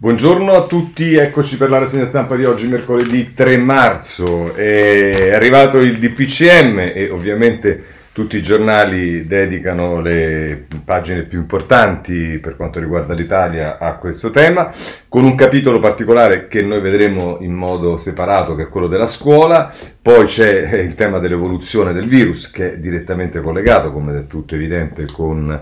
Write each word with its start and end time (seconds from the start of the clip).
Buongiorno 0.00 0.52
a 0.52 0.64
tutti, 0.66 1.16
eccoci 1.16 1.56
per 1.56 1.70
la 1.70 1.78
rassegna 1.78 2.06
stampa 2.06 2.36
di 2.36 2.44
oggi, 2.44 2.68
mercoledì 2.68 3.34
3 3.34 3.56
marzo. 3.56 4.54
È 4.54 5.32
arrivato 5.34 5.80
il 5.80 5.98
DPCM 5.98 6.92
e 6.94 7.08
ovviamente 7.10 7.82
tutti 8.12 8.36
i 8.36 8.42
giornali 8.42 9.26
dedicano 9.26 10.00
le 10.00 10.66
pagine 10.84 11.24
più 11.24 11.40
importanti 11.40 12.38
per 12.38 12.54
quanto 12.54 12.78
riguarda 12.78 13.12
l'Italia 13.12 13.78
a 13.78 13.96
questo 13.96 14.30
tema, 14.30 14.72
con 15.08 15.24
un 15.24 15.34
capitolo 15.34 15.80
particolare 15.80 16.46
che 16.46 16.62
noi 16.62 16.80
vedremo 16.80 17.38
in 17.40 17.54
modo 17.54 17.96
separato, 17.96 18.54
che 18.54 18.62
è 18.62 18.68
quello 18.68 18.86
della 18.86 19.06
scuola. 19.06 19.74
Poi 20.00 20.26
c'è 20.26 20.76
il 20.76 20.94
tema 20.94 21.18
dell'evoluzione 21.18 21.92
del 21.92 22.06
virus, 22.06 22.52
che 22.52 22.74
è 22.74 22.78
direttamente 22.78 23.40
collegato, 23.40 23.92
come 23.92 24.16
è 24.16 24.26
tutto 24.28 24.54
evidente, 24.54 25.06
con 25.12 25.60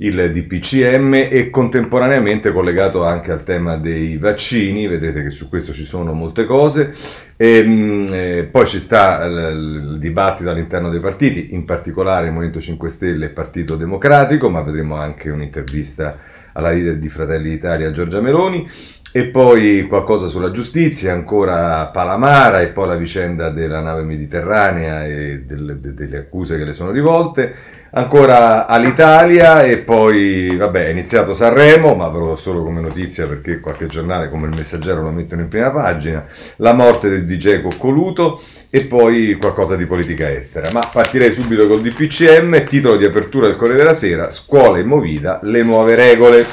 il 0.00 0.30
DPCM 0.32 1.26
e 1.28 1.50
contemporaneamente 1.50 2.52
collegato 2.52 3.04
anche 3.04 3.32
al 3.32 3.42
tema 3.42 3.76
dei 3.76 4.16
vaccini, 4.16 4.86
vedrete 4.86 5.22
che 5.22 5.30
su 5.30 5.48
questo 5.48 5.72
ci 5.72 5.84
sono 5.84 6.12
molte 6.12 6.44
cose, 6.44 6.94
e, 7.36 7.58
ehm, 7.58 8.06
eh, 8.10 8.48
poi 8.50 8.66
ci 8.66 8.78
sta 8.78 9.24
il, 9.24 9.90
il, 9.92 9.98
dibattito 9.98 10.50
all'interno 10.50 10.90
dei 10.90 11.00
partiti, 11.00 11.54
in 11.54 11.64
particolare 11.64 12.26
il 12.26 12.32
Movimento 12.32 12.60
5 12.60 12.90
Stelle 12.90 13.26
e 13.26 13.30
Partito 13.30 13.74
Democratico, 13.74 14.48
ma 14.48 14.60
vedremo 14.62 14.94
anche 14.96 15.30
un'intervista 15.30 16.18
alla 16.52 16.70
leader 16.70 16.96
di 16.96 17.08
Fratelli 17.08 17.50
d'Italia 17.50 17.90
Giorgia 17.90 18.20
Meloni. 18.20 18.68
E 19.10 19.24
poi 19.28 19.86
qualcosa 19.88 20.28
sulla 20.28 20.50
giustizia, 20.50 21.14
ancora 21.14 21.86
Palamara 21.86 22.60
e 22.60 22.68
poi 22.68 22.88
la 22.88 22.96
vicenda 22.96 23.48
della 23.48 23.80
nave 23.80 24.02
mediterranea 24.02 25.06
e 25.06 25.44
delle, 25.46 25.80
delle 25.80 26.18
accuse 26.18 26.58
che 26.58 26.64
le 26.64 26.74
sono 26.74 26.90
rivolte, 26.90 27.54
ancora 27.90 28.66
all'Italia 28.66 29.62
e 29.64 29.78
poi 29.78 30.56
vabbè 30.56 30.86
è 30.86 30.90
iniziato 30.90 31.34
Sanremo, 31.34 31.94
ma 31.94 32.08
ve 32.08 32.18
lo 32.18 32.26
do 32.26 32.36
solo 32.36 32.62
come 32.62 32.80
notizia 32.80 33.26
perché 33.26 33.60
qualche 33.60 33.86
giornale 33.86 34.28
come 34.28 34.46
il 34.48 34.54
Messaggero 34.54 35.02
lo 35.02 35.10
mettono 35.10 35.42
in 35.42 35.48
prima 35.48 35.70
pagina, 35.70 36.24
la 36.56 36.72
morte 36.72 37.08
del 37.08 37.26
DJ 37.26 37.62
Coccoluto 37.62 38.40
e 38.70 38.84
poi 38.84 39.36
qualcosa 39.40 39.76
di 39.76 39.86
politica 39.86 40.30
estera. 40.30 40.70
Ma 40.72 40.88
partirei 40.92 41.32
subito 41.32 41.66
col 41.66 41.80
DPCM, 41.80 42.66
titolo 42.66 42.96
di 42.96 43.04
apertura 43.04 43.46
del 43.46 43.56
Corriere 43.56 43.82
della 43.82 43.94
Sera, 43.94 44.30
scuola 44.30 44.78
in 44.78 44.86
movida, 44.86 45.40
le 45.42 45.62
nuove 45.62 45.94
regole. 45.94 46.44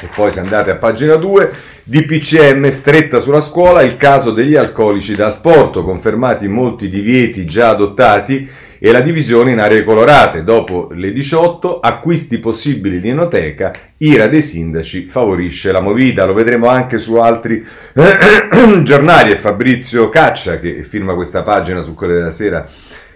E 0.00 0.08
poi 0.14 0.30
se 0.30 0.40
andate 0.40 0.70
a 0.70 0.76
pagina 0.76 1.16
2, 1.16 1.52
DPCM 1.82 2.68
stretta 2.68 3.20
sulla 3.20 3.40
scuola, 3.40 3.82
il 3.82 3.96
caso 3.96 4.30
degli 4.30 4.54
alcolici 4.54 5.12
da 5.12 5.30
sport, 5.30 5.82
confermati 5.82 6.46
molti 6.46 6.88
divieti 6.88 7.44
già 7.44 7.70
adottati 7.70 8.48
e 8.78 8.92
la 8.92 9.00
divisione 9.00 9.52
in 9.52 9.60
aree 9.60 9.84
colorate. 9.84 10.44
Dopo 10.44 10.88
le 10.92 11.12
18, 11.12 11.80
acquisti 11.80 12.38
possibili 12.38 12.96
in 12.96 13.10
enoteca, 13.10 13.72
ira 13.98 14.26
dei 14.26 14.42
sindaci 14.42 15.06
favorisce 15.06 15.72
la 15.72 15.80
movida. 15.80 16.24
Lo 16.24 16.34
vedremo 16.34 16.68
anche 16.68 16.98
su 16.98 17.16
altri 17.16 17.64
giornali. 18.82 19.32
È 19.32 19.36
Fabrizio 19.36 20.08
Caccia 20.08 20.58
che 20.58 20.82
firma 20.82 21.14
questa 21.14 21.42
pagina 21.42 21.82
su 21.82 21.94
Corriere 21.94 22.20
della 22.20 22.32
Sera 22.32 22.66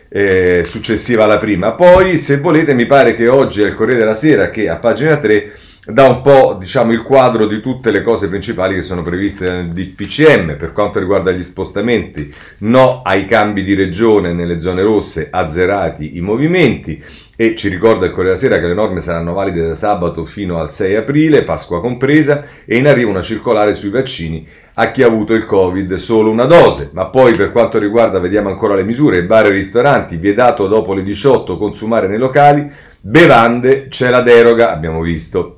eh, 0.09 0.65
successiva 0.67 1.25
alla 1.25 1.39
prima. 1.39 1.73
Poi, 1.73 2.19
se 2.19 2.39
volete, 2.39 2.75
mi 2.75 2.87
pare 2.87 3.15
che 3.15 3.29
oggi 3.29 3.63
è 3.63 3.67
il 3.67 3.75
Corriere 3.75 4.01
della 4.01 4.15
Sera 4.15 4.51
che 4.51 4.69
a 4.69 4.77
pagina 4.77 5.17
3 5.17 5.53
dà 5.91 6.07
un 6.07 6.21
po' 6.21 6.57
diciamo, 6.59 6.93
il 6.93 7.03
quadro 7.03 7.47
di 7.47 7.61
tutte 7.61 7.91
le 7.91 8.03
cose 8.03 8.29
principali 8.29 8.75
che 8.75 8.83
sono 8.83 9.03
previste 9.03 9.51
nel 9.51 9.73
DPCM 9.73 10.57
per 10.57 10.73
quanto 10.73 10.99
riguarda 10.99 11.31
gli 11.31 11.43
spostamenti, 11.43 12.33
no 12.59 13.01
ai 13.03 13.25
cambi 13.25 13.65
di 13.65 13.75
regione 13.75 14.35
nelle 14.35 14.61
zone 14.61 14.83
rosse, 14.83 15.29
azzerati 15.31 16.19
i 16.19 16.21
movimenti 16.21 17.03
e 17.35 17.55
ci 17.55 17.69
ricorda 17.69 18.05
il 18.05 18.13
Corriere 18.13 18.37
della 18.37 18.49
Sera 18.51 18.61
che 18.61 18.69
le 18.69 18.75
norme 18.75 19.01
saranno 19.01 19.33
valide 19.33 19.67
da 19.67 19.75
sabato 19.75 20.27
fino 20.27 20.59
al 20.59 20.73
6 20.73 20.97
aprile, 20.97 21.45
Pasqua 21.45 21.81
compresa, 21.81 22.45
e 22.67 22.77
in 22.77 22.87
arrivo 22.87 23.11
una 23.11 23.23
circolare 23.23 23.75
sui 23.75 23.91
vaccini 23.91 24.47
a 24.75 24.91
chi 24.91 25.03
ha 25.03 25.07
avuto 25.07 25.35
il 25.35 25.47
Covid 25.47 25.95
solo 25.95 26.31
una 26.31 26.45
dose. 26.45 26.91
Ma 26.93 27.07
poi 27.07 27.35
per 27.35 27.51
quanto 27.51 27.79
riguarda, 27.79 28.19
vediamo 28.19 28.49
ancora 28.49 28.75
le 28.75 28.85
misure, 28.85 29.25
bar 29.25 29.47
e 29.47 29.51
ristoranti, 29.51 30.17
vietato 30.17 30.67
dopo 30.67 30.93
le 30.95 31.03
18 31.03 31.57
consumare 31.57 32.09
nei 32.09 32.19
locali, 32.19 32.71
bevande, 33.01 33.87
c'è 33.89 34.11
la 34.11 34.21
deroga, 34.21 34.73
abbiamo 34.73 35.01
visto. 35.01 35.58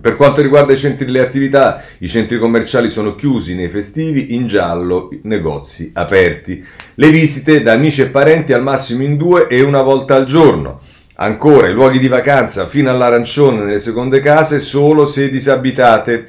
Per 0.00 0.16
quanto 0.16 0.42
riguarda 0.42 0.72
i 0.72 0.76
centri 0.76 1.04
delle 1.06 1.20
attività, 1.20 1.82
i 1.98 2.08
centri 2.08 2.38
commerciali 2.38 2.90
sono 2.90 3.14
chiusi 3.14 3.54
nei 3.54 3.68
festivi, 3.68 4.34
in 4.34 4.46
giallo 4.46 5.10
negozi 5.22 5.90
aperti. 5.94 6.64
Le 6.94 7.10
visite 7.10 7.62
da 7.62 7.72
amici 7.72 8.02
e 8.02 8.08
parenti 8.08 8.52
al 8.52 8.62
massimo 8.62 9.02
in 9.02 9.16
due 9.16 9.48
e 9.48 9.60
una 9.60 9.82
volta 9.82 10.14
al 10.14 10.24
giorno. 10.24 10.80
Ancora 11.16 11.68
i 11.68 11.72
luoghi 11.72 11.98
di 11.98 12.06
vacanza 12.06 12.68
fino 12.68 12.90
all'arancione 12.90 13.64
nelle 13.64 13.80
seconde 13.80 14.20
case 14.20 14.60
solo 14.60 15.04
se 15.04 15.30
disabitate. 15.30 16.28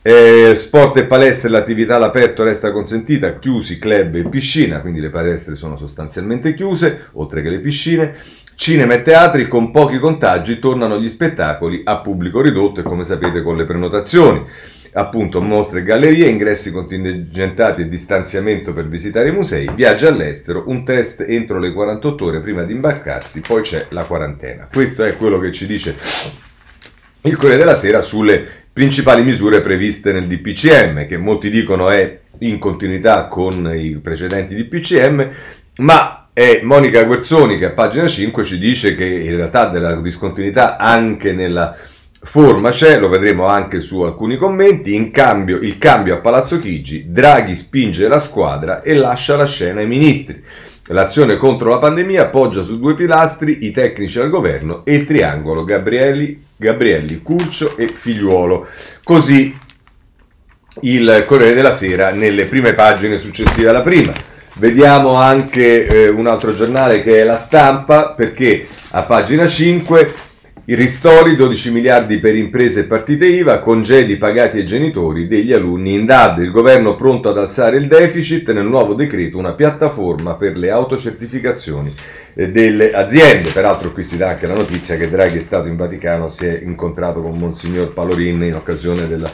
Eh, 0.00 0.54
sport 0.54 0.96
e 0.98 1.04
palestre, 1.04 1.48
l'attività 1.48 1.96
all'aperto 1.96 2.44
resta 2.44 2.70
consentita, 2.70 3.38
chiusi 3.38 3.78
club 3.78 4.14
e 4.14 4.28
piscina, 4.28 4.80
quindi 4.80 5.00
le 5.00 5.10
palestre 5.10 5.56
sono 5.56 5.76
sostanzialmente 5.76 6.54
chiuse, 6.54 7.08
oltre 7.14 7.42
che 7.42 7.50
le 7.50 7.58
piscine. 7.58 8.14
Cinema 8.60 8.94
e 8.94 9.02
teatri 9.02 9.46
con 9.46 9.70
pochi 9.70 10.00
contagi 10.00 10.58
tornano 10.58 10.98
gli 10.98 11.08
spettacoli 11.08 11.82
a 11.84 12.00
pubblico 12.00 12.40
ridotto 12.40 12.80
e 12.80 12.82
come 12.82 13.04
sapete 13.04 13.40
con 13.40 13.56
le 13.56 13.64
prenotazioni. 13.64 14.44
Appunto 14.94 15.40
mostre 15.40 15.78
e 15.78 15.82
gallerie, 15.84 16.26
ingressi 16.26 16.72
contingentati 16.72 17.82
e 17.82 17.88
distanziamento 17.88 18.72
per 18.72 18.88
visitare 18.88 19.28
i 19.28 19.32
musei, 19.32 19.70
viaggi 19.72 20.06
all'estero, 20.06 20.64
un 20.66 20.84
test 20.84 21.24
entro 21.28 21.60
le 21.60 21.72
48 21.72 22.24
ore 22.24 22.40
prima 22.40 22.64
di 22.64 22.72
imbarcarsi, 22.72 23.42
poi 23.42 23.62
c'è 23.62 23.86
la 23.90 24.02
quarantena. 24.02 24.66
Questo 24.72 25.04
è 25.04 25.16
quello 25.16 25.38
che 25.38 25.52
ci 25.52 25.64
dice 25.64 25.94
il 27.22 27.36
Corriere 27.36 27.58
della 27.58 27.76
Sera 27.76 28.00
sulle 28.00 28.44
principali 28.72 29.22
misure 29.22 29.60
previste 29.60 30.10
nel 30.10 30.26
DPCM, 30.26 31.06
che 31.06 31.16
molti 31.16 31.48
dicono 31.48 31.90
è 31.90 32.18
in 32.38 32.58
continuità 32.58 33.28
con 33.28 33.72
i 33.72 34.00
precedenti 34.02 34.56
DPCM, 34.56 35.30
ma 35.76 36.27
e 36.38 36.60
Monica 36.62 37.02
Guerzoni 37.02 37.58
che 37.58 37.64
a 37.64 37.70
pagina 37.70 38.06
5 38.06 38.44
ci 38.44 38.60
dice 38.60 38.94
che 38.94 39.04
in 39.04 39.34
realtà 39.34 39.66
della 39.70 39.96
discontinuità 39.96 40.76
anche 40.76 41.32
nella 41.32 41.76
forma 42.22 42.70
c'è, 42.70 43.00
lo 43.00 43.08
vedremo 43.08 43.46
anche 43.46 43.80
su 43.80 44.02
alcuni 44.02 44.36
commenti, 44.36 44.94
in 44.94 45.10
cambio 45.10 45.56
il 45.56 45.78
cambio 45.78 46.14
a 46.14 46.20
Palazzo 46.20 46.60
Chigi, 46.60 47.06
Draghi 47.08 47.56
spinge 47.56 48.06
la 48.06 48.18
squadra 48.18 48.82
e 48.82 48.94
lascia 48.94 49.34
la 49.34 49.46
scena 49.46 49.80
ai 49.80 49.88
ministri. 49.88 50.40
L'azione 50.90 51.38
contro 51.38 51.70
la 51.70 51.78
pandemia 51.78 52.22
appoggia 52.22 52.62
su 52.62 52.78
due 52.78 52.94
pilastri 52.94 53.66
i 53.66 53.72
tecnici 53.72 54.20
al 54.20 54.30
governo 54.30 54.84
e 54.84 54.94
il 54.94 55.06
triangolo 55.06 55.64
Gabrielli, 55.64 56.40
Gabrielli 56.56 57.20
Curcio 57.20 57.76
e 57.76 57.88
Figliuolo. 57.92 58.64
Così 59.02 59.58
il 60.82 61.24
Corriere 61.26 61.54
della 61.54 61.72
Sera 61.72 62.12
nelle 62.12 62.44
prime 62.44 62.74
pagine 62.74 63.18
successive 63.18 63.70
alla 63.70 63.82
prima. 63.82 64.36
Vediamo 64.58 65.14
anche 65.14 65.86
eh, 65.86 66.08
un 66.08 66.26
altro 66.26 66.52
giornale 66.52 67.04
che 67.04 67.20
è 67.20 67.24
La 67.24 67.36
Stampa, 67.36 68.08
perché 68.08 68.66
a 68.90 69.02
pagina 69.02 69.46
5 69.46 70.12
i 70.64 70.74
ristori 70.74 71.36
12 71.36 71.70
miliardi 71.70 72.18
per 72.18 72.34
imprese 72.34 72.80
e 72.80 72.84
partite 72.84 73.26
IVA, 73.26 73.60
congedi 73.60 74.16
pagati 74.16 74.58
ai 74.58 74.66
genitori 74.66 75.28
degli 75.28 75.52
alunni 75.52 75.94
in 75.94 76.06
DAD. 76.06 76.40
Il 76.40 76.50
governo 76.50 76.96
pronto 76.96 77.28
ad 77.28 77.38
alzare 77.38 77.76
il 77.76 77.86
deficit 77.86 78.50
nel 78.50 78.66
nuovo 78.66 78.94
decreto, 78.94 79.38
una 79.38 79.52
piattaforma 79.52 80.34
per 80.34 80.56
le 80.56 80.70
autocertificazioni 80.70 81.94
eh, 82.34 82.50
delle 82.50 82.92
aziende. 82.92 83.50
Peraltro 83.50 83.92
qui 83.92 84.02
si 84.02 84.16
dà 84.16 84.30
anche 84.30 84.48
la 84.48 84.54
notizia 84.54 84.96
che 84.96 85.08
Draghi 85.08 85.38
è 85.38 85.42
stato 85.42 85.68
in 85.68 85.76
Vaticano, 85.76 86.28
si 86.30 86.46
è 86.46 86.60
incontrato 86.64 87.22
con 87.22 87.38
Monsignor 87.38 87.92
Palorin 87.92 88.42
in 88.42 88.56
occasione 88.56 89.06
della 89.06 89.30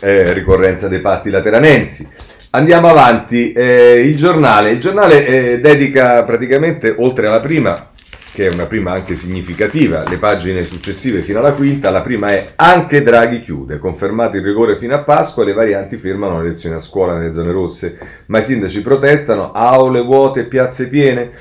eh, 0.00 0.32
ricorrenza 0.32 0.88
dei 0.88 0.98
patti 0.98 1.30
lateranensi. 1.30 2.08
Andiamo 2.50 2.88
avanti, 2.88 3.52
eh, 3.52 4.00
il 4.06 4.16
giornale, 4.16 4.70
il 4.70 4.80
giornale 4.80 5.26
eh, 5.26 5.60
dedica 5.60 6.24
praticamente, 6.24 6.94
oltre 6.96 7.26
alla 7.26 7.40
prima, 7.40 7.90
che 8.32 8.48
è 8.48 8.50
una 8.50 8.64
prima 8.64 8.92
anche 8.92 9.16
significativa, 9.16 10.08
le 10.08 10.16
pagine 10.16 10.64
successive 10.64 11.20
fino 11.20 11.40
alla 11.40 11.52
quinta, 11.52 11.90
la 11.90 12.00
prima 12.00 12.28
è 12.28 12.52
anche 12.56 13.02
Draghi 13.02 13.42
chiude, 13.42 13.78
confermato 13.78 14.38
il 14.38 14.44
rigore 14.44 14.78
fino 14.78 14.94
a 14.94 15.00
Pasqua, 15.00 15.44
le 15.44 15.52
varianti 15.52 15.98
firmano 15.98 16.40
le 16.40 16.48
lezioni 16.48 16.76
a 16.76 16.80
scuola 16.80 17.18
nelle 17.18 17.34
zone 17.34 17.52
rosse, 17.52 17.98
ma 18.28 18.38
i 18.38 18.42
sindaci 18.42 18.80
protestano, 18.80 19.52
aule 19.52 20.00
vuote, 20.00 20.44
piazze 20.44 20.88
piene 20.88 21.32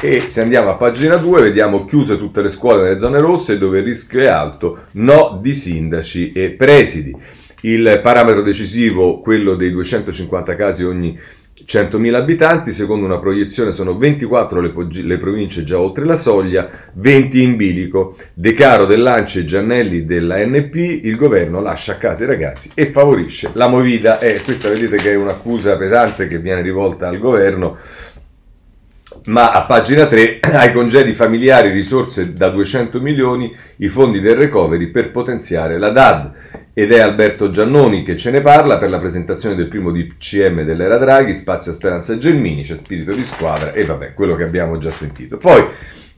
e 0.00 0.24
se 0.26 0.40
andiamo 0.40 0.70
a 0.70 0.74
pagina 0.74 1.14
2 1.18 1.40
vediamo 1.40 1.84
chiuse 1.84 2.18
tutte 2.18 2.42
le 2.42 2.48
scuole 2.48 2.82
nelle 2.82 2.98
zone 2.98 3.20
rosse 3.20 3.58
dove 3.58 3.78
il 3.78 3.84
rischio 3.84 4.22
è 4.22 4.26
alto, 4.26 4.86
no 4.94 5.38
di 5.40 5.54
sindaci 5.54 6.32
e 6.32 6.50
presidi. 6.50 7.16
Il 7.62 8.00
parametro 8.02 8.42
decisivo, 8.42 9.20
quello 9.20 9.54
dei 9.54 9.70
250 9.70 10.54
casi 10.54 10.84
ogni 10.84 11.18
100.000 11.66 12.14
abitanti, 12.14 12.72
secondo 12.72 13.04
una 13.04 13.18
proiezione 13.18 13.72
sono 13.72 13.96
24 13.96 14.60
le, 14.60 14.72
le, 15.02 15.18
province 15.18 15.64
già 15.64 15.80
oltre 15.80 16.04
la 16.04 16.16
soglia, 16.16 16.68
20 16.92 17.42
in 17.42 17.56
bilico. 17.56 18.16
De 18.32 18.52
Caro, 18.52 18.86
Dell'Ance 18.86 19.40
e 19.40 19.44
Giannelli 19.44 20.04
della 20.04 20.36
NP, 20.44 20.74
il 21.02 21.16
governo 21.16 21.60
lascia 21.60 21.92
a 21.92 21.96
casa 21.96 22.24
i 22.24 22.26
ragazzi 22.26 22.70
e 22.74 22.86
favorisce 22.86 23.50
la 23.54 23.66
movida. 23.66 24.20
Eh, 24.20 24.40
questa 24.42 24.68
vedete 24.68 24.96
che 24.96 25.12
è 25.12 25.16
un'accusa 25.16 25.76
pesante 25.76 26.28
che 26.28 26.38
viene 26.38 26.62
rivolta 26.62 27.08
al 27.08 27.18
governo 27.18 27.76
ma 29.26 29.52
a 29.52 29.62
pagina 29.62 30.06
3 30.06 30.40
ai 30.52 30.72
congedi 30.72 31.12
familiari 31.12 31.70
risorse 31.70 32.32
da 32.32 32.50
200 32.50 33.00
milioni 33.00 33.54
i 33.76 33.88
fondi 33.88 34.20
del 34.20 34.36
recovery 34.36 34.86
per 34.88 35.10
potenziare 35.10 35.78
la 35.78 35.90
DAD 35.90 36.32
ed 36.72 36.92
è 36.92 37.00
Alberto 37.00 37.50
Giannoni 37.50 38.04
che 38.04 38.16
ce 38.16 38.30
ne 38.30 38.40
parla 38.40 38.78
per 38.78 38.88
la 38.88 39.00
presentazione 39.00 39.56
del 39.56 39.66
primo 39.66 39.90
DCM 39.90 40.62
dell'era 40.62 40.96
Draghi, 40.96 41.34
spazio 41.34 41.72
a 41.72 41.74
Speranza 41.74 42.16
Gelmini, 42.16 42.62
c'è 42.62 42.76
spirito 42.76 43.12
di 43.12 43.24
squadra 43.24 43.72
e 43.72 43.84
vabbè, 43.84 44.14
quello 44.14 44.36
che 44.36 44.44
abbiamo 44.44 44.78
già 44.78 44.92
sentito. 44.92 45.38
Poi 45.38 45.64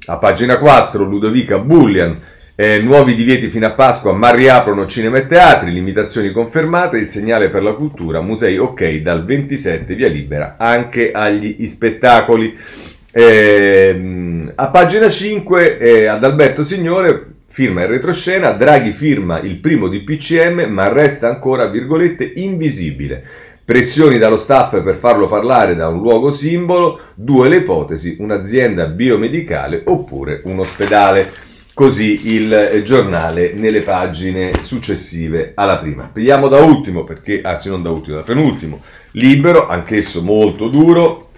a 0.06 0.19
pagina 0.19 0.58
4 0.58 1.02
Ludovica 1.05 1.58
Bullian 1.58 2.20
eh, 2.61 2.79
nuovi 2.81 3.14
divieti 3.14 3.49
fino 3.49 3.67
a 3.67 3.73
Pasqua, 3.73 4.12
ma 4.12 4.32
riaprono 4.32 4.85
cinema 4.85 5.17
e 5.17 5.26
teatri, 5.26 5.73
limitazioni 5.73 6.31
confermate, 6.31 6.99
il 6.99 7.08
segnale 7.08 7.49
per 7.49 7.62
la 7.62 7.73
cultura, 7.73 8.20
musei 8.20 8.58
ok 8.58 8.97
dal 8.97 9.25
27 9.25 9.94
via 9.94 10.08
libera 10.08 10.56
anche 10.58 11.11
agli 11.11 11.67
spettacoli. 11.67 12.55
Eh, 13.12 14.52
a 14.54 14.68
pagina 14.68 15.08
5 15.08 15.78
eh, 15.78 16.06
ad 16.06 16.22
Alberto 16.22 16.62
Signore 16.62 17.26
firma 17.48 17.82
il 17.82 17.88
retroscena, 17.88 18.52
Draghi 18.52 18.92
firma 18.92 19.40
il 19.40 19.56
primo 19.56 19.88
di 19.88 20.02
PCM 20.02 20.66
ma 20.68 20.92
resta 20.92 21.28
ancora, 21.28 21.66
virgolette, 21.66 22.32
invisibile. 22.36 23.24
Pressioni 23.64 24.18
dallo 24.18 24.38
staff 24.38 24.80
per 24.82 24.96
farlo 24.96 25.26
parlare 25.26 25.74
da 25.74 25.88
un 25.88 26.00
luogo 26.00 26.30
simbolo, 26.30 27.00
due 27.14 27.48
le 27.48 27.56
ipotesi, 27.56 28.16
un'azienda 28.18 28.86
biomedicale 28.86 29.82
oppure 29.86 30.42
un 30.44 30.60
ospedale. 30.60 31.48
Così 31.72 32.34
il 32.34 32.82
giornale 32.84 33.52
nelle 33.54 33.80
pagine 33.80 34.52
successive 34.62 35.52
alla 35.54 35.78
prima. 35.78 36.10
Vediamo 36.12 36.48
da 36.48 36.58
ultimo, 36.58 37.04
perché, 37.04 37.40
anzi 37.42 37.68
non 37.68 37.82
da 37.82 37.90
ultimo, 37.90 38.16
da 38.16 38.22
penultimo, 38.22 38.82
libero, 39.12 39.68
anch'esso 39.68 40.22
molto 40.22 40.68
duro, 40.68 41.29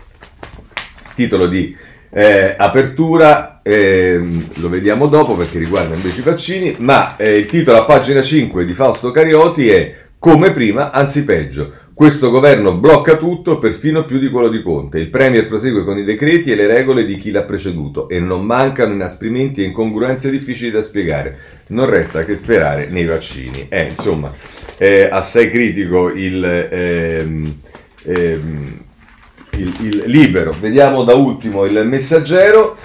titolo 1.15 1.47
di 1.47 1.77
eh, 2.15 2.55
apertura, 2.57 3.61
eh, 3.63 4.21
lo 4.55 4.69
vediamo 4.69 5.07
dopo 5.07 5.35
perché 5.35 5.59
riguarda 5.59 5.95
invece 5.95 6.21
i 6.21 6.25
vaccini, 6.25 6.77
ma 6.79 7.17
eh, 7.17 7.39
il 7.39 7.47
titolo 7.47 7.79
a 7.79 7.85
pagina 7.85 8.21
5 8.21 8.65
di 8.65 8.75
Fausto 8.75 9.11
Carioti 9.11 9.69
è 9.69 9.95
Come 10.19 10.53
prima, 10.53 10.93
anzi 10.93 11.25
peggio. 11.25 11.73
Questo 11.95 12.31
governo 12.31 12.75
blocca 12.75 13.17
tutto, 13.17 13.59
perfino 13.59 14.05
più 14.05 14.19
di 14.19 14.29
quello 14.29 14.49
di 14.49 14.63
Conte. 14.63 14.99
Il 14.99 15.11
Premier 15.11 15.47
prosegue 15.47 15.85
con 15.85 15.99
i 15.99 16.05
decreti 16.05 16.51
e 16.51 16.55
le 16.55 16.67
regole 16.67 17.05
di 17.05 17.17
chi 17.17 17.31
l'ha 17.31 17.43
preceduto 17.43 18.09
e 18.09 18.19
non 18.19 18.45
mancano 18.45 18.93
inasprimenti 18.93 19.63
e 19.63 19.67
incongruenze 19.67 20.31
difficili 20.31 20.71
da 20.71 20.83
spiegare. 20.83 21.39
Non 21.69 21.89
resta 21.89 22.25
che 22.25 22.35
sperare 22.35 22.89
nei 22.89 23.05
vaccini. 23.05 23.67
Eh, 23.69 23.89
insomma, 23.89 24.33
è 24.77 25.09
assai 25.11 25.51
critico 25.51 26.11
il... 26.11 26.45
Ehm, 26.45 27.59
ehm, 28.05 28.82
il, 29.63 29.75
il 29.81 30.03
libero. 30.07 30.55
Vediamo 30.59 31.05
da 31.05 31.15
ultimo 31.15 31.65
il 31.65 31.87
messaggero 31.87 32.77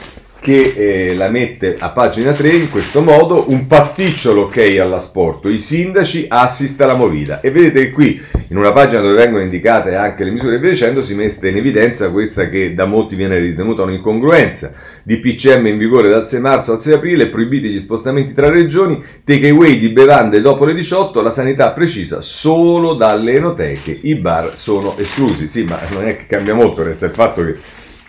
che 0.48 1.10
eh, 1.10 1.14
la 1.14 1.28
mette 1.28 1.76
a 1.78 1.90
pagina 1.90 2.32
3 2.32 2.50
in 2.52 2.70
questo 2.70 3.02
modo, 3.02 3.52
un 3.52 3.68
pasticcio 3.68 4.32
l'ok 4.32 4.78
alla 4.80 4.98
sport, 4.98 5.44
i 5.48 5.60
sindaci 5.60 6.28
assista 6.30 6.86
alla 6.86 6.96
movida. 6.96 7.42
E 7.42 7.52
vedete 7.52 7.82
che 7.82 7.92
qui 7.92 8.22
in 8.48 8.56
una 8.56 8.72
pagina 8.72 9.02
dove 9.02 9.16
vengono 9.16 9.44
indicate 9.44 9.96
anche 9.96 10.24
le 10.24 10.32
misure 10.32 10.58
via 10.58 10.70
dicendo 10.70 11.02
si 11.02 11.16
mette 11.16 11.50
in 11.50 11.58
evidenza 11.58 12.12
questa 12.12 12.48
che 12.48 12.74
da 12.74 12.86
molti 12.86 13.16
viene 13.16 13.38
ritenuta 13.40 13.82
un'incongruenza. 13.82 14.72
Di 15.04 15.18
PCM 15.18 15.68
in 15.68 15.78
vigore 15.78 16.08
dal 16.08 16.26
6 16.26 16.40
marzo 16.40 16.72
al 16.72 16.82
6 16.82 16.94
aprile, 16.94 17.28
proibiti 17.28 17.68
gli 17.68 17.80
spostamenti 17.80 18.34
tra 18.34 18.50
regioni, 18.50 19.04
takeaway 19.26 19.78
di 19.78 19.90
bevande 19.90 20.40
dopo 20.40 20.64
le 20.64 20.74
18, 20.74 21.22
la 21.22 21.32
sanità 21.32 21.72
precisa 21.72 22.22
solo 22.22 22.94
dalle 22.94 23.34
enoteche, 23.34 24.00
i 24.04 24.16
bar 24.16 24.58
sono 24.58 24.98
esclusi, 24.98 25.50
sì 25.50 25.66
ma 25.66 25.78
non 25.92 26.08
è 26.08 26.16
che 26.16 26.26
cambia 26.26 26.54
molto, 26.54 26.84
resta 26.84 27.06
il 27.06 27.12
fatto 27.12 27.44
che 27.44 27.56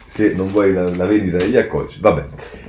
se 0.08 0.32
non 0.34 0.50
vuoi 0.50 0.72
la, 0.72 0.88
la 0.94 1.06
vendita 1.06 1.37
degli 1.37 1.56
alcolici. 1.56 1.99
Vabbè. 2.00 2.25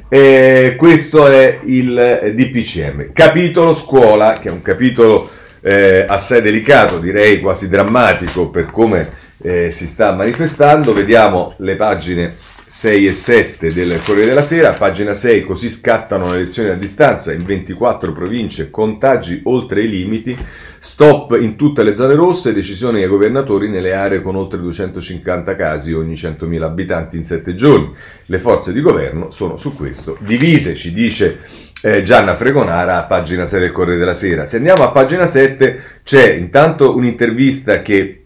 Eh, 0.10 0.76
questo 0.78 1.28
è 1.28 1.60
il 1.64 1.98
eh, 1.98 2.34
DPCM. 2.34 3.14
Capitolo 3.14 3.74
scuola, 3.74 4.40
che 4.40 4.50
è 4.50 4.52
un 4.52 4.62
capitolo 4.62 5.30
eh, 5.62 6.06
assai 6.08 6.42
delicato, 6.42 7.00
direi 7.00 7.40
quasi 7.40 7.70
drammatico 7.70 8.50
per 8.50 8.72
come 8.72 9.10
eh, 9.42 9.72
si 9.72 9.88
sta 9.88 10.14
manifestando. 10.14 10.94
Vediamo 10.94 11.54
le 11.58 11.76
pagine 11.76 12.36
6 12.72 13.08
e 13.08 13.14
7 13.14 13.74
del 13.74 14.00
Corriere 14.06 14.28
della 14.28 14.44
Sera, 14.44 14.74
pagina 14.74 15.16
6, 15.16 15.44
così 15.44 15.70
scattano 15.70 16.30
le 16.30 16.36
elezioni 16.36 16.70
a 16.70 16.76
distanza 16.76 17.34
in 17.34 17.44
24 17.44 18.12
province, 18.12 18.70
contagi 18.70 19.42
oltre 19.46 19.82
i 19.82 19.90
limiti, 19.90 20.38
stop 20.78 21.36
in 21.42 21.56
tutte 21.56 21.82
le 21.82 21.96
zone 21.96 22.14
rosse, 22.14 22.54
decisioni 22.54 23.02
ai 23.02 23.10
governatori 23.10 23.70
nelle 23.70 23.96
aree 23.96 24.22
con 24.22 24.36
oltre 24.36 24.60
250 24.60 25.56
casi 25.56 25.94
ogni 25.94 26.14
100.000 26.14 26.62
abitanti 26.62 27.18
in 27.18 27.26
7 27.26 27.56
giorni. 27.56 27.92
Le 28.28 28.38
forze 28.38 28.72
di 28.72 28.82
governo 28.82 29.32
sono 29.32 29.58
su 29.58 29.74
questo 29.74 30.16
divise, 30.20 30.76
ci 30.76 30.94
dice 30.94 31.40
eh, 31.82 32.04
Gianna 32.04 32.36
Fregonara 32.36 33.00
a 33.00 33.06
pagina 33.06 33.48
6 33.48 33.60
del 33.62 33.72
Corriere 33.72 33.98
della 33.98 34.14
Sera. 34.14 34.46
Se 34.46 34.58
andiamo 34.58 34.84
a 34.84 34.92
pagina 34.92 35.26
7 35.26 35.84
c'è 36.04 36.34
intanto 36.34 36.96
un'intervista 36.96 37.82
che 37.82 38.26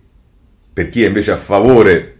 per 0.74 0.89
chi 0.89 1.04
è 1.04 1.07
invece 1.07 1.31
a 1.31 1.38
favore 1.38 2.12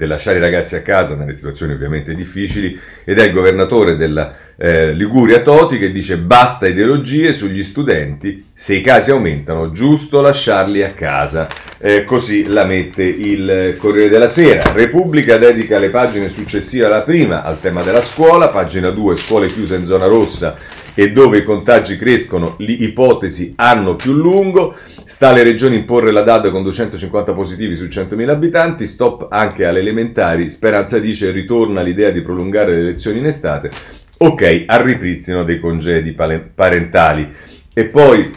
del 0.00 0.08
lasciare 0.08 0.38
i 0.38 0.40
ragazzi 0.40 0.76
a 0.76 0.80
casa 0.80 1.14
nelle 1.14 1.34
situazioni 1.34 1.74
ovviamente 1.74 2.14
difficili 2.14 2.78
ed 3.04 3.18
è 3.18 3.26
il 3.26 3.32
governatore 3.32 3.96
della 3.96 4.34
eh, 4.56 4.92
Liguria 4.92 5.40
Toti 5.40 5.76
che 5.76 5.92
dice 5.92 6.16
basta 6.16 6.66
ideologie 6.66 7.34
sugli 7.34 7.62
studenti, 7.62 8.44
se 8.54 8.76
i 8.76 8.80
casi 8.80 9.10
aumentano 9.10 9.72
giusto 9.72 10.22
lasciarli 10.22 10.82
a 10.82 10.92
casa. 10.92 11.48
Eh, 11.78 12.04
così 12.04 12.46
la 12.46 12.64
mette 12.64 13.02
il 13.04 13.76
Corriere 13.78 14.08
della 14.08 14.28
Sera. 14.28 14.72
Repubblica 14.72 15.36
dedica 15.36 15.78
le 15.78 15.90
pagine 15.90 16.28
successive 16.28 16.86
alla 16.86 17.02
prima 17.02 17.42
al 17.42 17.60
tema 17.60 17.82
della 17.82 18.02
scuola, 18.02 18.48
pagina 18.48 18.90
2 18.90 19.16
scuole 19.16 19.48
chiuse 19.48 19.76
in 19.76 19.84
zona 19.84 20.06
rossa 20.06 20.56
e 20.94 21.12
dove 21.12 21.38
i 21.38 21.44
contagi 21.44 21.96
crescono, 21.96 22.54
l'ipotesi 22.58 23.52
anno 23.56 23.96
più 23.96 24.12
lungo, 24.12 24.74
sta 25.04 25.28
alle 25.28 25.42
regioni 25.42 25.76
imporre 25.76 26.10
la 26.10 26.22
DAD 26.22 26.50
con 26.50 26.62
250 26.62 27.32
positivi 27.32 27.76
su 27.76 27.84
100.000 27.84 28.28
abitanti, 28.28 28.86
stop 28.86 29.28
anche 29.30 29.66
alle 29.66 29.80
elementari, 29.80 30.50
Speranza 30.50 30.98
dice 30.98 31.30
ritorna 31.30 31.82
l'idea 31.82 32.10
di 32.10 32.22
prolungare 32.22 32.74
le 32.74 32.82
lezioni 32.82 33.18
in 33.18 33.26
estate, 33.26 33.70
ok 34.18 34.64
al 34.66 34.82
ripristino 34.82 35.44
dei 35.44 35.60
congedi 35.60 36.12
parentali. 36.12 37.32
E 37.72 37.84
poi 37.84 38.30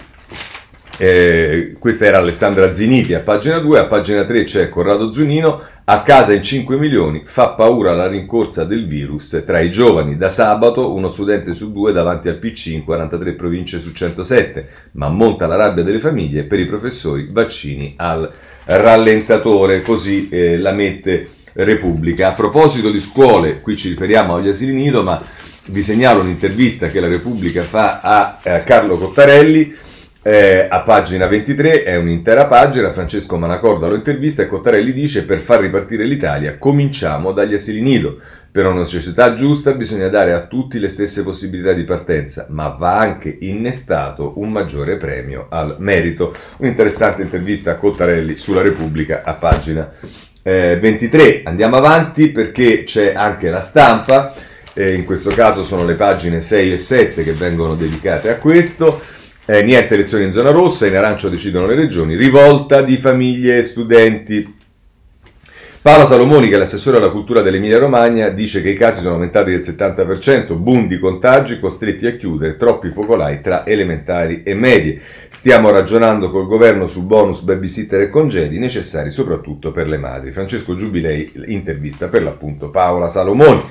eh, 0.97 1.75
questa 1.79 2.05
era 2.05 2.19
Alessandra 2.19 2.71
Ziniti 2.71 3.13
a 3.13 3.19
pagina 3.19 3.57
2, 3.59 3.79
a 3.79 3.85
pagina 3.87 4.25
3 4.25 4.43
c'è 4.43 4.69
Corrado 4.69 5.11
Zunino, 5.11 5.61
a 5.85 6.01
casa 6.01 6.33
in 6.33 6.41
5 6.41 6.77
milioni, 6.77 7.23
fa 7.25 7.49
paura 7.49 7.93
la 7.93 8.07
rincorsa 8.07 8.63
del 8.63 8.87
virus 8.87 9.43
tra 9.45 9.59
i 9.59 9.69
giovani. 9.69 10.15
Da 10.15 10.29
sabato 10.29 10.93
uno 10.93 11.09
studente 11.09 11.53
su 11.53 11.73
due 11.73 11.91
davanti 11.91 12.29
al 12.29 12.37
PC 12.37 12.67
in 12.67 12.83
43 12.85 13.33
province 13.33 13.79
su 13.79 13.91
107, 13.91 14.67
ma 14.93 15.09
monta 15.09 15.45
la 15.45 15.55
rabbia 15.55 15.83
delle 15.83 15.99
famiglie 15.99 16.43
per 16.43 16.59
i 16.59 16.65
professori 16.65 17.27
vaccini 17.29 17.95
al 17.97 18.31
rallentatore, 18.65 19.81
così 19.81 20.29
eh, 20.29 20.57
la 20.57 20.71
mette 20.71 21.29
Repubblica. 21.53 22.29
A 22.29 22.33
proposito 22.33 22.89
di 22.89 23.01
scuole, 23.01 23.59
qui 23.59 23.75
ci 23.75 23.89
riferiamo 23.89 24.35
agli 24.35 24.47
asili 24.47 24.73
nido, 24.73 25.03
ma 25.03 25.21
vi 25.65 25.81
segnalo 25.81 26.21
un'intervista 26.21 26.87
che 26.87 26.99
la 26.99 27.07
Repubblica 27.07 27.61
fa 27.61 27.99
a, 27.99 28.39
a 28.41 28.59
Carlo 28.61 28.97
Cottarelli 28.97 29.75
eh, 30.25 30.67
a 30.69 30.81
pagina 30.83 31.27
23 31.27 31.83
è 31.83 31.97
un'intera 31.97 32.45
pagina, 32.45 32.93
Francesco 32.93 33.37
Manacorda 33.37 33.87
lo 33.87 33.95
intervista 33.95 34.41
e 34.41 34.47
Cottarelli 34.47 34.93
dice 34.93 35.25
per 35.25 35.41
far 35.41 35.59
ripartire 35.59 36.05
l'Italia 36.05 36.57
cominciamo 36.57 37.33
dagli 37.33 37.53
asili 37.53 37.81
nido. 37.81 38.19
Per 38.49 38.65
una 38.65 38.85
società 38.85 39.33
giusta 39.33 39.73
bisogna 39.73 40.07
dare 40.07 40.31
a 40.31 40.45
tutti 40.45 40.79
le 40.79 40.87
stesse 40.87 41.23
possibilità 41.23 41.73
di 41.73 41.83
partenza, 41.83 42.45
ma 42.49 42.69
va 42.69 42.99
anche 42.99 43.35
innestato 43.41 44.33
un 44.37 44.51
maggiore 44.51 44.95
premio 44.95 45.47
al 45.49 45.75
merito. 45.79 46.33
Un'interessante 46.57 47.23
intervista 47.23 47.71
a 47.71 47.75
Cottarelli 47.75 48.37
sulla 48.37 48.61
Repubblica 48.61 49.23
a 49.25 49.33
pagina 49.33 49.91
eh, 50.41 50.77
23. 50.79 51.41
Andiamo 51.43 51.75
avanti 51.75 52.29
perché 52.29 52.85
c'è 52.85 53.13
anche 53.13 53.49
la 53.49 53.61
stampa, 53.61 54.33
eh, 54.73 54.93
in 54.93 55.03
questo 55.03 55.31
caso 55.31 55.65
sono 55.65 55.83
le 55.83 55.95
pagine 55.95 56.39
6 56.39 56.71
e 56.71 56.77
7 56.77 57.23
che 57.23 57.33
vengono 57.33 57.75
dedicate 57.75 58.29
a 58.29 58.37
questo. 58.37 59.01
Eh, 59.45 59.61
niente 59.61 59.95
elezioni 59.95 60.23
in 60.23 60.31
zona 60.31 60.51
rossa, 60.51 60.87
in 60.87 60.95
arancio 60.95 61.27
decidono 61.27 61.65
le 61.65 61.75
regioni, 61.75 62.15
rivolta 62.15 62.81
di 62.81 62.97
famiglie 62.97 63.57
e 63.57 63.63
studenti. 63.63 64.61
Paolo 65.83 66.05
Salomoni, 66.05 66.47
che 66.47 66.55
è 66.55 66.57
l'assessore 66.57 66.95
alla 66.95 67.09
cultura 67.09 67.41
dell'Emilia 67.41 67.77
Romagna, 67.77 68.29
dice 68.29 68.61
che 68.61 68.69
i 68.69 68.77
casi 68.77 69.01
sono 69.01 69.15
aumentati 69.15 69.51
del 69.51 69.59
70%, 69.59 70.55
boom 70.55 70.87
di 70.87 70.97
contagi, 70.97 71.59
costretti 71.59 72.07
a 72.07 72.15
chiudere, 72.15 72.55
troppi 72.55 72.87
focolai 72.87 73.41
tra 73.41 73.65
elementari 73.65 74.43
e 74.45 74.53
medie. 74.53 75.01
Stiamo 75.27 75.71
ragionando 75.71 76.31
col 76.31 76.47
governo 76.47 76.87
su 76.87 77.03
bonus 77.03 77.41
babysitter 77.41 77.99
e 77.99 78.09
congedi 78.09 78.59
necessari 78.59 79.11
soprattutto 79.11 79.73
per 79.73 79.89
le 79.89 79.97
madri. 79.97 80.31
Francesco 80.31 80.77
Giubilei 80.77 81.29
intervista 81.47 82.07
per 82.07 82.23
l'appunto 82.23 82.69
Paola 82.69 83.09
Salomoni. 83.09 83.63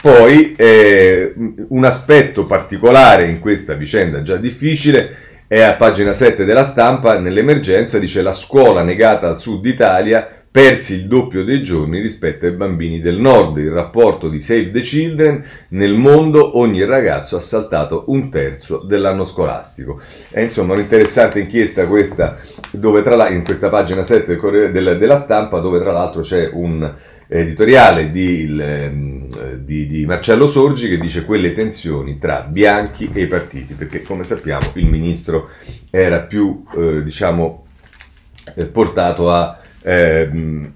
Poi 0.00 0.54
eh, 0.56 1.34
un 1.68 1.84
aspetto 1.84 2.46
particolare 2.46 3.28
in 3.28 3.40
questa 3.40 3.74
vicenda 3.74 4.22
già 4.22 4.36
difficile 4.36 5.16
è 5.46 5.60
a 5.60 5.74
pagina 5.74 6.14
7 6.14 6.46
della 6.46 6.64
stampa, 6.64 7.18
nell'emergenza 7.18 7.98
dice 7.98 8.22
la 8.22 8.32
scuola 8.32 8.82
negata 8.82 9.28
al 9.28 9.38
sud 9.38 9.66
Italia 9.66 10.41
persi 10.52 10.96
il 10.96 11.06
doppio 11.06 11.44
dei 11.44 11.62
giorni 11.62 11.98
rispetto 11.98 12.44
ai 12.44 12.52
bambini 12.52 13.00
del 13.00 13.18
nord. 13.18 13.56
Il 13.56 13.70
rapporto 13.70 14.28
di 14.28 14.38
Save 14.38 14.70
the 14.70 14.82
Children, 14.82 15.42
nel 15.68 15.94
mondo 15.94 16.58
ogni 16.58 16.84
ragazzo 16.84 17.36
ha 17.36 17.40
saltato 17.40 18.04
un 18.08 18.30
terzo 18.30 18.84
dell'anno 18.84 19.24
scolastico. 19.24 19.98
È 20.28 20.40
insomma 20.40 20.74
un'interessante 20.74 21.40
inchiesta 21.40 21.86
questa, 21.86 22.36
dove 22.70 23.02
tra 23.02 23.16
l'altro, 23.16 23.36
in 23.36 23.44
questa 23.44 23.70
pagina 23.70 24.02
7 24.02 24.36
del, 24.70 24.98
della 24.98 25.16
stampa, 25.16 25.58
dove 25.58 25.80
tra 25.80 25.92
l'altro 25.92 26.20
c'è 26.20 26.50
un 26.52 26.96
editoriale 27.28 28.10
di, 28.10 28.54
ehm, 28.60 29.56
di, 29.56 29.86
di, 29.86 30.04
Marcello 30.04 30.46
Sorgi 30.48 30.90
che 30.90 30.98
dice 30.98 31.24
quelle 31.24 31.54
tensioni 31.54 32.18
tra 32.18 32.42
bianchi 32.42 33.08
e 33.10 33.26
partiti, 33.26 33.72
perché 33.72 34.02
come 34.02 34.22
sappiamo 34.24 34.66
il 34.74 34.84
ministro 34.84 35.48
era 35.90 36.20
più 36.20 36.62
eh, 36.76 37.02
diciamo, 37.02 37.64
eh, 38.54 38.66
portato 38.66 39.30
a, 39.30 39.61
ehm, 39.82 40.72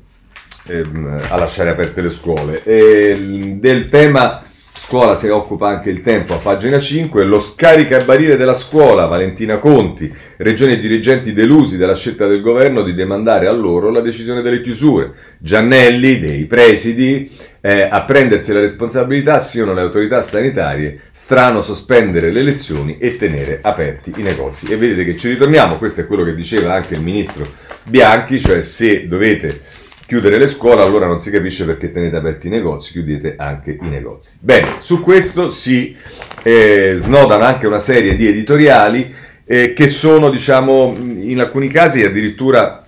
ehm, 0.67 1.23
a, 1.29 1.37
lasciare 1.37 1.71
aperte 1.71 2.01
le 2.01 2.11
scuole. 2.11 2.63
E 2.65 3.57
del 3.59 3.89
tema 3.89 4.43
Scuola 4.79 5.17
si 5.17 5.27
occupa 5.27 5.67
anche 5.67 5.91
il 5.91 6.01
tempo 6.01 6.35
a 6.35 6.37
pagina 6.37 6.79
5, 6.79 7.25
lo 7.25 7.41
scaricabarile 7.41 8.37
della 8.37 8.55
scuola, 8.55 9.07
Valentina 9.07 9.59
Conti, 9.59 10.15
regioni 10.37 10.75
e 10.75 10.79
dirigenti 10.79 11.33
delusi 11.33 11.77
dalla 11.77 11.97
scelta 11.97 12.29
del 12.29 12.41
governo 12.41 12.83
di 12.83 12.95
demandare 12.95 13.49
a 13.49 13.53
loro 13.53 13.91
la 13.91 14.01
decisione 14.01 14.43
delle 14.43 14.63
chiusure. 14.63 15.13
Giannelli, 15.39 16.21
dei 16.21 16.45
presidi, 16.45 17.29
eh, 17.67 17.89
a 17.91 18.03
prendersi 18.05 18.53
la 18.53 18.61
responsabilità 18.61 19.41
siano 19.41 19.75
le 19.75 19.81
autorità 19.81 20.23
sanitarie, 20.23 21.01
strano 21.11 21.63
sospendere 21.63 22.31
le 22.31 22.43
lezioni 22.43 22.97
e 22.97 23.17
tenere 23.17 23.59
aperti 23.61 24.13
i 24.19 24.23
negozi. 24.23 24.67
E 24.67 24.77
vedete 24.77 25.05
che 25.05 25.17
ci 25.17 25.31
ritorniamo, 25.31 25.75
questo 25.75 26.03
è 26.03 26.07
quello 26.07 26.23
che 26.23 26.37
diceva 26.37 26.75
anche 26.75 26.95
il 26.95 27.01
ministro 27.01 27.45
Bianchi, 27.83 28.39
cioè 28.39 28.63
se 28.63 29.09
dovete 29.09 29.63
chiudere 30.07 30.39
le 30.39 30.47
scuole, 30.47 30.83
allora 30.83 31.07
non 31.07 31.19
si 31.19 31.29
capisce 31.33 31.65
perché 31.65 31.91
tenete 31.91 32.15
aperti 32.15 32.47
i 32.47 32.51
negozi, 32.51 32.93
chiudete 32.93 33.35
anche 33.37 33.73
i 33.73 33.89
negozi. 33.89 34.37
Bene, 34.39 34.77
su 34.79 35.01
questo 35.01 35.51
si 35.51 35.97
eh, 36.45 36.95
snodano 37.01 37.43
anche 37.43 37.67
una 37.67 37.81
serie 37.81 38.15
di 38.15 38.29
editoriali 38.29 39.13
eh, 39.45 39.73
che 39.73 39.89
sono, 39.89 40.31
diciamo, 40.31 40.95
in 40.97 41.41
alcuni 41.41 41.67
casi 41.67 42.05
addirittura 42.05 42.87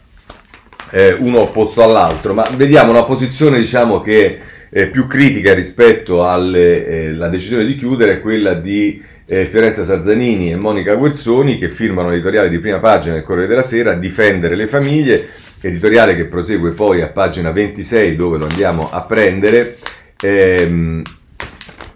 eh, 0.91 1.17
uno 1.19 1.41
opposto 1.41 1.83
all'altro, 1.83 2.33
ma 2.33 2.49
vediamo 2.55 2.93
una 2.93 3.03
posizione, 3.03 3.59
diciamo, 3.59 4.01
che 4.03 4.39
è 4.71 4.89
più 4.89 5.07
critica 5.07 5.55
rispetto 5.55 6.27
alla 6.27 6.59
eh, 6.59 7.29
decisione 7.31 7.65
di 7.65 7.77
chiudere, 7.77 8.15
è 8.15 8.21
quella 8.21 8.55
di 8.55 9.03
eh, 9.27 9.47
Fiorenza 9.47 9.85
Sarzanini 9.85 10.51
e 10.51 10.57
Monica 10.57 10.95
Guerzoni 10.95 11.59
che 11.59 11.69
firmano 11.69 12.11
l'editoriale 12.11 12.49
di 12.49 12.59
prima 12.59 12.79
pagina 12.79 13.15
del 13.15 13.23
Corriere 13.23 13.49
della 13.49 13.63
Sera, 13.63 13.95
difendere 13.95 14.57
le 14.57 14.67
famiglie 14.67 15.29
editoriale 15.61 16.15
che 16.15 16.27
prosegue 16.27 16.71
poi 16.71 17.03
a 17.03 17.09
pagina 17.09 17.51
26 17.51 18.17
dove 18.17 18.39
lo 18.39 18.47
andiamo 18.47 18.91
a 18.91 19.03
prendere 19.03 19.79
ehm, 20.21 21.03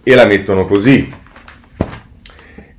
e 0.03 0.15
la 0.15 0.27
mettono 0.27 0.67
così. 0.67 1.21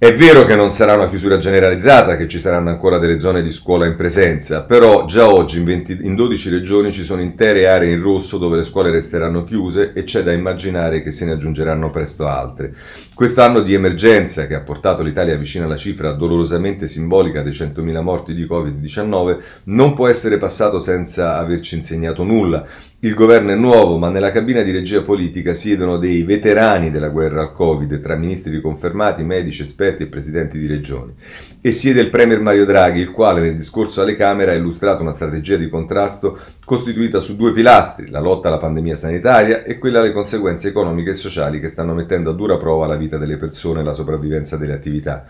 È 0.03 0.13
vero 0.13 0.43
che 0.43 0.57
non 0.57 0.73
sarà 0.73 0.95
una 0.95 1.07
chiusura 1.07 1.37
generalizzata, 1.37 2.17
che 2.17 2.27
ci 2.27 2.37
saranno 2.37 2.69
ancora 2.69 2.97
delle 2.97 3.19
zone 3.19 3.41
di 3.41 3.53
scuola 3.53 3.85
in 3.85 3.95
presenza, 3.95 4.63
però 4.63 5.05
già 5.05 5.29
oggi 5.29 5.59
in, 5.59 5.63
20, 5.63 5.99
in 6.01 6.15
12 6.15 6.49
regioni 6.49 6.91
ci 6.91 7.05
sono 7.05 7.21
intere 7.21 7.69
aree 7.69 7.93
in 7.93 8.01
rosso 8.01 8.37
dove 8.37 8.57
le 8.57 8.63
scuole 8.63 8.91
resteranno 8.91 9.45
chiuse 9.45 9.93
e 9.93 10.03
c'è 10.03 10.21
da 10.21 10.33
immaginare 10.33 11.01
che 11.01 11.11
se 11.11 11.23
ne 11.23 11.31
aggiungeranno 11.31 11.89
presto 11.89 12.27
altre. 12.27 12.73
Quest'anno 13.13 13.61
di 13.61 13.73
emergenza 13.73 14.45
che 14.45 14.55
ha 14.55 14.61
portato 14.61 15.03
l'Italia 15.03 15.37
vicino 15.37 15.63
alla 15.63 15.77
cifra 15.77 16.11
dolorosamente 16.11 16.89
simbolica 16.89 17.41
dei 17.41 17.53
100.000 17.53 18.01
morti 18.01 18.33
di 18.33 18.43
Covid-19 18.43 19.37
non 19.65 19.93
può 19.93 20.09
essere 20.09 20.37
passato 20.37 20.81
senza 20.81 21.37
averci 21.37 21.77
insegnato 21.77 22.23
nulla 22.23 22.65
il 23.03 23.15
governo 23.15 23.51
è 23.51 23.55
nuovo, 23.55 23.97
ma 23.97 24.07
nella 24.07 24.31
cabina 24.31 24.61
di 24.61 24.71
regia 24.71 25.01
politica 25.01 25.53
siedono 25.53 25.97
dei 25.97 26.23
veterani 26.23 26.89
della 26.89 27.09
guerra 27.09 27.41
al 27.41 27.51
Covid, 27.51 27.99
tra 27.99 28.15
ministri 28.15 28.53
riconfermati, 28.55 29.23
medici, 29.23 29.61
esperti 29.61 30.03
e 30.03 30.07
presidenti 30.07 30.57
di 30.57 30.67
regioni. 30.67 31.13
E 31.59 31.71
siede 31.71 31.99
il 31.99 32.09
Premier 32.09 32.39
Mario 32.39 32.63
Draghi, 32.65 33.01
il 33.01 33.11
quale 33.11 33.41
nel 33.41 33.57
discorso 33.57 34.01
alle 34.01 34.15
Camere 34.15 34.51
ha 34.51 34.55
illustrato 34.55 35.01
una 35.01 35.11
strategia 35.11 35.57
di 35.57 35.67
contrasto 35.67 36.39
costituita 36.63 37.19
su 37.19 37.35
due 37.35 37.51
pilastri, 37.51 38.09
la 38.09 38.21
lotta 38.21 38.47
alla 38.47 38.57
pandemia 38.57 38.95
sanitaria 38.95 39.63
e 39.63 39.79
quella 39.79 39.99
alle 39.99 40.13
conseguenze 40.13 40.69
economiche 40.69 41.09
e 41.09 41.15
sociali 41.15 41.59
che 41.59 41.67
stanno 41.67 41.93
mettendo 41.93 42.29
a 42.29 42.33
dura 42.33 42.55
prova 42.55 42.87
la 42.87 42.95
vita 42.95 43.17
delle 43.17 43.35
persone 43.35 43.81
e 43.81 43.83
la 43.83 43.91
sopravvivenza 43.91 44.55
delle 44.55 44.73
attività. 44.73 45.25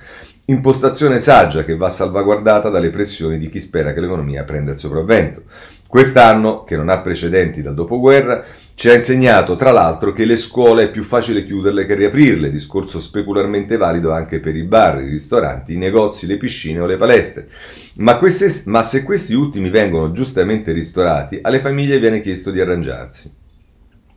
Impostazione 0.46 1.20
saggia 1.20 1.66
che 1.66 1.76
va 1.76 1.90
salvaguardata 1.90 2.70
dalle 2.70 2.92
pressioni 2.92 3.40
di 3.40 3.50
chi 3.50 3.60
spera 3.60 3.94
che 3.94 4.02
l'economia 4.02 4.44
prenda 4.44 4.74
il 4.74 4.78
sopravvento. 4.78 5.44
Quest'anno, 5.94 6.64
che 6.64 6.76
non 6.76 6.90
ha 6.90 7.02
precedenti 7.02 7.62
dal 7.62 7.76
dopoguerra, 7.76 8.44
ci 8.74 8.90
ha 8.90 8.96
insegnato 8.96 9.56
tra 9.56 9.70
l'altro 9.70 10.12
che 10.12 10.26
le 10.26 10.38
scuole 10.38 10.86
è 10.86 10.90
più 10.90 11.04
facile 11.04 11.46
chiuderle 11.46 11.86
che 11.86 11.94
riaprirle, 11.94 12.50
discorso 12.50 13.00
specularmente 13.00 13.78
valido 13.78 14.12
anche 14.12 14.40
per 14.40 14.56
i 14.56 14.64
bar, 14.64 15.04
i 15.04 15.10
ristoranti, 15.10 15.74
i 15.74 15.78
negozi, 15.78 16.26
le 16.26 16.38
piscine 16.38 16.80
o 16.80 16.88
le 16.88 16.98
palestre. 16.98 17.48
Ma, 17.98 18.18
queste, 18.18 18.64
ma 18.72 18.82
se 18.82 19.04
questi 19.04 19.36
ultimi 19.36 19.70
vengono 19.70 20.12
giustamente 20.12 20.72
ristorati, 20.72 21.38
alle 21.44 21.60
famiglie 21.60 22.00
viene 22.00 22.22
chiesto 22.22 22.50
di 22.50 22.60
arrangiarsi. 22.60 23.32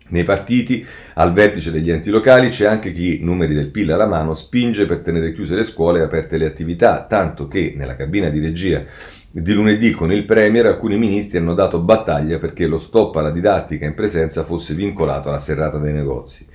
Nei 0.09 0.25
partiti, 0.25 0.87
al 1.17 1.35
vertice 1.35 1.71
degli 1.71 1.91
enti 1.91 2.09
locali, 2.09 2.49
c'è 2.49 2.65
anche 2.65 2.95
chi, 2.95 3.19
numeri 3.21 3.53
del 3.53 3.71
PIL 3.71 3.93
alla 3.93 4.07
mano, 4.07 4.33
spinge 4.33 4.87
per 4.87 5.01
tenere 5.01 5.35
chiuse 5.35 5.55
le 5.55 5.65
scuole 5.65 5.99
e 5.99 6.05
aperte 6.05 6.39
le 6.39 6.47
attività, 6.47 7.05
tanto 7.07 7.47
che 7.49 7.75
nella 7.77 7.97
cabina 7.97 8.31
di 8.31 8.41
regia 8.41 8.83
di 9.43 9.53
lunedì 9.53 9.91
con 9.91 10.11
il 10.11 10.25
Premier 10.25 10.65
alcuni 10.65 10.97
ministri 10.97 11.37
hanno 11.37 11.53
dato 11.53 11.81
battaglia 11.81 12.39
perché 12.39 12.67
lo 12.67 12.79
stop 12.79 13.17
alla 13.17 13.31
didattica 13.31 13.85
in 13.85 13.93
presenza 13.93 14.45
fosse 14.45 14.73
vincolato 14.73 15.29
alla 15.29 15.39
serrata 15.39 15.77
dei 15.77 15.93
negozi. 15.93 16.47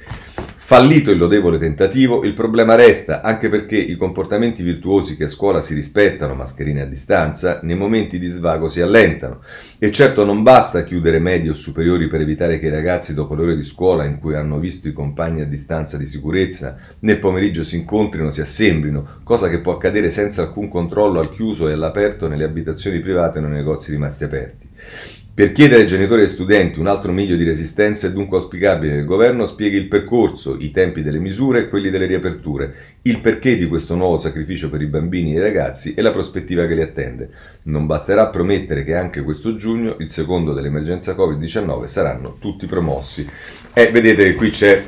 Fallito 0.72 1.12
il 1.12 1.18
lodevole 1.18 1.58
tentativo, 1.58 2.24
il 2.24 2.32
problema 2.32 2.75
resta 2.75 3.20
anche 3.20 3.50
perché 3.50 3.75
i 3.75 3.98
comportamenti 3.98 4.63
virtuosi 4.63 5.18
che 5.18 5.25
a 5.25 5.28
scuola 5.28 5.60
si 5.60 5.74
rispettano, 5.74 6.34
mascherine 6.34 6.84
a 6.84 6.86
distanza, 6.86 7.60
nei 7.63 7.75
momenti 7.75 8.18
di 8.18 8.30
svago 8.30 8.70
si 8.70 8.80
allentano. 8.80 9.42
E 9.78 9.92
certo 9.92 10.24
non 10.24 10.44
basta 10.44 10.86
chiudere 10.86 11.20
medie 11.20 11.50
o 11.50 11.56
superiori 11.56 12.08
per 12.08 12.22
evitare 12.22 12.58
che 12.58 12.68
i 12.68 12.70
ragazzi 12.70 13.13
dopo 13.13 13.36
le 13.36 13.42
ore 13.42 13.58
di 13.58 13.66
scuola 13.66 14.06
in 14.06 14.18
cui 14.18 14.34
hanno 14.34 14.60
visto 14.60 14.88
i 14.88 14.94
compagni 14.94 15.42
a 15.42 15.46
distanza 15.46 15.98
di 15.98 16.08
sicurezza 16.08 16.78
nel 17.00 17.20
pomeriggio 17.20 17.66
si 17.66 17.75
incontrino, 17.75 18.32
si 18.32 18.40
assemblino, 18.40 19.20
cosa 19.24 19.50
che 19.50 19.60
può 19.60 19.74
accadere 19.74 20.10
senza 20.10 20.42
alcun 20.42 20.70
controllo 20.70 21.20
al 21.20 21.34
chiuso 21.34 21.68
e 21.68 21.74
all'aperto 21.74 22.30
nelle 22.30 22.46
abitazioni 22.46 23.01
private 23.01 23.40
o 23.40 23.42
nei 23.42 23.51
negozi 23.51 23.92
rimasti 23.92 24.24
aperti. 24.24 24.70
Per 25.33 25.53
chiedere 25.53 25.83
ai 25.83 25.88
genitori 25.88 26.23
e 26.23 26.27
studenti 26.27 26.81
un 26.81 26.88
altro 26.88 27.13
miglio 27.13 27.38
di 27.38 27.45
resistenza 27.45 28.05
è 28.05 28.11
dunque 28.11 28.35
auspicabile 28.35 28.95
che 28.95 29.00
il 29.00 29.05
governo 29.05 29.45
spieghi 29.45 29.77
il 29.77 29.88
percorso, 29.88 30.57
i 30.59 30.71
tempi 30.71 31.01
delle 31.01 31.19
misure 31.19 31.59
e 31.59 31.69
quelli 31.69 31.89
delle 31.89 32.05
riaperture, 32.05 32.97
il 33.03 33.21
perché 33.21 33.55
di 33.55 33.65
questo 33.67 33.95
nuovo 33.95 34.17
sacrificio 34.17 34.69
per 34.69 34.81
i 34.81 34.88
bambini 34.88 35.31
e 35.31 35.38
i 35.38 35.41
ragazzi 35.41 35.93
e 35.93 36.01
la 36.01 36.11
prospettiva 36.11 36.67
che 36.67 36.75
li 36.75 36.81
attende. 36.81 37.29
Non 37.63 37.85
basterà 37.85 38.27
promettere 38.27 38.83
che 38.83 38.93
anche 38.93 39.21
questo 39.21 39.55
giugno, 39.55 39.95
il 40.00 40.09
secondo 40.09 40.51
dell'emergenza 40.51 41.15
Covid-19, 41.15 41.85
saranno 41.85 42.35
tutti 42.38 42.65
promossi. 42.65 43.25
E 43.73 43.89
vedete 43.89 44.23
che 44.25 44.35
qui 44.35 44.50
c'è 44.50 44.83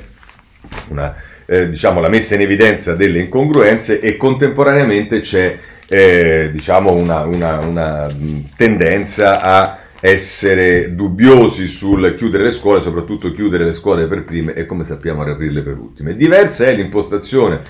una, 0.89 1.15
eh, 1.45 1.69
diciamo, 1.69 2.01
la 2.01 2.09
messa 2.09 2.35
in 2.35 2.41
evidenza 2.41 2.95
delle 2.95 3.19
incongruenze 3.19 4.01
e 4.01 4.17
contemporaneamente 4.17 5.21
c'è 5.21 5.57
eh, 5.87 6.49
diciamo 6.51 6.91
una, 6.91 7.21
una, 7.21 7.59
una 7.59 8.13
tendenza 8.57 9.39
a 9.39 9.77
essere 10.05 10.95
dubbiosi 10.95 11.65
sul 11.65 12.15
chiudere 12.17 12.43
le 12.43 12.51
scuole, 12.51 12.81
soprattutto 12.81 13.31
chiudere 13.31 13.63
le 13.63 13.71
scuole 13.71 14.05
per 14.07 14.25
prime 14.25 14.53
e 14.53 14.65
come 14.65 14.83
sappiamo 14.83 15.23
riaprirle 15.23 15.61
per 15.61 15.77
ultime. 15.77 16.17
Diversa 16.17 16.65
è 16.65 16.75
l'impostazione 16.75 17.61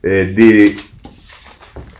eh, 0.00 0.32
di, 0.32 0.74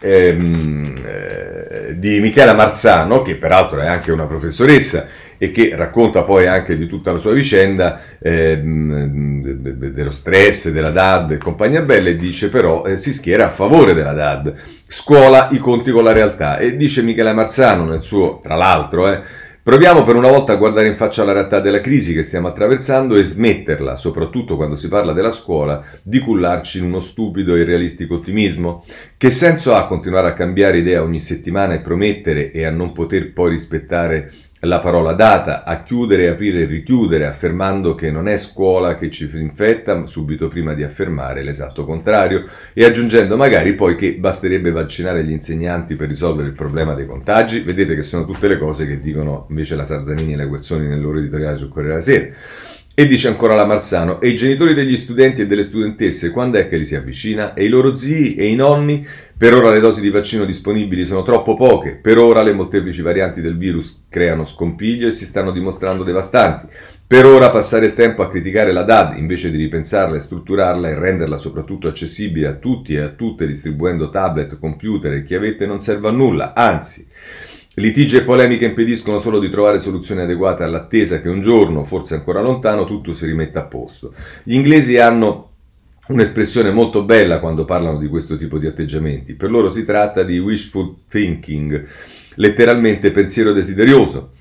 ehm, 0.00 0.94
eh, 1.04 1.98
di 1.98 2.18
Michela 2.18 2.54
Marzano, 2.54 3.20
che 3.20 3.36
peraltro 3.36 3.80
è 3.80 3.86
anche 3.86 4.10
una 4.10 4.24
professoressa 4.24 5.06
e 5.36 5.50
che 5.50 5.76
racconta 5.76 6.22
poi 6.22 6.46
anche 6.46 6.78
di 6.78 6.86
tutta 6.86 7.12
la 7.12 7.18
sua 7.18 7.34
vicenda 7.34 8.00
eh, 8.18 8.58
dello 8.62 10.10
stress, 10.10 10.70
della 10.70 10.90
DAD 10.90 11.32
e 11.32 11.36
compagnia 11.36 11.82
bella 11.82 12.08
e 12.08 12.16
dice 12.16 12.48
però 12.48 12.86
eh, 12.86 12.96
si 12.96 13.12
schiera 13.12 13.48
a 13.48 13.50
favore 13.50 13.92
della 13.92 14.14
DAD, 14.14 14.54
scuola 14.86 15.48
i 15.50 15.58
conti 15.58 15.90
con 15.90 16.04
la 16.04 16.12
realtà 16.12 16.56
e 16.56 16.74
dice 16.74 17.02
Michela 17.02 17.34
Marzano 17.34 17.84
nel 17.84 18.00
suo, 18.00 18.40
tra 18.42 18.54
l'altro, 18.54 19.12
eh, 19.12 19.46
Proviamo 19.68 20.02
per 20.02 20.16
una 20.16 20.30
volta 20.30 20.54
a 20.54 20.56
guardare 20.56 20.88
in 20.88 20.94
faccia 20.94 21.24
la 21.24 21.32
realtà 21.32 21.60
della 21.60 21.82
crisi 21.82 22.14
che 22.14 22.22
stiamo 22.22 22.48
attraversando 22.48 23.16
e 23.16 23.22
smetterla, 23.22 23.96
soprattutto 23.96 24.56
quando 24.56 24.76
si 24.76 24.88
parla 24.88 25.12
della 25.12 25.30
scuola, 25.30 25.84
di 26.02 26.20
cullarci 26.20 26.78
in 26.78 26.84
uno 26.84 27.00
stupido 27.00 27.54
e 27.54 27.60
irrealistico 27.60 28.14
ottimismo. 28.14 28.82
Che 29.18 29.28
senso 29.28 29.74
ha 29.74 29.86
continuare 29.86 30.28
a 30.28 30.32
cambiare 30.32 30.78
idea 30.78 31.02
ogni 31.02 31.20
settimana 31.20 31.74
e 31.74 31.80
promettere 31.80 32.50
e 32.50 32.64
a 32.64 32.70
non 32.70 32.92
poter 32.92 33.34
poi 33.34 33.50
rispettare 33.50 34.32
la 34.60 34.80
parola 34.80 35.12
data, 35.12 35.64
a 35.64 35.82
chiudere, 35.82 36.28
aprire 36.28 36.62
e 36.62 36.66
richiudere, 36.66 37.26
affermando 37.26 37.94
che 37.94 38.10
non 38.10 38.26
è 38.26 38.36
scuola 38.36 38.96
che 38.96 39.10
ci 39.10 39.30
infetta, 39.34 40.06
subito 40.06 40.48
prima 40.48 40.74
di 40.74 40.82
affermare 40.82 41.42
l'esatto 41.42 41.84
contrario, 41.84 42.44
e 42.72 42.84
aggiungendo 42.84 43.36
magari 43.36 43.74
poi 43.74 43.94
che 43.94 44.14
basterebbe 44.14 44.70
vaccinare 44.70 45.24
gli 45.24 45.30
insegnanti 45.30 45.94
per 45.94 46.08
risolvere 46.08 46.48
il 46.48 46.54
problema 46.54 46.94
dei 46.94 47.06
contagi. 47.06 47.60
Vedete 47.60 47.94
che 47.94 48.02
sono 48.02 48.24
tutte 48.24 48.48
le 48.48 48.58
cose 48.58 48.86
che 48.86 49.00
dicono 49.00 49.46
invece 49.50 49.76
la 49.76 49.84
Sarzanini 49.84 50.32
e 50.32 50.36
la 50.36 50.46
Guerzoni 50.46 50.86
nel 50.86 51.00
loro 51.00 51.18
editoriale 51.18 51.56
sul 51.56 51.68
Corriere 51.68 52.00
della 52.00 52.04
Sera. 52.04 52.28
E 52.98 53.06
dice 53.06 53.28
ancora 53.28 53.54
la 53.54 53.64
Marzano, 53.64 54.20
e 54.20 54.26
i 54.26 54.34
genitori 54.34 54.74
degli 54.74 54.96
studenti 54.96 55.42
e 55.42 55.46
delle 55.46 55.62
studentesse 55.62 56.30
quando 56.30 56.58
è 56.58 56.68
che 56.68 56.76
li 56.76 56.84
si 56.84 56.96
avvicina? 56.96 57.54
E 57.54 57.64
i 57.64 57.68
loro 57.68 57.94
zii 57.94 58.34
e 58.34 58.46
i 58.48 58.56
nonni? 58.56 59.06
Per 59.38 59.54
ora 59.54 59.70
le 59.70 59.78
dosi 59.78 60.00
di 60.00 60.10
vaccino 60.10 60.44
disponibili 60.44 61.04
sono 61.04 61.22
troppo 61.22 61.54
poche, 61.54 61.94
per 61.94 62.18
ora 62.18 62.42
le 62.42 62.52
molteplici 62.52 63.02
varianti 63.02 63.40
del 63.40 63.56
virus 63.56 64.06
creano 64.08 64.44
scompiglio 64.44 65.06
e 65.06 65.12
si 65.12 65.24
stanno 65.24 65.52
dimostrando 65.52 66.02
devastanti. 66.02 66.66
Per 67.06 67.24
ora 67.24 67.48
passare 67.48 67.86
il 67.86 67.94
tempo 67.94 68.22
a 68.22 68.28
criticare 68.28 68.72
la 68.72 68.82
DAD 68.82 69.16
invece 69.16 69.52
di 69.52 69.56
ripensarla 69.58 70.16
e 70.16 70.20
strutturarla 70.20 70.88
e 70.88 70.98
renderla 70.98 71.38
soprattutto 71.38 71.86
accessibile 71.86 72.48
a 72.48 72.54
tutti 72.54 72.94
e 72.94 73.00
a 73.00 73.10
tutte 73.10 73.46
distribuendo 73.46 74.10
tablet, 74.10 74.58
computer 74.58 75.12
e 75.12 75.22
chiavette 75.22 75.66
non 75.66 75.78
serve 75.78 76.08
a 76.08 76.10
nulla, 76.12 76.52
anzi... 76.52 77.06
Litigi 77.74 78.16
e 78.16 78.22
polemiche 78.22 78.64
impediscono 78.64 79.20
solo 79.20 79.38
di 79.38 79.48
trovare 79.48 79.78
soluzioni 79.78 80.22
adeguate 80.22 80.64
all'attesa 80.64 81.20
che 81.20 81.28
un 81.28 81.38
giorno, 81.38 81.84
forse 81.84 82.14
ancora 82.14 82.40
lontano, 82.40 82.84
tutto 82.84 83.14
si 83.14 83.24
rimetta 83.24 83.60
a 83.60 83.66
posto. 83.66 84.14
Gli 84.42 84.54
inglesi 84.54 84.98
hanno 84.98 85.50
un'espressione 86.08 86.70
molto 86.70 87.04
bella 87.04 87.38
quando 87.38 87.64
parlano 87.64 87.98
di 87.98 88.08
questo 88.08 88.36
tipo 88.36 88.58
di 88.58 88.66
atteggiamenti. 88.66 89.34
Per 89.34 89.50
loro 89.50 89.70
si 89.70 89.84
tratta 89.84 90.22
di 90.22 90.38
wishful 90.38 90.96
thinking, 91.08 91.86
letteralmente 92.34 93.10
pensiero 93.10 93.52
desiderioso. 93.52 94.32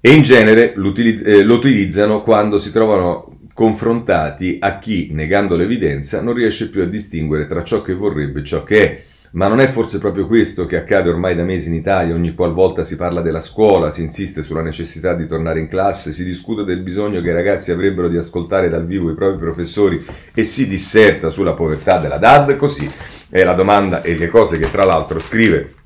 E 0.00 0.10
in 0.10 0.22
genere 0.22 0.72
eh, 0.72 1.42
lo 1.42 1.54
utilizzano 1.54 2.22
quando 2.22 2.58
si 2.58 2.72
trovano 2.72 3.38
confrontati 3.54 4.56
a 4.60 4.78
chi, 4.78 5.10
negando 5.12 5.56
l'evidenza, 5.56 6.20
non 6.22 6.34
riesce 6.34 6.70
più 6.70 6.82
a 6.82 6.86
distinguere 6.86 7.46
tra 7.46 7.62
ciò 7.62 7.82
che 7.82 7.94
vorrebbe 7.94 8.40
e 8.40 8.44
ciò 8.44 8.64
che 8.64 8.82
è. 8.82 9.02
Ma 9.34 9.48
non 9.48 9.60
è 9.60 9.66
forse 9.66 9.98
proprio 9.98 10.26
questo 10.26 10.66
che 10.66 10.76
accade 10.76 11.08
ormai 11.08 11.34
da 11.34 11.42
mesi 11.42 11.68
in 11.68 11.74
Italia, 11.74 12.14
ogni 12.14 12.34
qualvolta 12.34 12.82
si 12.82 12.96
parla 12.96 13.22
della 13.22 13.40
scuola, 13.40 13.90
si 13.90 14.02
insiste 14.02 14.42
sulla 14.42 14.60
necessità 14.60 15.14
di 15.14 15.26
tornare 15.26 15.58
in 15.58 15.68
classe, 15.68 16.12
si 16.12 16.22
discute 16.22 16.64
del 16.64 16.80
bisogno 16.80 17.22
che 17.22 17.30
i 17.30 17.32
ragazzi 17.32 17.70
avrebbero 17.70 18.08
di 18.08 18.18
ascoltare 18.18 18.68
dal 18.68 18.84
vivo 18.84 19.10
i 19.10 19.14
propri 19.14 19.38
professori 19.38 20.04
e 20.34 20.42
si 20.42 20.68
disserta 20.68 21.30
sulla 21.30 21.54
povertà 21.54 21.96
della 21.96 22.18
DAD? 22.18 22.56
Così 22.56 22.90
è 23.30 23.42
la 23.42 23.54
domanda 23.54 24.02
e 24.02 24.16
le 24.16 24.28
cose 24.28 24.58
che 24.58 24.70
tra 24.70 24.84
l'altro 24.84 25.18
scrive 25.18 25.76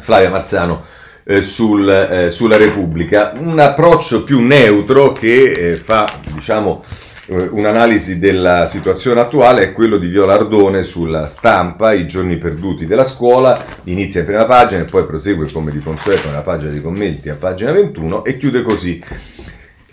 Flavia 0.00 0.30
Marzano 0.30 0.84
eh, 1.24 1.42
sul, 1.42 1.88
eh, 1.88 2.30
sulla 2.30 2.56
Repubblica. 2.56 3.32
Un 3.36 3.58
approccio 3.58 4.22
più 4.22 4.40
neutro 4.40 5.10
che 5.10 5.50
eh, 5.50 5.76
fa, 5.76 6.20
diciamo, 6.32 6.84
un'analisi 7.28 8.18
della 8.18 8.66
situazione 8.66 9.20
attuale 9.20 9.62
è 9.62 9.72
quello 9.72 9.98
di 9.98 10.08
Viola 10.08 10.34
Ardone 10.34 10.82
sulla 10.82 11.26
stampa, 11.26 11.92
i 11.92 12.08
giorni 12.08 12.36
perduti 12.36 12.86
della 12.86 13.04
scuola, 13.04 13.64
inizia 13.84 14.20
in 14.20 14.26
prima 14.26 14.44
pagina 14.44 14.82
e 14.82 14.86
poi 14.86 15.06
prosegue 15.06 15.50
come 15.52 15.70
di 15.70 15.78
consueto 15.78 16.26
nella 16.26 16.42
pagina 16.42 16.72
dei 16.72 16.82
commenti 16.82 17.28
a 17.28 17.36
pagina 17.36 17.70
21 17.70 18.24
e 18.24 18.36
chiude 18.36 18.62
così. 18.62 19.02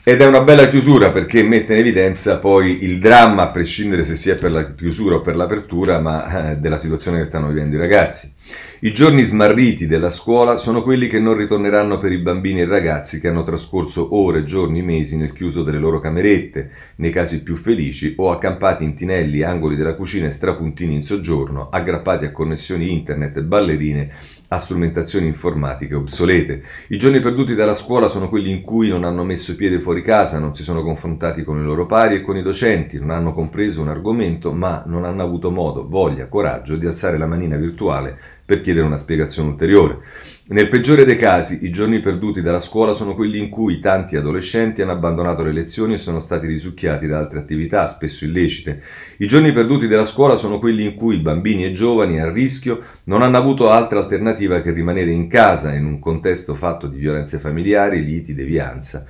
Ed 0.01 0.21
è 0.21 0.25
una 0.25 0.41
bella 0.41 0.69
chiusura 0.69 1.11
perché 1.11 1.43
mette 1.43 1.73
in 1.73 1.79
evidenza 1.81 2.39
poi 2.39 2.85
il 2.85 2.99
dramma, 2.99 3.43
a 3.43 3.49
prescindere 3.49 4.05
se 4.05 4.15
si 4.15 4.29
è 4.29 4.35
per 4.35 4.49
la 4.49 4.73
chiusura 4.73 5.15
o 5.15 5.21
per 5.21 5.35
l'apertura, 5.35 5.99
ma 5.99 6.51
eh, 6.51 6.55
della 6.55 6.77
situazione 6.77 7.19
che 7.19 7.25
stanno 7.25 7.49
vivendo 7.49 7.75
i 7.75 7.79
ragazzi. 7.79 8.33
I 8.79 8.93
giorni 8.93 9.23
smarriti 9.23 9.87
della 9.87 10.09
scuola 10.09 10.55
sono 10.55 10.83
quelli 10.83 11.07
che 11.09 11.19
non 11.19 11.35
ritorneranno 11.35 11.99
per 11.99 12.13
i 12.13 12.17
bambini 12.17 12.61
e 12.61 12.65
ragazzi 12.65 13.19
che 13.19 13.27
hanno 13.27 13.43
trascorso 13.43 14.15
ore, 14.15 14.45
giorni, 14.45 14.81
mesi 14.81 15.17
nel 15.17 15.33
chiuso 15.33 15.63
delle 15.63 15.79
loro 15.79 15.99
camerette, 15.99 16.71
nei 16.95 17.11
casi 17.11 17.43
più 17.43 17.57
felici, 17.57 18.13
o 18.15 18.31
accampati 18.31 18.85
in 18.85 18.95
tinelli, 18.95 19.41
angoli 19.41 19.75
della 19.75 19.95
cucina 19.95 20.27
e 20.27 20.31
strapuntini 20.31 20.95
in 20.95 21.03
soggiorno, 21.03 21.67
aggrappati 21.69 22.23
a 22.23 22.31
connessioni 22.31 22.93
internet 22.93 23.41
ballerine 23.41 24.11
a 24.49 24.57
strumentazioni 24.57 25.27
informatiche 25.27 25.95
obsolete. 25.95 26.63
I 26.89 26.97
giorni 26.97 27.19
perduti 27.19 27.53
dalla 27.55 27.73
scuola 27.73 28.09
sono 28.09 28.29
quelli 28.29 28.51
in 28.51 28.61
cui 28.61 28.89
non 28.89 29.03
hanno 29.03 29.23
messo 29.23 29.55
piede 29.55 29.79
fuori 29.79 30.01
casa, 30.01 30.39
non 30.39 30.55
si 30.55 30.63
sono 30.63 30.81
confrontati 30.81 31.43
con 31.43 31.59
i 31.59 31.63
loro 31.63 31.85
pari 31.85 32.15
e 32.15 32.21
con 32.21 32.35
i 32.35 32.41
docenti, 32.41 32.99
non 32.99 33.11
hanno 33.11 33.33
compreso 33.33 33.81
un 33.81 33.89
argomento, 33.89 34.51
ma 34.51 34.83
non 34.87 35.05
hanno 35.05 35.23
avuto 35.23 35.51
modo, 35.51 35.87
voglia, 35.87 36.27
coraggio 36.27 36.75
di 36.77 36.87
alzare 36.87 37.17
la 37.17 37.27
manina 37.27 37.57
virtuale 37.57 38.17
per 38.49 38.61
chiedere 38.61 38.87
una 38.87 38.97
spiegazione 38.97 39.49
ulteriore. 39.49 39.99
Nel 40.47 40.69
peggiore 40.69 41.05
dei 41.05 41.17
casi, 41.17 41.59
i 41.65 41.69
giorni 41.69 41.99
perduti 41.99 42.41
dalla 42.41 42.59
scuola 42.59 42.93
sono 42.93 43.13
quelli 43.13 43.37
in 43.37 43.49
cui 43.49 43.79
tanti 43.79 44.15
adolescenti 44.15 44.81
hanno 44.81 44.93
abbandonato 44.93 45.43
le 45.43 45.51
lezioni 45.51 45.93
e 45.93 45.97
sono 45.99 46.19
stati 46.19 46.47
risucchiati 46.47 47.05
da 47.05 47.19
altre 47.19 47.37
attività, 47.37 47.85
spesso 47.85 48.25
illecite. 48.25 48.81
I 49.17 49.27
giorni 49.27 49.53
perduti 49.53 49.85
della 49.85 50.03
scuola 50.05 50.35
sono 50.35 50.57
quelli 50.57 50.83
in 50.83 50.95
cui 50.95 51.19
bambini 51.19 51.65
e 51.65 51.73
giovani 51.73 52.19
a 52.19 52.31
rischio 52.31 52.81
non 53.03 53.21
hanno 53.21 53.37
avuto 53.37 53.69
altra 53.69 53.99
alternativa 53.99 54.63
che 54.63 54.71
rimanere 54.71 55.11
in 55.11 55.27
casa 55.27 55.75
in 55.75 55.85
un 55.85 55.99
contesto 55.99 56.55
fatto 56.55 56.87
di 56.87 56.97
violenze 56.97 57.37
familiari, 57.37 58.03
liti, 58.03 58.33
devianza. 58.33 59.05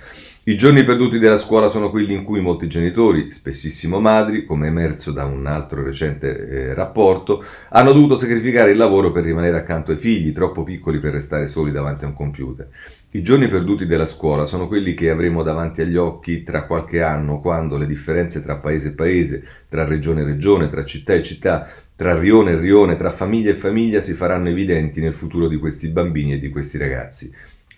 I 0.50 0.58
giorni 0.58 0.84
perduti 0.84 1.20
della 1.20 1.38
scuola 1.38 1.70
sono 1.70 1.92
quelli 1.92 2.16
in 2.16 2.24
cui 2.24 2.42
molti 2.42 2.68
genitori, 2.68 3.32
spessissimo 3.32 4.00
madri, 4.00 4.46
come 4.46 4.66
emerso 4.66 5.12
da 5.12 5.24
un 5.24 5.46
altro 5.46 5.84
recente 5.84 6.50
eh, 6.50 6.74
rapporto, 6.74 7.44
hanno 7.70 7.92
dovuto 7.92 8.18
sacrificare 8.18 8.72
il 8.72 8.78
lavoro 8.78 9.12
per 9.12 9.26
rimanere 9.26 9.58
accanto 9.58 9.92
ai 9.92 9.98
figli, 9.98 10.34
troppo 10.34 10.64
piccoli 10.64 10.98
per 10.98 11.14
restare 11.14 11.46
soli 11.46 11.72
davanti 11.72 12.06
a 12.06 12.08
un 12.08 12.16
computer. 12.16 12.68
I 13.12 13.22
giorni 13.22 13.48
perduti 13.48 13.86
della 13.86 14.08
scuola 14.08 14.48
sono 14.48 14.68
quelli 14.68 14.96
che 14.96 15.12
avremo 15.12 15.44
davanti 15.44 15.82
agli 15.82 15.98
occhi 15.98 16.42
tra 16.42 16.66
qualche 16.66 17.04
anno, 17.04 17.42
quando 17.42 17.78
le 17.78 17.86
differenze 17.86 18.42
tra 18.42 18.58
paese 18.58 18.88
e 18.88 18.94
paese, 18.94 19.44
tra 19.70 19.86
regione 19.86 20.22
e 20.22 20.26
regione, 20.26 20.68
tra 20.68 20.84
città 20.84 21.14
e 21.14 21.22
città, 21.22 21.70
tra 21.96 22.18
rione 22.18 22.54
e 22.54 22.58
rione, 22.58 22.98
tra 22.98 23.12
famiglia 23.12 23.52
e 23.52 23.56
famiglia 23.56 24.02
si 24.02 24.14
faranno 24.14 24.50
evidenti 24.50 25.00
nel 25.00 25.16
futuro 25.16 25.48
di 25.48 25.58
questi 25.58 25.90
bambini 25.90 26.34
e 26.34 26.40
di 26.40 26.50
questi 26.50 26.80
ragazzi. 26.80 27.32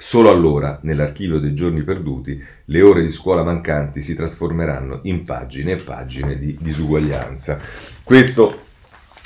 Solo 0.04 0.32
allora, 0.32 0.80
nell'archivio 0.82 1.38
dei 1.38 1.54
giorni 1.54 1.84
perduti, 1.84 2.44
le 2.66 2.82
ore 2.82 3.04
di 3.04 3.12
scuola 3.12 3.44
mancanti 3.44 4.02
si 4.02 4.16
trasformeranno 4.16 5.02
in 5.04 5.24
pagine 5.24 5.74
e 5.74 5.76
pagine 5.76 6.40
di 6.40 6.58
disuguaglianza. 6.60 7.60
Questo 8.04 8.62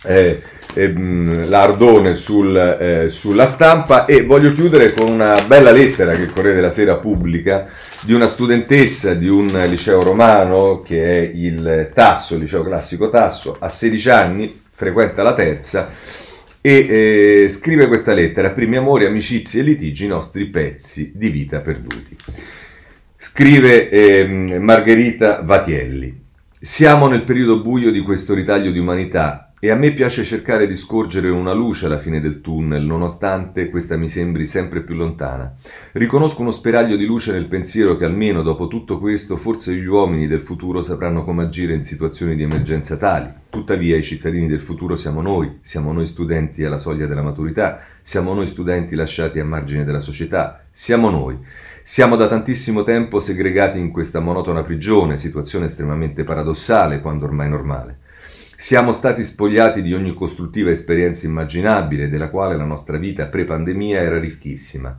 è, 0.04 0.38
mm, 0.78 1.46
l'ardone 1.46 2.14
sul, 2.14 2.58
eh, 2.58 3.10
sulla 3.10 3.46
stampa 3.46 4.04
e 4.04 4.24
voglio 4.26 4.54
chiudere 4.54 4.94
con 4.94 5.10
una 5.10 5.42
bella 5.48 5.72
lettera 5.72 6.14
che 6.14 6.24
il 6.24 6.34
Corriere 6.34 6.56
della 6.56 6.70
Sera 6.70 6.98
pubblica 6.98 7.70
di 8.02 8.12
una 8.12 8.28
studentessa 8.28 9.14
di 9.14 9.30
un 9.30 9.48
liceo 9.70 10.04
romano 10.04 10.82
che 10.82 11.04
è 11.06 11.32
il 11.34 11.90
Tasso, 11.94 12.38
liceo 12.38 12.64
classico 12.66 13.10
Tasso, 13.10 13.56
a 13.58 13.70
16 13.70 14.10
anni, 14.10 14.62
frequenta 14.72 15.24
la 15.24 15.34
terza 15.34 15.90
e 16.66 17.44
eh, 17.44 17.50
scrive 17.50 17.86
questa 17.86 18.12
lettera, 18.12 18.50
primi 18.50 18.76
amori, 18.76 19.06
amicizie 19.06 19.62
e 19.62 19.64
litigi, 19.64 20.06
i 20.06 20.08
nostri 20.08 20.48
pezzi 20.48 21.12
di 21.14 21.30
vita 21.30 21.60
perduti. 21.60 22.18
Scrive 23.16 23.88
eh, 23.88 24.58
Margherita 24.58 25.44
Vatielli, 25.44 26.24
siamo 26.60 27.06
nel 27.06 27.22
periodo 27.22 27.62
buio 27.62 27.92
di 27.92 28.00
questo 28.00 28.34
ritaglio 28.34 28.72
di 28.72 28.80
umanità 28.80 29.45
e 29.60 29.72
a 29.72 29.76
me 29.76 29.94
piace 29.94 30.26
cercare 30.26 30.68
di 30.68 30.76
scorgere 30.76 31.30
una 31.30 31.54
luce 31.54 31.86
alla 31.86 31.98
fine 31.98 32.20
del 32.20 32.42
tunnel, 32.42 32.84
nonostante 32.84 33.70
questa 33.70 33.96
mi 33.96 34.10
sembri 34.10 34.46
sempre 34.46 34.82
più 34.82 34.96
lontana. 34.96 35.56
Riconosco 35.94 36.42
uno 36.42 36.52
spiraglio 36.52 36.98
di 36.98 37.06
luce 37.06 37.32
nel 37.32 37.46
pensiero 37.46 37.96
che 37.96 38.04
almeno 38.04 38.42
dopo 38.42 38.68
tutto 38.68 39.00
questo 39.00 39.38
forse 39.38 39.74
gli 39.74 39.86
uomini 39.86 40.28
del 40.28 40.42
futuro 40.42 40.84
sapranno 40.84 41.24
come 41.24 41.44
agire 41.44 41.74
in 41.74 41.86
situazioni 41.86 42.36
di 42.36 42.44
emergenza 42.44 42.98
tali. 42.98 43.32
Tuttavia 43.50 43.96
i 43.96 44.04
cittadini 44.04 44.48
del 44.48 44.60
futuro 44.60 44.98
siamo 44.98 45.22
noi, 45.22 45.60
siamo 45.62 45.94
noi 45.94 46.06
studenti 46.06 46.66
alla 46.66 46.78
soglia 46.78 47.08
della 47.08 47.24
maturità, 47.24 47.80
siamo 48.02 48.34
noi 48.34 48.48
studenti 48.48 48.94
lasciati 48.94 49.40
a 49.40 49.46
margine 49.46 49.86
della 49.86 50.02
società, 50.02 50.66
siamo 50.70 51.10
noi. 51.10 51.38
Siamo 51.82 52.18
da 52.18 52.28
tantissimo 52.28 52.84
tempo 52.84 53.22
segregati 53.22 53.80
in 53.80 53.92
questa 53.92 54.20
monotona 54.20 54.64
prigione, 54.64 55.18
situazione 55.18 55.68
estremamente 55.68 56.26
paradossale 56.26 57.00
quando 57.00 57.26
ormai 57.26 57.48
normale. 57.48 58.00
Siamo 58.58 58.94
stati 58.94 59.26
spogliati 59.26 59.82
di 59.82 59.94
ogni 59.94 60.14
costruttiva 60.14 60.72
esperienza 60.72 61.28
immaginabile, 61.28 62.08
della 62.08 62.30
quale 62.30 62.56
la 62.56 62.64
nostra 62.64 62.98
vita 62.98 63.28
pre-pandemia 63.28 64.00
era 64.00 64.18
ricchissima. 64.18 64.98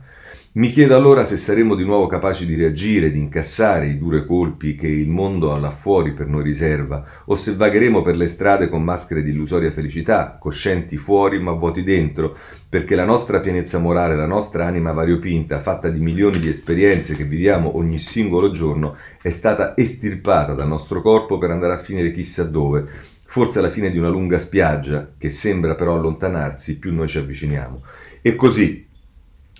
Mi 0.53 0.69
chiedo 0.69 0.95
allora 0.95 1.25
se 1.25 1.37
saremo 1.37 1.73
di 1.73 1.83
nuovo 1.83 2.05
capaci 2.05 2.45
di 2.45 2.55
reagire, 2.55 3.09
di 3.09 3.17
incassare 3.17 3.87
i 3.87 3.97
duri 3.97 4.25
colpi 4.27 4.75
che 4.75 4.87
il 4.87 5.09
mondo 5.09 5.55
là 5.57 5.71
fuori 5.71 6.13
per 6.13 6.27
noi 6.27 6.43
riserva, 6.43 7.03
o 7.25 7.35
se 7.35 7.55
vagheremo 7.55 8.03
per 8.03 8.15
le 8.15 8.27
strade 8.27 8.69
con 8.69 8.83
maschere 8.83 9.23
di 9.23 9.31
illusoria 9.31 9.71
felicità, 9.71 10.37
coscienti 10.39 10.97
fuori 10.97 11.39
ma 11.39 11.51
vuoti 11.51 11.83
dentro, 11.83 12.37
perché 12.69 12.93
la 12.93 13.05
nostra 13.05 13.39
pienezza 13.39 13.79
morale, 13.79 14.15
la 14.15 14.27
nostra 14.27 14.67
anima 14.67 14.91
variopinta, 14.91 15.59
fatta 15.59 15.89
di 15.89 15.99
milioni 15.99 16.39
di 16.39 16.49
esperienze 16.49 17.15
che 17.15 17.23
viviamo 17.23 17.75
ogni 17.75 17.97
singolo 17.97 18.51
giorno, 18.51 18.95
è 19.19 19.31
stata 19.31 19.75
estirpata 19.75 20.53
dal 20.53 20.67
nostro 20.67 21.01
corpo 21.01 21.39
per 21.39 21.49
andare 21.49 21.73
a 21.73 21.79
finire 21.79 22.11
chissà 22.11 22.43
dove, 22.43 23.15
forse 23.27 23.59
alla 23.59 23.69
fine 23.69 23.91
di 23.91 23.97
una 23.97 24.09
lunga 24.09 24.39
spiaggia 24.39 25.11
che 25.17 25.29
sembra 25.29 25.75
però 25.75 25.93
allontanarsi 25.95 26.79
più 26.79 26.93
noi 26.93 27.07
ci 27.07 27.17
avviciniamo. 27.19 27.83
E 28.21 28.35
così 28.35 28.87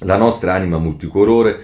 la 0.02 0.18
nostra 0.18 0.54
anima 0.54 0.78
multicolore 0.78 1.60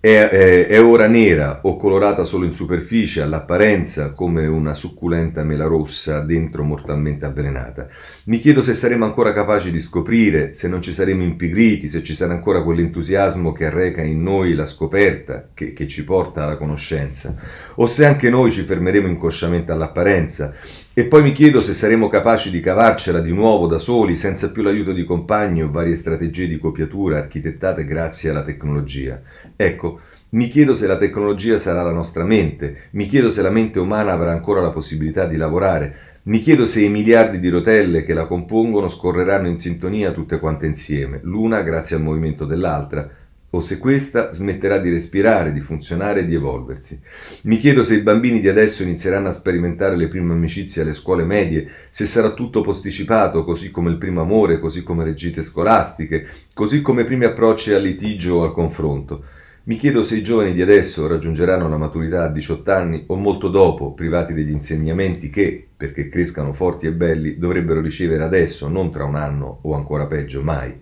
è, 0.00 0.28
è, 0.28 0.66
è, 0.66 0.82
ora 0.82 1.06
nera 1.06 1.60
o 1.62 1.76
colorata 1.76 2.24
solo 2.24 2.44
in 2.44 2.52
superficie, 2.52 3.22
all'apparenza, 3.22 4.12
come 4.12 4.46
una 4.46 4.74
succulenta 4.74 5.42
mela 5.42 5.64
rossa 5.64 6.20
dentro 6.20 6.62
mortalmente 6.64 7.24
avvelenata. 7.24 7.88
Mi 8.24 8.38
chiedo 8.38 8.62
se 8.62 8.74
saremo 8.74 9.04
ancora 9.04 9.32
capaci 9.32 9.70
di 9.70 9.80
scoprire, 9.80 10.54
se 10.54 10.68
non 10.68 10.82
ci 10.82 10.92
saremo 10.92 11.22
impigriti, 11.22 11.88
se 11.88 12.02
ci 12.02 12.14
sarà 12.14 12.34
ancora 12.34 12.62
quell'entusiasmo 12.62 13.52
che 13.52 13.66
arreca 13.66 14.02
in 14.02 14.22
noi 14.22 14.54
la 14.54 14.66
scoperta, 14.66 15.48
che, 15.54 15.72
che 15.72 15.86
ci 15.86 16.04
porta 16.04 16.44
alla 16.44 16.56
conoscenza, 16.56 17.34
o 17.76 17.86
se 17.86 18.04
anche 18.04 18.30
noi 18.30 18.52
ci 18.52 18.62
fermeremo 18.62 19.08
inconsciamente 19.08 19.72
all'apparenza. 19.72 20.54
E 20.98 21.04
poi 21.04 21.22
mi 21.22 21.32
chiedo 21.32 21.60
se 21.60 21.74
saremo 21.74 22.08
capaci 22.08 22.50
di 22.50 22.60
cavarcela 22.60 23.20
di 23.20 23.30
nuovo 23.30 23.66
da 23.66 23.76
soli, 23.76 24.16
senza 24.16 24.50
più 24.50 24.62
l'aiuto 24.62 24.92
di 24.94 25.04
compagni 25.04 25.62
o 25.62 25.70
varie 25.70 25.94
strategie 25.94 26.48
di 26.48 26.58
copiatura 26.58 27.18
architettate 27.18 27.84
grazie 27.84 28.30
alla 28.30 28.42
tecnologia. 28.42 29.20
Ecco, 29.54 29.95
mi 30.30 30.48
chiedo 30.48 30.74
se 30.74 30.86
la 30.86 30.96
tecnologia 30.96 31.56
sarà 31.56 31.82
la 31.82 31.92
nostra 31.92 32.24
mente, 32.24 32.88
mi 32.92 33.06
chiedo 33.06 33.30
se 33.30 33.42
la 33.42 33.50
mente 33.50 33.78
umana 33.78 34.12
avrà 34.12 34.32
ancora 34.32 34.60
la 34.60 34.70
possibilità 34.70 35.26
di 35.26 35.36
lavorare, 35.36 36.14
mi 36.24 36.40
chiedo 36.40 36.66
se 36.66 36.80
i 36.80 36.88
miliardi 36.88 37.38
di 37.38 37.48
rotelle 37.48 38.02
che 38.02 38.12
la 38.12 38.26
compongono 38.26 38.88
scorreranno 38.88 39.48
in 39.48 39.58
sintonia 39.58 40.10
tutte 40.10 40.40
quante 40.40 40.66
insieme, 40.66 41.20
l'una 41.22 41.62
grazie 41.62 41.94
al 41.94 42.02
movimento 42.02 42.44
dell'altra, 42.44 43.08
o 43.50 43.60
se 43.60 43.78
questa 43.78 44.32
smetterà 44.32 44.78
di 44.78 44.90
respirare, 44.90 45.52
di 45.52 45.60
funzionare 45.60 46.20
e 46.20 46.26
di 46.26 46.34
evolversi. 46.34 47.00
Mi 47.42 47.58
chiedo 47.58 47.84
se 47.84 47.94
i 47.94 48.02
bambini 48.02 48.40
di 48.40 48.48
adesso 48.48 48.82
inizieranno 48.82 49.28
a 49.28 49.32
sperimentare 49.32 49.96
le 49.96 50.08
prime 50.08 50.32
amicizie 50.32 50.82
alle 50.82 50.92
scuole 50.92 51.22
medie, 51.22 51.68
se 51.88 52.06
sarà 52.06 52.32
tutto 52.32 52.60
posticipato, 52.60 53.44
così 53.44 53.70
come 53.70 53.90
il 53.90 53.98
primo 53.98 54.20
amore, 54.20 54.58
così 54.58 54.82
come 54.82 55.04
le 55.04 55.14
gite 55.14 55.44
scolastiche, 55.44 56.26
così 56.52 56.82
come 56.82 57.02
i 57.02 57.06
primi 57.06 57.24
approcci 57.24 57.72
al 57.72 57.82
litigio 57.82 58.34
o 58.34 58.42
al 58.42 58.52
confronto. 58.52 59.22
Mi 59.68 59.78
chiedo 59.78 60.04
se 60.04 60.14
i 60.14 60.22
giovani 60.22 60.52
di 60.52 60.62
adesso 60.62 61.08
raggiungeranno 61.08 61.68
la 61.68 61.76
maturità 61.76 62.22
a 62.22 62.28
18 62.28 62.70
anni 62.70 63.02
o 63.08 63.16
molto 63.16 63.48
dopo, 63.48 63.94
privati 63.94 64.32
degli 64.32 64.52
insegnamenti 64.52 65.28
che, 65.28 65.66
perché 65.76 66.08
crescano 66.08 66.52
forti 66.52 66.86
e 66.86 66.92
belli, 66.92 67.36
dovrebbero 67.36 67.80
ricevere 67.80 68.22
adesso, 68.22 68.68
non 68.68 68.92
tra 68.92 69.02
un 69.02 69.16
anno 69.16 69.58
o 69.62 69.74
ancora 69.74 70.06
peggio, 70.06 70.40
mai. 70.44 70.72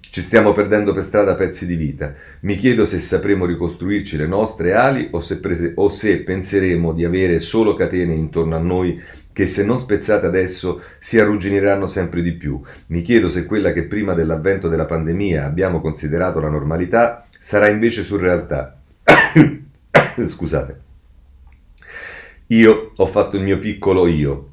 Ci 0.00 0.20
stiamo 0.20 0.52
perdendo 0.52 0.92
per 0.92 1.04
strada 1.04 1.36
pezzi 1.36 1.64
di 1.64 1.76
vita. 1.76 2.12
Mi 2.40 2.56
chiedo 2.56 2.86
se 2.86 2.98
sapremo 2.98 3.46
ricostruirci 3.46 4.16
le 4.16 4.26
nostre 4.26 4.74
ali 4.74 5.06
o 5.12 5.20
se, 5.20 5.38
prese- 5.38 5.70
o 5.76 5.88
se 5.88 6.18
penseremo 6.18 6.92
di 6.92 7.04
avere 7.04 7.38
solo 7.38 7.76
catene 7.76 8.14
intorno 8.14 8.56
a 8.56 8.60
noi 8.60 9.00
che 9.32 9.46
se 9.46 9.64
non 9.64 9.78
spezzate 9.78 10.26
adesso 10.26 10.82
si 10.98 11.20
arrugginiranno 11.20 11.86
sempre 11.86 12.20
di 12.20 12.32
più. 12.32 12.60
Mi 12.88 13.02
chiedo 13.02 13.28
se 13.28 13.46
quella 13.46 13.72
che 13.72 13.84
prima 13.84 14.12
dell'avvento 14.12 14.66
della 14.66 14.86
pandemia 14.86 15.44
abbiamo 15.44 15.80
considerato 15.80 16.40
la 16.40 16.48
normalità 16.48 17.23
sarà 17.44 17.68
invece 17.68 18.02
su. 18.02 18.18
Scusate. 20.28 20.80
Io 22.46 22.92
ho 22.96 23.06
fatto 23.06 23.36
il 23.36 23.42
mio 23.42 23.58
piccolo 23.58 24.06
io. 24.06 24.52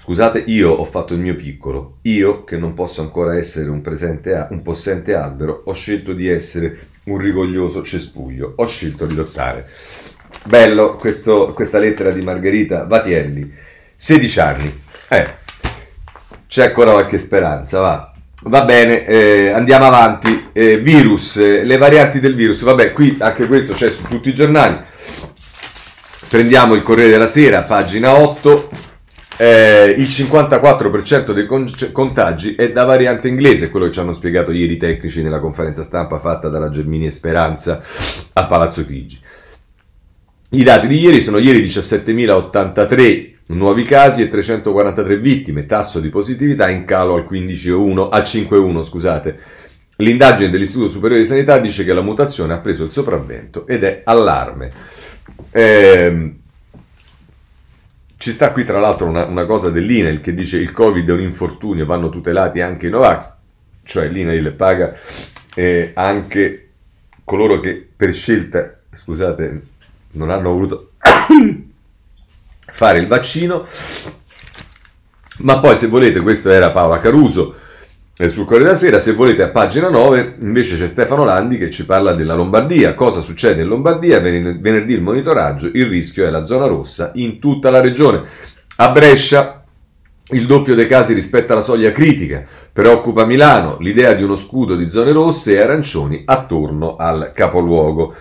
Scusate, 0.00 0.40
io 0.40 0.72
ho 0.72 0.84
fatto 0.84 1.14
il 1.14 1.20
mio 1.20 1.36
piccolo. 1.36 1.98
Io, 2.02 2.42
che 2.42 2.56
non 2.56 2.74
posso 2.74 3.00
ancora 3.00 3.36
essere 3.36 3.70
un, 3.70 3.80
presente, 3.80 4.48
un 4.50 4.62
possente 4.62 5.14
albero, 5.14 5.62
ho 5.66 5.72
scelto 5.72 6.14
di 6.14 6.26
essere 6.26 6.88
un 7.04 7.18
rigoglioso 7.18 7.84
cespuglio. 7.84 8.54
Ho 8.56 8.66
scelto 8.66 9.06
di 9.06 9.14
lottare. 9.14 9.68
Bello 10.46 10.96
questo, 10.96 11.52
questa 11.52 11.78
lettera 11.78 12.10
di 12.10 12.22
Margherita 12.22 12.86
Vatielli. 12.86 13.52
16 13.94 14.40
anni. 14.40 14.80
Eh, 15.08 15.34
c'è 16.48 16.66
ancora 16.66 16.90
qualche 16.90 17.18
speranza, 17.18 17.78
va. 17.78 18.13
Va 18.46 18.64
bene, 18.64 19.06
eh, 19.06 19.48
andiamo 19.48 19.86
avanti. 19.86 20.48
Eh, 20.52 20.78
virus, 20.78 21.36
eh, 21.36 21.64
le 21.64 21.76
varianti 21.78 22.20
del 22.20 22.34
virus. 22.34 22.62
Vabbè, 22.62 22.92
qui 22.92 23.16
anche 23.18 23.46
questo 23.46 23.72
c'è 23.72 23.90
su 23.90 24.02
tutti 24.02 24.28
i 24.28 24.34
giornali. 24.34 24.78
Prendiamo 26.28 26.74
il 26.74 26.82
Corriere 26.82 27.10
della 27.10 27.26
Sera, 27.26 27.62
pagina 27.62 28.14
8. 28.14 28.68
Eh, 29.36 29.94
il 29.96 30.08
54% 30.08 31.32
dei 31.32 31.46
con- 31.46 31.72
contagi 31.90 32.54
è 32.54 32.70
da 32.70 32.84
variante 32.84 33.28
inglese, 33.28 33.70
quello 33.70 33.86
che 33.86 33.92
ci 33.92 34.00
hanno 34.00 34.12
spiegato 34.12 34.52
ieri 34.52 34.74
i 34.74 34.78
tecnici 34.78 35.22
nella 35.22 35.40
conferenza 35.40 35.82
stampa 35.82 36.18
fatta 36.18 36.48
dalla 36.48 36.68
Germini 36.68 37.10
Speranza 37.10 37.82
a 38.32 38.46
Palazzo 38.46 38.84
Chigi. 38.86 39.18
I 40.50 40.62
dati 40.62 40.86
di 40.86 41.00
ieri 41.00 41.20
sono 41.20 41.38
ieri 41.38 41.62
17.083 41.62 43.33
nuovi 43.46 43.82
casi 43.82 44.22
e 44.22 44.28
343 44.28 45.18
vittime, 45.18 45.66
tasso 45.66 46.00
di 46.00 46.08
positività 46.08 46.68
in 46.68 46.84
calo 46.84 47.14
al 47.14 47.26
15,1, 47.28 48.08
a 48.10 48.18
5,1 48.20 48.82
scusate. 48.82 49.38
L'indagine 49.98 50.50
dell'Istituto 50.50 50.90
Superiore 50.90 51.22
di 51.22 51.28
Sanità 51.28 51.58
dice 51.58 51.84
che 51.84 51.92
la 51.92 52.02
mutazione 52.02 52.52
ha 52.52 52.58
preso 52.58 52.84
il 52.84 52.92
sopravvento 52.92 53.66
ed 53.66 53.84
è 53.84 54.02
allarme. 54.04 54.72
Eh, 55.50 56.34
ci 58.16 58.32
sta 58.32 58.52
qui 58.52 58.64
tra 58.64 58.80
l'altro 58.80 59.06
una, 59.06 59.26
una 59.26 59.44
cosa 59.44 59.70
dell'INEL 59.70 60.20
che 60.20 60.34
dice 60.34 60.56
il 60.56 60.72
Covid 60.72 61.08
è 61.08 61.12
un 61.12 61.20
infortunio, 61.20 61.86
vanno 61.86 62.08
tutelati 62.08 62.60
anche 62.60 62.86
i 62.86 62.90
Novax, 62.90 63.34
cioè 63.84 64.08
l'INEL 64.08 64.52
paga 64.54 64.96
eh, 65.54 65.92
anche 65.94 66.70
coloro 67.22 67.60
che 67.60 67.86
per 67.94 68.12
scelta, 68.12 68.80
scusate, 68.92 69.62
non 70.12 70.30
hanno 70.30 70.50
voluto 70.50 70.92
fare 72.74 72.98
il 72.98 73.06
vaccino. 73.06 73.66
Ma 75.38 75.58
poi 75.60 75.76
se 75.76 75.86
volete, 75.86 76.20
questo 76.20 76.50
era 76.50 76.70
Paola 76.70 76.98
Caruso 76.98 77.54
eh, 78.16 78.28
sul 78.28 78.44
Corriere 78.44 78.64
della 78.64 78.76
Sera, 78.76 78.98
se 78.98 79.12
volete 79.12 79.42
a 79.42 79.50
pagina 79.50 79.88
9 79.88 80.36
invece 80.40 80.76
c'è 80.76 80.86
Stefano 80.86 81.24
Landi 81.24 81.56
che 81.56 81.70
ci 81.70 81.86
parla 81.86 82.12
della 82.12 82.34
Lombardia. 82.34 82.94
Cosa 82.94 83.20
succede 83.20 83.62
in 83.62 83.68
Lombardia? 83.68 84.20
Venerdì 84.20 84.92
il 84.92 85.02
monitoraggio, 85.02 85.66
il 85.66 85.86
rischio 85.86 86.26
è 86.26 86.30
la 86.30 86.44
zona 86.44 86.66
rossa 86.66 87.12
in 87.14 87.38
tutta 87.38 87.70
la 87.70 87.80
regione. 87.80 88.22
A 88.76 88.90
Brescia 88.90 89.62
il 90.28 90.46
doppio 90.46 90.74
dei 90.74 90.86
casi 90.86 91.12
rispetto 91.12 91.52
alla 91.52 91.62
soglia 91.62 91.92
critica. 91.92 92.44
Preoccupa 92.72 93.24
Milano 93.24 93.76
l'idea 93.78 94.14
di 94.14 94.22
uno 94.24 94.36
scudo 94.36 94.74
di 94.74 94.88
zone 94.88 95.12
rosse 95.12 95.54
e 95.54 95.60
arancioni 95.60 96.22
attorno 96.24 96.96
al 96.96 97.30
capoluogo. 97.32 98.14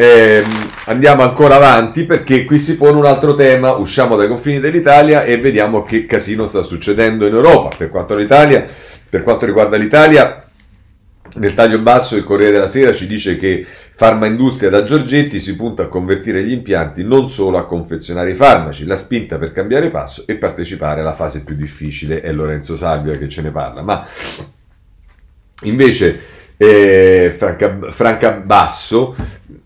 Eh, 0.00 0.42
andiamo 0.86 1.22
ancora 1.22 1.56
avanti 1.56 2.06
perché 2.06 2.46
qui 2.46 2.58
si 2.58 2.78
pone 2.78 2.96
un 2.96 3.04
altro 3.04 3.34
tema, 3.34 3.72
usciamo 3.72 4.16
dai 4.16 4.28
confini 4.28 4.58
dell'Italia 4.58 5.24
e 5.24 5.36
vediamo 5.36 5.82
che 5.82 6.06
casino 6.06 6.46
sta 6.46 6.62
succedendo 6.62 7.26
in 7.26 7.34
Europa. 7.34 7.76
Per 7.76 7.90
quanto, 7.90 8.14
per 8.14 9.22
quanto 9.22 9.44
riguarda 9.44 9.76
l'Italia, 9.76 10.42
nel 11.34 11.52
taglio 11.52 11.80
basso 11.80 12.16
il 12.16 12.24
Corriere 12.24 12.52
della 12.52 12.66
Sera 12.66 12.94
ci 12.94 13.06
dice 13.06 13.36
che 13.36 13.66
Farmaindustria 13.92 14.70
da 14.70 14.84
Giorgetti 14.84 15.38
si 15.38 15.54
punta 15.54 15.82
a 15.82 15.88
convertire 15.88 16.44
gli 16.44 16.52
impianti 16.52 17.04
non 17.04 17.28
solo 17.28 17.58
a 17.58 17.66
confezionare 17.66 18.30
i 18.30 18.34
farmaci, 18.34 18.86
la 18.86 18.96
spinta 18.96 19.36
per 19.36 19.52
cambiare 19.52 19.90
passo 19.90 20.26
e 20.26 20.36
partecipare 20.36 21.02
alla 21.02 21.14
fase 21.14 21.44
più 21.44 21.56
difficile 21.56 22.22
è 22.22 22.32
Lorenzo 22.32 22.74
Salvia 22.74 23.18
che 23.18 23.28
ce 23.28 23.42
ne 23.42 23.50
parla. 23.50 23.82
Ma 23.82 24.06
invece 25.64 26.38
eh, 26.56 27.34
Franca, 27.36 27.78
Franca 27.90 28.32
Basso 28.32 29.14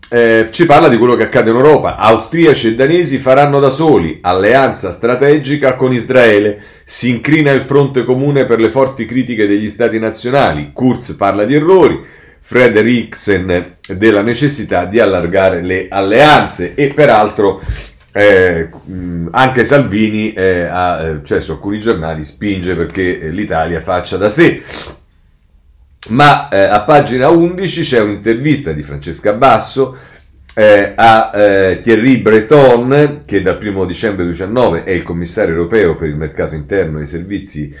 eh, 0.09 0.49
ci 0.51 0.65
parla 0.65 0.87
di 0.87 0.97
quello 0.97 1.15
che 1.15 1.23
accade 1.23 1.49
in 1.49 1.55
Europa. 1.55 1.95
Austriaci 1.95 2.67
e 2.67 2.75
danesi 2.75 3.17
faranno 3.17 3.59
da 3.59 3.69
soli 3.69 4.19
alleanza 4.21 4.91
strategica 4.91 5.75
con 5.75 5.93
Israele. 5.93 6.61
Si 6.83 7.09
incrina 7.09 7.51
il 7.51 7.61
fronte 7.61 8.03
comune 8.03 8.45
per 8.45 8.59
le 8.59 8.69
forti 8.69 9.05
critiche 9.05 9.47
degli 9.47 9.67
stati 9.67 9.99
nazionali. 9.99 10.71
Kurz 10.73 11.13
parla 11.13 11.45
di 11.45 11.55
errori. 11.55 12.03
Frederiksen 12.39 13.77
della 13.87 14.21
necessità 14.21 14.85
di 14.85 14.99
allargare 14.99 15.63
le 15.63 15.87
alleanze 15.89 16.75
e 16.75 16.93
peraltro 16.93 17.59
eh, 18.11 18.69
anche 19.31 19.63
Salvini 19.63 20.31
eh, 20.31 20.61
ha, 20.61 21.01
eh, 21.01 21.19
cioè 21.23 21.41
su 21.41 21.51
alcuni 21.51 21.79
giornali 21.79 22.23
spinge 22.23 22.75
perché 22.75 23.29
l'Italia 23.29 23.81
faccia 23.81 24.17
da 24.17 24.29
sé 24.29 24.61
ma 26.09 26.49
eh, 26.49 26.57
a 26.57 26.81
pagina 26.81 27.29
11 27.29 27.81
c'è 27.81 28.01
un'intervista 28.01 28.71
di 28.71 28.83
Francesca 28.83 29.33
Basso 29.33 29.97
eh, 30.53 30.93
a 30.95 31.31
eh, 31.33 31.79
Thierry 31.81 32.21
Breton, 32.21 33.23
che 33.25 33.41
dal 33.41 33.59
1 33.61 33.85
dicembre 33.85 34.23
2019 34.23 34.83
è 34.83 34.91
il 34.91 35.03
commissario 35.03 35.53
europeo 35.53 35.95
per 35.97 36.07
il 36.07 36.15
mercato 36.15 36.55
interno 36.55 36.99
e 36.99 37.03
i 37.03 37.07
servizi 37.07 37.73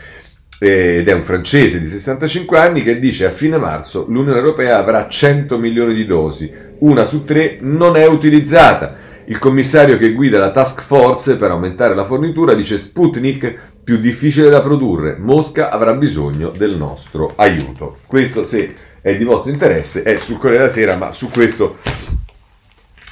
eh, 0.59 0.97
ed 0.97 1.07
è 1.07 1.13
un 1.13 1.23
francese 1.23 1.79
di 1.79 1.87
65 1.87 2.57
anni 2.57 2.81
che 2.81 2.99
dice 2.99 3.25
a 3.25 3.31
fine 3.31 3.57
marzo 3.57 4.05
l'Unione 4.07 4.37
Europea 4.37 4.77
avrà 4.77 5.07
100 5.07 5.57
milioni 5.57 5.93
di 5.93 6.05
dosi, 6.05 6.51
una 6.79 7.05
su 7.05 7.23
tre 7.23 7.57
non 7.61 7.95
è 7.95 8.05
utilizzata. 8.05 9.13
Il 9.27 9.39
commissario 9.39 9.97
che 9.97 10.13
guida 10.13 10.37
la 10.37 10.51
task 10.51 10.83
force 10.83 11.37
per 11.37 11.49
aumentare 11.49 11.95
la 11.95 12.05
fornitura 12.05 12.53
dice 12.53 12.77
Sputnik 12.77 13.73
più 13.85 13.97
difficile 13.97 14.49
da 14.49 14.61
produrre, 14.61 15.15
Mosca 15.19 15.69
avrà 15.69 15.93
bisogno 15.93 16.49
del 16.49 16.75
nostro 16.75 17.33
aiuto. 17.35 17.99
Questo 18.07 18.43
se 18.43 18.73
è 18.99 19.15
di 19.15 19.23
vostro 19.23 19.51
interesse 19.51 20.01
è 20.01 20.17
sul 20.17 20.39
Corriere 20.39 20.63
della 20.63 20.73
Sera, 20.73 20.95
ma 20.95 21.11
su 21.11 21.29
questo 21.29 21.77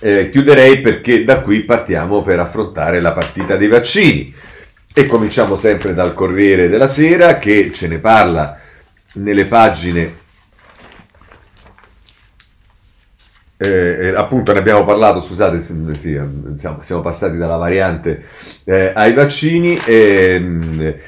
eh, 0.01 0.31
chiuderei 0.31 0.81
perché 0.81 1.23
da 1.23 1.41
qui 1.41 1.61
partiamo 1.61 2.23
per 2.23 2.39
affrontare 2.39 3.01
la 3.01 3.13
partita 3.13 3.55
dei 3.55 3.67
vaccini. 3.67 4.33
E 4.91 5.05
cominciamo 5.05 5.55
sempre 5.57 5.93
dal 5.93 6.15
Corriere 6.15 6.67
della 6.69 6.87
Sera 6.87 7.37
che 7.37 7.71
ce 7.71 7.87
ne 7.87 7.99
parla 7.99 8.59
nelle 9.13 9.45
pagine 9.45 10.21
eh, 13.63 14.13
appunto 14.15 14.51
ne 14.51 14.59
abbiamo 14.59 14.83
parlato, 14.83 15.21
scusate, 15.21 15.61
sì, 15.61 16.19
siamo, 16.57 16.79
siamo, 16.81 17.01
passati 17.01 17.37
dalla 17.37 17.57
variante 17.57 18.23
eh, 18.63 18.91
ai 18.93 19.13
vaccini. 19.13 19.79
Eh, 19.85 20.99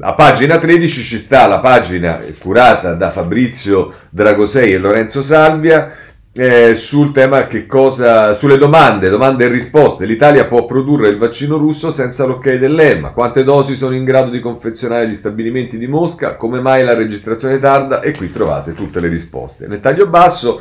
a 0.00 0.14
pagina 0.14 0.58
13 0.58 1.02
ci 1.02 1.18
sta 1.18 1.46
la 1.46 1.60
pagina 1.60 2.20
curata 2.38 2.94
da 2.94 3.10
Fabrizio 3.10 3.92
Dragosei 4.10 4.74
e 4.74 4.78
Lorenzo 4.78 5.22
Salvia 5.22 5.90
eh, 6.34 6.74
sul 6.74 7.12
tema 7.12 7.46
che 7.46 7.66
cosa, 7.66 8.34
sulle 8.34 8.56
domande, 8.56 9.10
domande 9.10 9.44
e 9.44 9.48
risposte. 9.48 10.06
L'Italia 10.06 10.46
può 10.46 10.64
produrre 10.64 11.08
il 11.08 11.18
vaccino 11.18 11.56
russo 11.58 11.92
senza 11.92 12.24
l'ok 12.24 12.54
dell'EMA. 12.54 13.10
Quante 13.10 13.44
dosi 13.44 13.74
sono 13.74 13.94
in 13.94 14.04
grado 14.04 14.30
di 14.30 14.40
confezionare 14.40 15.08
gli 15.08 15.14
stabilimenti 15.14 15.76
di 15.76 15.86
Mosca? 15.86 16.36
Come 16.36 16.60
mai 16.60 16.84
la 16.84 16.94
registrazione 16.94 17.58
tarda? 17.58 18.00
E 18.00 18.12
qui 18.12 18.32
trovate 18.32 18.72
tutte 18.74 19.00
le 19.00 19.08
risposte. 19.08 19.66
Nel 19.66 19.80
taglio 19.80 20.06
basso 20.06 20.60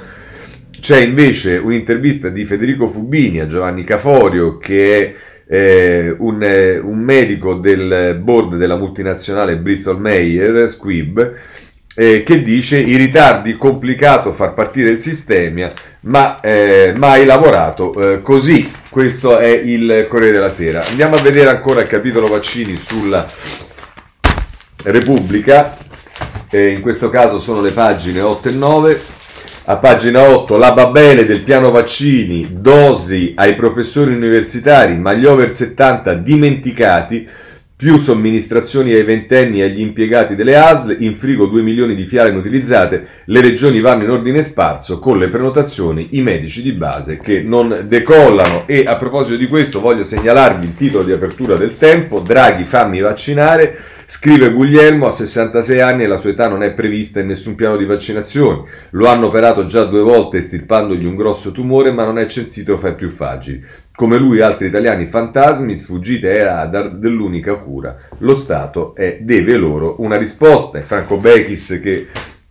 c'è 0.81 0.99
invece 0.99 1.57
un'intervista 1.57 2.29
di 2.29 2.43
Federico 2.43 2.89
Fubini 2.89 3.39
a 3.39 3.45
Giovanni 3.45 3.83
Caforio 3.83 4.57
che 4.57 5.15
è 5.47 5.55
eh, 5.55 6.15
un, 6.17 6.41
eh, 6.41 6.79
un 6.79 6.97
medico 6.97 7.53
del 7.53 8.19
board 8.19 8.55
della 8.55 8.77
multinazionale 8.77 9.57
Bristol 9.57 9.99
Mayer, 9.99 10.67
Squibb, 10.67 11.19
eh, 11.93 12.23
che 12.23 12.41
dice 12.41 12.79
i 12.79 12.95
ritardi 12.95 13.57
complicato 13.57 14.33
far 14.33 14.55
partire 14.55 14.89
il 14.89 14.99
sistema, 14.99 15.71
ma 16.01 16.39
eh, 16.39 16.93
mai 16.95 17.25
lavorato 17.25 17.93
eh, 17.93 18.21
così. 18.23 18.71
Questo 18.89 19.37
è 19.37 19.49
il 19.49 20.07
Corriere 20.09 20.33
della 20.33 20.49
Sera. 20.49 20.83
Andiamo 20.87 21.15
a 21.15 21.21
vedere 21.21 21.49
ancora 21.49 21.81
il 21.81 21.87
capitolo 21.87 22.27
vaccini 22.27 22.75
sulla 22.75 23.27
Repubblica, 24.85 25.77
eh, 26.49 26.69
in 26.69 26.81
questo 26.81 27.09
caso 27.11 27.39
sono 27.39 27.61
le 27.61 27.71
pagine 27.71 28.21
8 28.21 28.49
e 28.49 28.51
9. 28.51 29.01
A 29.63 29.77
pagina 29.77 30.27
8 30.27 30.57
la 30.57 30.71
babele 30.71 31.23
del 31.23 31.43
piano 31.43 31.69
vaccini, 31.69 32.47
dosi 32.51 33.33
ai 33.35 33.53
professori 33.53 34.11
universitari, 34.11 34.97
ma 34.97 35.13
gli 35.13 35.25
over 35.25 35.53
70 35.53 36.15
dimenticati 36.15 37.29
più 37.81 37.97
somministrazioni 37.97 38.93
ai 38.93 39.03
ventenni 39.03 39.59
e 39.59 39.63
agli 39.63 39.79
impiegati 39.79 40.35
delle 40.35 40.55
ASL, 40.55 40.97
in 40.99 41.15
frigo 41.15 41.47
2 41.47 41.63
milioni 41.63 41.95
di 41.95 42.05
fiale 42.05 42.29
inutilizzate, 42.29 43.07
le 43.25 43.41
regioni 43.41 43.79
vanno 43.79 44.03
in 44.03 44.11
ordine 44.11 44.43
sparso 44.43 44.99
con 44.99 45.17
le 45.17 45.29
prenotazioni, 45.29 46.09
i 46.11 46.21
medici 46.21 46.61
di 46.61 46.73
base 46.73 47.17
che 47.17 47.41
non 47.41 47.85
decollano. 47.87 48.67
E 48.67 48.83
a 48.85 48.97
proposito 48.97 49.35
di 49.35 49.47
questo 49.47 49.79
voglio 49.79 50.03
segnalarvi 50.03 50.67
il 50.67 50.75
titolo 50.75 51.03
di 51.03 51.11
apertura 51.11 51.55
del 51.55 51.75
tempo, 51.79 52.19
Draghi 52.19 52.65
fammi 52.65 52.99
vaccinare, 52.99 53.79
Scrive 54.13 54.51
Guglielmo, 54.51 55.07
a 55.07 55.09
66 55.09 55.79
anni 55.79 56.03
e 56.03 56.07
la 56.07 56.17
sua 56.17 56.31
età 56.31 56.49
non 56.49 56.63
è 56.63 56.73
prevista 56.73 57.21
in 57.21 57.27
nessun 57.27 57.55
piano 57.55 57.77
di 57.77 57.85
vaccinazione. 57.85 58.63
Lo 58.89 59.07
hanno 59.07 59.27
operato 59.27 59.67
già 59.67 59.85
due 59.85 60.01
volte 60.01 60.39
estirpandogli 60.39 61.05
un 61.05 61.15
grosso 61.15 61.53
tumore, 61.53 61.91
ma 61.91 62.03
non 62.03 62.19
è 62.19 62.25
censito 62.25 62.77
fra 62.77 62.89
i 62.89 62.95
più 62.95 63.09
fragili. 63.09 63.63
Come 63.93 64.17
lui 64.17 64.39
altri 64.39 64.67
italiani 64.67 65.05
fantasmi, 65.05 65.75
sfuggite 65.75 66.31
ai 66.31 66.43
radar 66.43 66.91
dell'unica 66.91 67.55
cura. 67.55 67.95
Lo 68.19 68.35
Stato 68.35 68.95
è, 68.95 69.19
deve 69.21 69.57
loro 69.57 69.95
una 69.99 70.17
risposta. 70.17 70.79
È 70.79 70.81
Franco 70.81 71.17
Bechis 71.17 71.79
che 71.81 72.07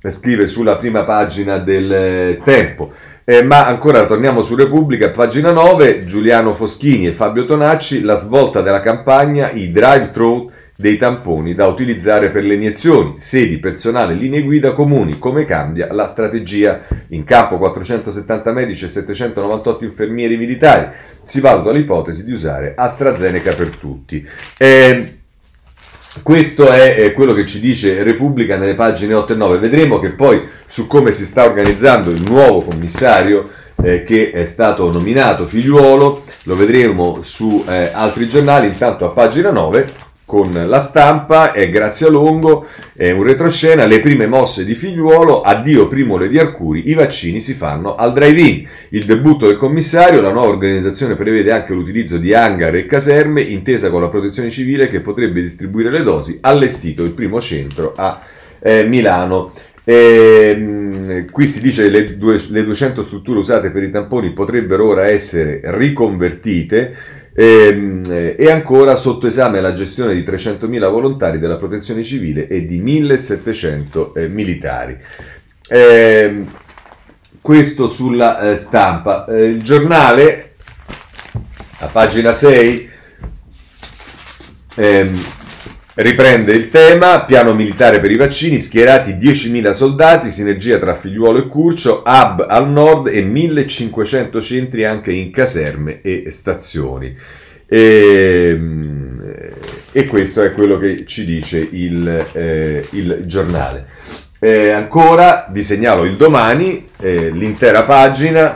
scrive 0.08 0.46
sulla 0.46 0.76
prima 0.76 1.04
pagina 1.04 1.58
del 1.58 1.92
eh, 1.92 2.40
Tempo. 2.42 2.92
Eh, 3.24 3.42
ma 3.42 3.66
ancora 3.66 4.06
torniamo 4.06 4.42
su 4.42 4.56
Repubblica, 4.56 5.10
pagina 5.10 5.52
9, 5.52 6.04
Giuliano 6.04 6.54
Foschini 6.54 7.06
e 7.06 7.12
Fabio 7.12 7.44
Tonacci, 7.44 8.00
la 8.00 8.16
svolta 8.16 8.60
della 8.60 8.80
campagna, 8.80 9.50
i 9.50 9.70
drive-thru 9.70 10.50
dei 10.80 10.96
tamponi 10.96 11.52
da 11.54 11.66
utilizzare 11.66 12.30
per 12.30 12.42
le 12.42 12.54
iniezioni, 12.54 13.16
sedi, 13.18 13.58
personale, 13.58 14.14
linee 14.14 14.40
guida 14.40 14.72
comuni, 14.72 15.18
come 15.18 15.44
cambia 15.44 15.92
la 15.92 16.06
strategia. 16.06 16.80
In 17.08 17.24
campo 17.24 17.58
470 17.58 18.52
medici 18.52 18.86
e 18.86 18.88
798 18.88 19.84
infermieri 19.84 20.38
militari. 20.38 20.88
Si 21.22 21.40
valuta 21.40 21.70
l'ipotesi 21.70 22.24
di 22.24 22.32
usare 22.32 22.72
AstraZeneca 22.74 23.52
per 23.52 23.76
tutti. 23.76 24.26
Eh, 24.56 25.18
questo 26.22 26.70
è 26.70 26.96
eh, 26.98 27.12
quello 27.12 27.34
che 27.34 27.46
ci 27.46 27.60
dice 27.60 28.02
Repubblica 28.02 28.56
nelle 28.56 28.74
pagine 28.74 29.12
8 29.12 29.34
e 29.34 29.36
9. 29.36 29.58
Vedremo 29.58 29.98
che 30.00 30.12
poi 30.12 30.48
su 30.64 30.86
come 30.86 31.10
si 31.10 31.26
sta 31.26 31.44
organizzando 31.44 32.08
il 32.08 32.22
nuovo 32.22 32.62
commissario 32.62 33.50
eh, 33.82 34.02
che 34.02 34.30
è 34.30 34.46
stato 34.46 34.90
nominato 34.90 35.46
figliuolo, 35.46 36.24
lo 36.44 36.56
vedremo 36.56 37.20
su 37.22 37.62
eh, 37.68 37.90
altri 37.92 38.26
giornali. 38.28 38.68
Intanto 38.68 39.04
a 39.04 39.10
pagina 39.10 39.50
9 39.50 40.08
con 40.30 40.52
la 40.52 40.78
stampa 40.78 41.50
è 41.50 41.68
Grazia 41.70 42.08
Longo, 42.08 42.64
è 42.94 43.10
un 43.10 43.24
retroscena, 43.24 43.84
le 43.84 43.98
prime 43.98 44.28
mosse 44.28 44.64
di 44.64 44.76
figliuolo, 44.76 45.40
addio 45.40 45.88
Primole 45.88 46.28
di 46.28 46.38
Arcuri, 46.38 46.88
i 46.88 46.94
vaccini 46.94 47.40
si 47.40 47.52
fanno 47.52 47.96
al 47.96 48.12
drive-in. 48.12 48.64
Il 48.90 49.06
debutto 49.06 49.48
del 49.48 49.56
commissario, 49.56 50.20
la 50.20 50.30
nuova 50.30 50.50
organizzazione 50.50 51.16
prevede 51.16 51.50
anche 51.50 51.74
l'utilizzo 51.74 52.16
di 52.16 52.32
hangar 52.32 52.76
e 52.76 52.86
caserme, 52.86 53.40
intesa 53.40 53.90
con 53.90 54.02
la 54.02 54.08
protezione 54.08 54.50
civile 54.50 54.88
che 54.88 55.00
potrebbe 55.00 55.42
distribuire 55.42 55.90
le 55.90 56.04
dosi, 56.04 56.38
allestito 56.42 57.02
il 57.02 57.10
primo 57.10 57.40
centro 57.40 57.94
a 57.96 58.22
eh, 58.60 58.84
Milano. 58.84 59.50
E, 59.82 60.54
ehm, 60.56 61.30
qui 61.32 61.48
si 61.48 61.60
dice 61.60 61.90
che 61.90 61.90
le, 61.90 62.40
le 62.50 62.64
200 62.64 63.02
strutture 63.02 63.40
usate 63.40 63.70
per 63.70 63.82
i 63.82 63.90
tamponi 63.90 64.30
potrebbero 64.32 64.86
ora 64.86 65.08
essere 65.08 65.60
riconvertite 65.64 67.18
e, 67.32 67.44
ehm, 67.44 68.34
e, 68.36 68.50
ancora 68.50 68.96
sotto 68.96 69.26
esame 69.26 69.60
la 69.60 69.74
gestione 69.74 70.14
di 70.14 70.22
300.000 70.22 70.90
volontari 70.90 71.38
della 71.38 71.56
protezione 71.56 72.02
civile 72.02 72.48
e 72.48 72.66
di 72.66 72.82
1.700 72.82 74.12
eh, 74.14 74.28
militari. 74.28 74.98
Eh, 75.68 76.44
questo 77.40 77.88
sulla 77.88 78.52
eh, 78.52 78.56
stampa. 78.56 79.24
Eh, 79.26 79.44
il 79.44 79.62
giornale, 79.62 80.54
a 81.78 81.86
pagina 81.86 82.32
6, 82.32 82.90
ehm, 84.76 85.22
Riprende 85.92 86.52
il 86.52 86.70
tema, 86.70 87.24
piano 87.24 87.52
militare 87.52 87.98
per 87.98 88.12
i 88.12 88.16
vaccini, 88.16 88.60
schierati 88.60 89.14
10.000 89.14 89.72
soldati, 89.72 90.30
sinergia 90.30 90.78
tra 90.78 90.94
Figliuolo 90.94 91.38
e 91.38 91.46
Curcio, 91.48 92.04
hub 92.06 92.46
al 92.48 92.70
nord 92.70 93.08
e 93.08 93.24
1.500 93.24 94.40
centri 94.40 94.84
anche 94.84 95.12
in 95.12 95.32
caserme 95.32 96.00
e 96.00 96.30
stazioni. 96.30 97.16
E, 97.66 98.50
ehm, 98.52 99.34
e 99.90 100.06
questo 100.06 100.42
è 100.42 100.52
quello 100.52 100.78
che 100.78 101.04
ci 101.06 101.24
dice 101.24 101.58
il, 101.58 102.26
eh, 102.34 102.86
il 102.90 103.22
giornale. 103.26 103.86
Eh, 104.38 104.70
ancora 104.70 105.48
vi 105.50 105.62
segnalo 105.62 106.04
il 106.04 106.14
domani, 106.14 106.88
eh, 107.00 107.30
l'intera 107.30 107.82
pagina 107.82 108.54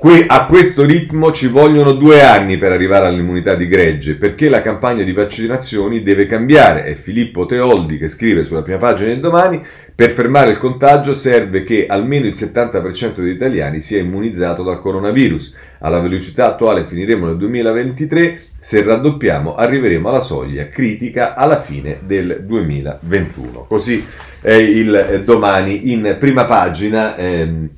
Que- 0.00 0.24
a 0.26 0.46
questo 0.46 0.86
ritmo 0.86 1.30
ci 1.30 1.48
vogliono 1.48 1.92
due 1.92 2.22
anni 2.22 2.56
per 2.56 2.72
arrivare 2.72 3.04
all'immunità 3.04 3.54
di 3.54 3.68
gregge, 3.68 4.16
perché 4.16 4.48
la 4.48 4.62
campagna 4.62 5.04
di 5.04 5.12
vaccinazioni 5.12 6.02
deve 6.02 6.26
cambiare. 6.26 6.84
È 6.84 6.94
Filippo 6.94 7.44
Teoldi 7.44 7.98
che 7.98 8.08
scrive 8.08 8.44
sulla 8.44 8.62
prima 8.62 8.78
pagina 8.78 9.08
del 9.08 9.20
domani, 9.20 9.62
per 9.94 10.08
fermare 10.12 10.52
il 10.52 10.58
contagio 10.58 11.12
serve 11.12 11.64
che 11.64 11.84
almeno 11.86 12.24
il 12.24 12.32
70% 12.32 13.16
degli 13.16 13.34
italiani 13.34 13.82
sia 13.82 13.98
immunizzato 13.98 14.62
dal 14.62 14.80
coronavirus. 14.80 15.54
Alla 15.80 16.00
velocità 16.00 16.46
attuale 16.46 16.84
finiremo 16.84 17.26
nel 17.26 17.36
2023, 17.36 18.40
se 18.58 18.82
raddoppiamo 18.82 19.54
arriveremo 19.54 20.08
alla 20.08 20.22
soglia 20.22 20.66
critica 20.68 21.34
alla 21.34 21.60
fine 21.60 21.98
del 22.06 22.42
2021. 22.46 23.66
Così 23.68 24.02
è 24.40 24.54
il 24.54 24.94
eh, 24.94 25.24
domani 25.24 25.92
in 25.92 26.16
prima 26.18 26.46
pagina. 26.46 27.18
Ehm, 27.18 27.68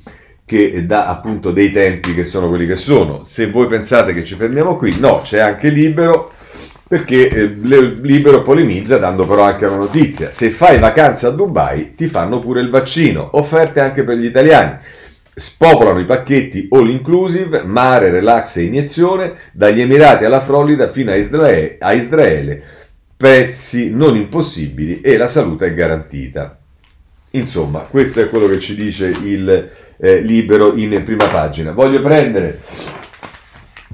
che 0.53 0.85
dà 0.85 1.07
appunto 1.07 1.51
dei 1.51 1.71
tempi 1.71 2.13
che 2.13 2.23
sono 2.23 2.47
quelli 2.47 2.67
che 2.67 2.75
sono. 2.75 3.23
Se 3.23 3.49
voi 3.49 3.67
pensate 3.67 4.13
che 4.13 4.23
ci 4.23 4.35
fermiamo 4.35 4.77
qui, 4.77 4.99
no, 4.99 5.21
c'è 5.23 5.39
anche 5.39 5.69
Libero 5.69 6.31
perché 6.87 7.27
eh, 7.27 7.45
Libero 7.47 8.43
polemizza 8.43 8.99
dando 8.99 9.25
però 9.25 9.43
anche 9.43 9.65
una 9.65 9.77
notizia. 9.77 10.29
Se 10.29 10.51
fai 10.51 10.77
vacanza 10.77 11.29
a 11.29 11.31
Dubai 11.31 11.95
ti 11.95 12.07
fanno 12.07 12.39
pure 12.39 12.61
il 12.61 12.69
vaccino, 12.69 13.29
offerte 13.33 13.79
anche 13.79 14.03
per 14.03 14.17
gli 14.17 14.25
italiani. 14.25 14.77
Spopolano 15.35 15.99
i 15.99 16.05
pacchetti 16.05 16.67
all 16.69 16.89
inclusive, 16.89 17.63
mare, 17.63 18.11
relax 18.11 18.57
e 18.57 18.63
iniezione, 18.63 19.33
dagli 19.51 19.81
Emirati 19.81 20.25
alla 20.25 20.41
Florida 20.41 20.91
fino 20.91 21.09
a 21.09 21.15
Israele, 21.15 21.77
a 21.79 21.93
Israele 21.93 22.63
prezzi 23.17 23.89
non 23.89 24.15
impossibili 24.15 25.01
e 25.01 25.17
la 25.17 25.27
salute 25.27 25.67
è 25.67 25.73
garantita. 25.73 26.59
Insomma, 27.31 27.79
questo 27.79 28.21
è 28.21 28.29
quello 28.29 28.47
che 28.47 28.59
ci 28.59 28.75
dice 28.75 29.07
il 29.07 29.71
eh, 30.03 30.19
libero 30.19 30.75
in 30.75 31.01
prima 31.05 31.25
pagina. 31.25 31.71
Voglio 31.71 32.01
prendere 32.01 32.59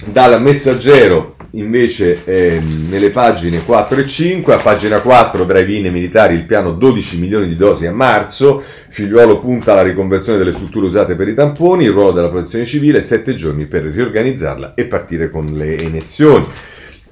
dal 0.05 0.41
messaggero 0.41 1.35
invece 1.51 2.23
eh, 2.25 2.59
nelle 2.89 3.11
pagine 3.11 3.63
4 3.63 3.99
e 3.99 4.07
5, 4.07 4.53
a 4.53 4.57
pagina 4.57 5.01
4 5.01 5.45
drive-in 5.45 5.91
militari 5.91 6.33
il 6.33 6.45
piano 6.45 6.71
12 6.71 7.19
milioni 7.19 7.47
di 7.47 7.55
dosi 7.55 7.85
a 7.85 7.91
marzo, 7.91 8.63
figliuolo 8.87 9.39
punta 9.39 9.73
alla 9.73 9.83
riconversione 9.83 10.39
delle 10.39 10.51
strutture 10.51 10.87
usate 10.87 11.13
per 11.13 11.27
i 11.27 11.35
tamponi, 11.35 11.83
il 11.83 11.91
ruolo 11.91 12.11
della 12.11 12.29
protezione 12.29 12.65
civile, 12.65 13.01
7 13.01 13.35
giorni 13.35 13.67
per 13.67 13.83
riorganizzarla 13.83 14.73
e 14.73 14.85
partire 14.85 15.29
con 15.29 15.45
le 15.53 15.75
iniezioni. 15.75 16.47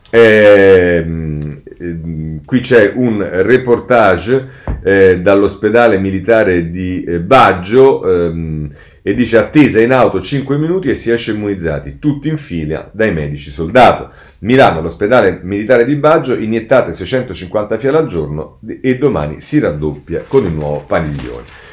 Eh, 0.09 1.05
qui 2.45 2.59
c'è 2.61 2.93
un 2.95 3.27
reportage 3.43 4.47
eh, 4.83 5.19
dall'ospedale 5.19 5.99
militare 5.99 6.71
di 6.71 7.03
eh, 7.03 7.19
Baggio 7.19 8.05
ehm, 8.09 8.69
e 9.01 9.13
dice 9.13 9.37
attesa 9.37 9.81
in 9.81 9.91
auto 9.91 10.21
5 10.21 10.57
minuti 10.57 10.89
e 10.89 10.93
si 10.93 11.11
esce 11.11 11.31
immunizzati, 11.31 11.99
tutti 11.99 12.29
in 12.29 12.37
fila 12.37 12.89
dai 12.93 13.13
medici 13.13 13.51
soldato. 13.51 14.11
Milano, 14.39 14.81
l'ospedale 14.81 15.39
militare 15.43 15.85
di 15.85 15.95
Baggio, 15.95 16.35
iniettate 16.35 16.93
650 16.93 17.77
fiale 17.77 17.97
al 17.97 18.07
giorno 18.07 18.59
e 18.81 18.97
domani 18.97 19.41
si 19.41 19.59
raddoppia 19.59 20.23
con 20.27 20.45
il 20.45 20.51
nuovo 20.51 20.83
paniglione. 20.85 21.65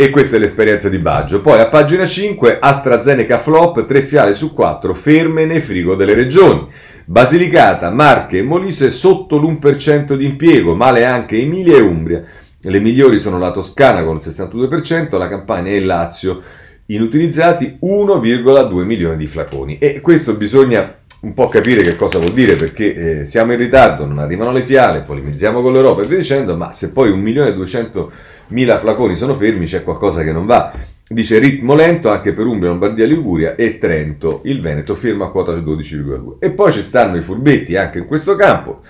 E 0.00 0.10
questa 0.10 0.36
è 0.36 0.38
l'esperienza 0.38 0.88
di 0.88 0.98
Baggio. 0.98 1.40
Poi 1.40 1.58
a 1.58 1.68
pagina 1.68 2.06
5 2.06 2.58
AstraZeneca 2.60 3.38
flop, 3.38 3.84
3 3.84 4.02
fiale 4.02 4.32
su 4.32 4.54
4 4.54 4.94
ferme 4.94 5.44
nei 5.44 5.60
frigo 5.60 5.96
delle 5.96 6.14
regioni. 6.14 6.68
Basilicata, 7.10 7.90
Marche 7.90 8.36
e 8.36 8.42
Molise 8.42 8.90
sotto 8.90 9.38
l'1% 9.38 10.14
di 10.14 10.26
impiego, 10.26 10.74
male 10.74 11.06
anche 11.06 11.40
Emilia 11.40 11.78
e 11.78 11.80
Umbria. 11.80 12.22
Le 12.60 12.80
migliori 12.80 13.18
sono 13.18 13.38
la 13.38 13.50
Toscana 13.50 14.04
con 14.04 14.16
il 14.16 14.22
62%, 14.22 15.16
la 15.16 15.26
Campania 15.26 15.72
e 15.72 15.76
il 15.76 15.86
Lazio 15.86 16.42
inutilizzati 16.84 17.78
1,2 17.82 18.84
milioni 18.84 19.16
di 19.16 19.26
flaconi. 19.26 19.78
E 19.78 20.02
questo 20.02 20.34
bisogna 20.34 20.96
un 21.22 21.32
po' 21.32 21.48
capire 21.48 21.80
che 21.80 21.96
cosa 21.96 22.18
vuol 22.18 22.34
dire 22.34 22.56
perché 22.56 23.20
eh, 23.20 23.24
siamo 23.24 23.52
in 23.52 23.58
ritardo, 23.58 24.04
non 24.04 24.18
arrivano 24.18 24.52
le 24.52 24.64
fiale, 24.64 25.00
polemizziamo 25.00 25.62
con 25.62 25.72
l'Europa 25.72 26.02
e 26.02 26.06
via 26.06 26.18
dicendo, 26.18 26.58
ma 26.58 26.74
se 26.74 26.92
poi 26.92 27.10
1.200.000 27.10 28.78
flaconi 28.80 29.16
sono 29.16 29.34
fermi 29.34 29.64
c'è 29.64 29.82
qualcosa 29.82 30.22
che 30.22 30.32
non 30.32 30.44
va. 30.44 30.74
Dice 31.10 31.38
ritmo 31.38 31.74
lento 31.74 32.10
anche 32.10 32.34
per 32.34 32.44
Umbria, 32.44 32.68
Lombardia, 32.68 33.06
Liguria 33.06 33.54
e 33.54 33.78
Trento. 33.78 34.42
Il 34.44 34.60
Veneto 34.60 34.94
firma 34.94 35.24
a 35.24 35.30
quota 35.30 35.54
del 35.54 35.64
12,2. 35.64 36.34
E 36.38 36.50
poi 36.50 36.70
ci 36.70 36.82
stanno 36.82 37.16
i 37.16 37.22
furbetti 37.22 37.76
anche 37.76 37.98
in 37.98 38.06
questo 38.06 38.36
campo. 38.36 38.82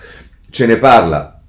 Ce 0.49 0.65
ne 0.65 0.75
parla 0.75 1.41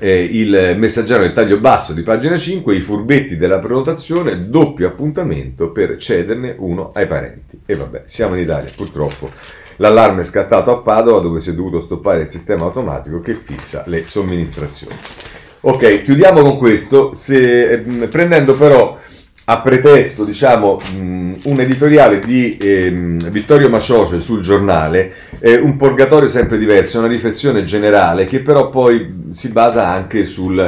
eh, 0.00 0.24
il 0.24 0.74
messaggero 0.76 1.22
del 1.22 1.32
taglio 1.32 1.60
basso 1.60 1.92
di 1.92 2.02
pagina 2.02 2.36
5, 2.36 2.74
i 2.74 2.80
furbetti 2.80 3.36
della 3.36 3.60
prenotazione, 3.60 4.48
doppio 4.48 4.88
appuntamento 4.88 5.70
per 5.70 5.96
cederne 5.96 6.56
uno 6.58 6.90
ai 6.92 7.06
parenti. 7.06 7.60
E 7.64 7.76
vabbè, 7.76 8.02
siamo 8.06 8.34
in 8.34 8.42
Italia, 8.42 8.72
purtroppo. 8.74 9.30
L'allarme 9.76 10.22
è 10.22 10.24
scattato 10.24 10.72
a 10.72 10.82
Padova 10.82 11.20
dove 11.20 11.40
si 11.40 11.50
è 11.50 11.54
dovuto 11.54 11.80
stoppare 11.80 12.22
il 12.22 12.30
sistema 12.30 12.64
automatico 12.64 13.20
che 13.20 13.34
fissa 13.34 13.84
le 13.86 14.04
somministrazioni. 14.08 14.96
Ok, 15.60 16.02
chiudiamo 16.02 16.42
con 16.42 16.58
questo, 16.58 17.14
se, 17.14 17.70
eh, 17.70 17.78
prendendo 18.08 18.54
però 18.54 18.98
a 19.46 19.60
pretesto, 19.60 20.24
diciamo, 20.24 20.80
mh, 20.98 21.34
un 21.44 21.60
editoriale 21.60 22.20
di 22.20 22.56
ehm, 22.58 23.30
Vittorio 23.30 23.68
Macioce 23.68 24.20
sul 24.20 24.40
giornale, 24.40 25.12
eh, 25.38 25.56
un 25.56 25.76
purgatorio 25.76 26.28
sempre 26.28 26.56
diverso, 26.56 26.98
una 26.98 27.08
riflessione 27.08 27.64
generale 27.64 28.24
che 28.24 28.40
però 28.40 28.70
poi 28.70 29.26
si 29.30 29.50
basa 29.50 29.86
anche 29.88 30.24
sul 30.24 30.58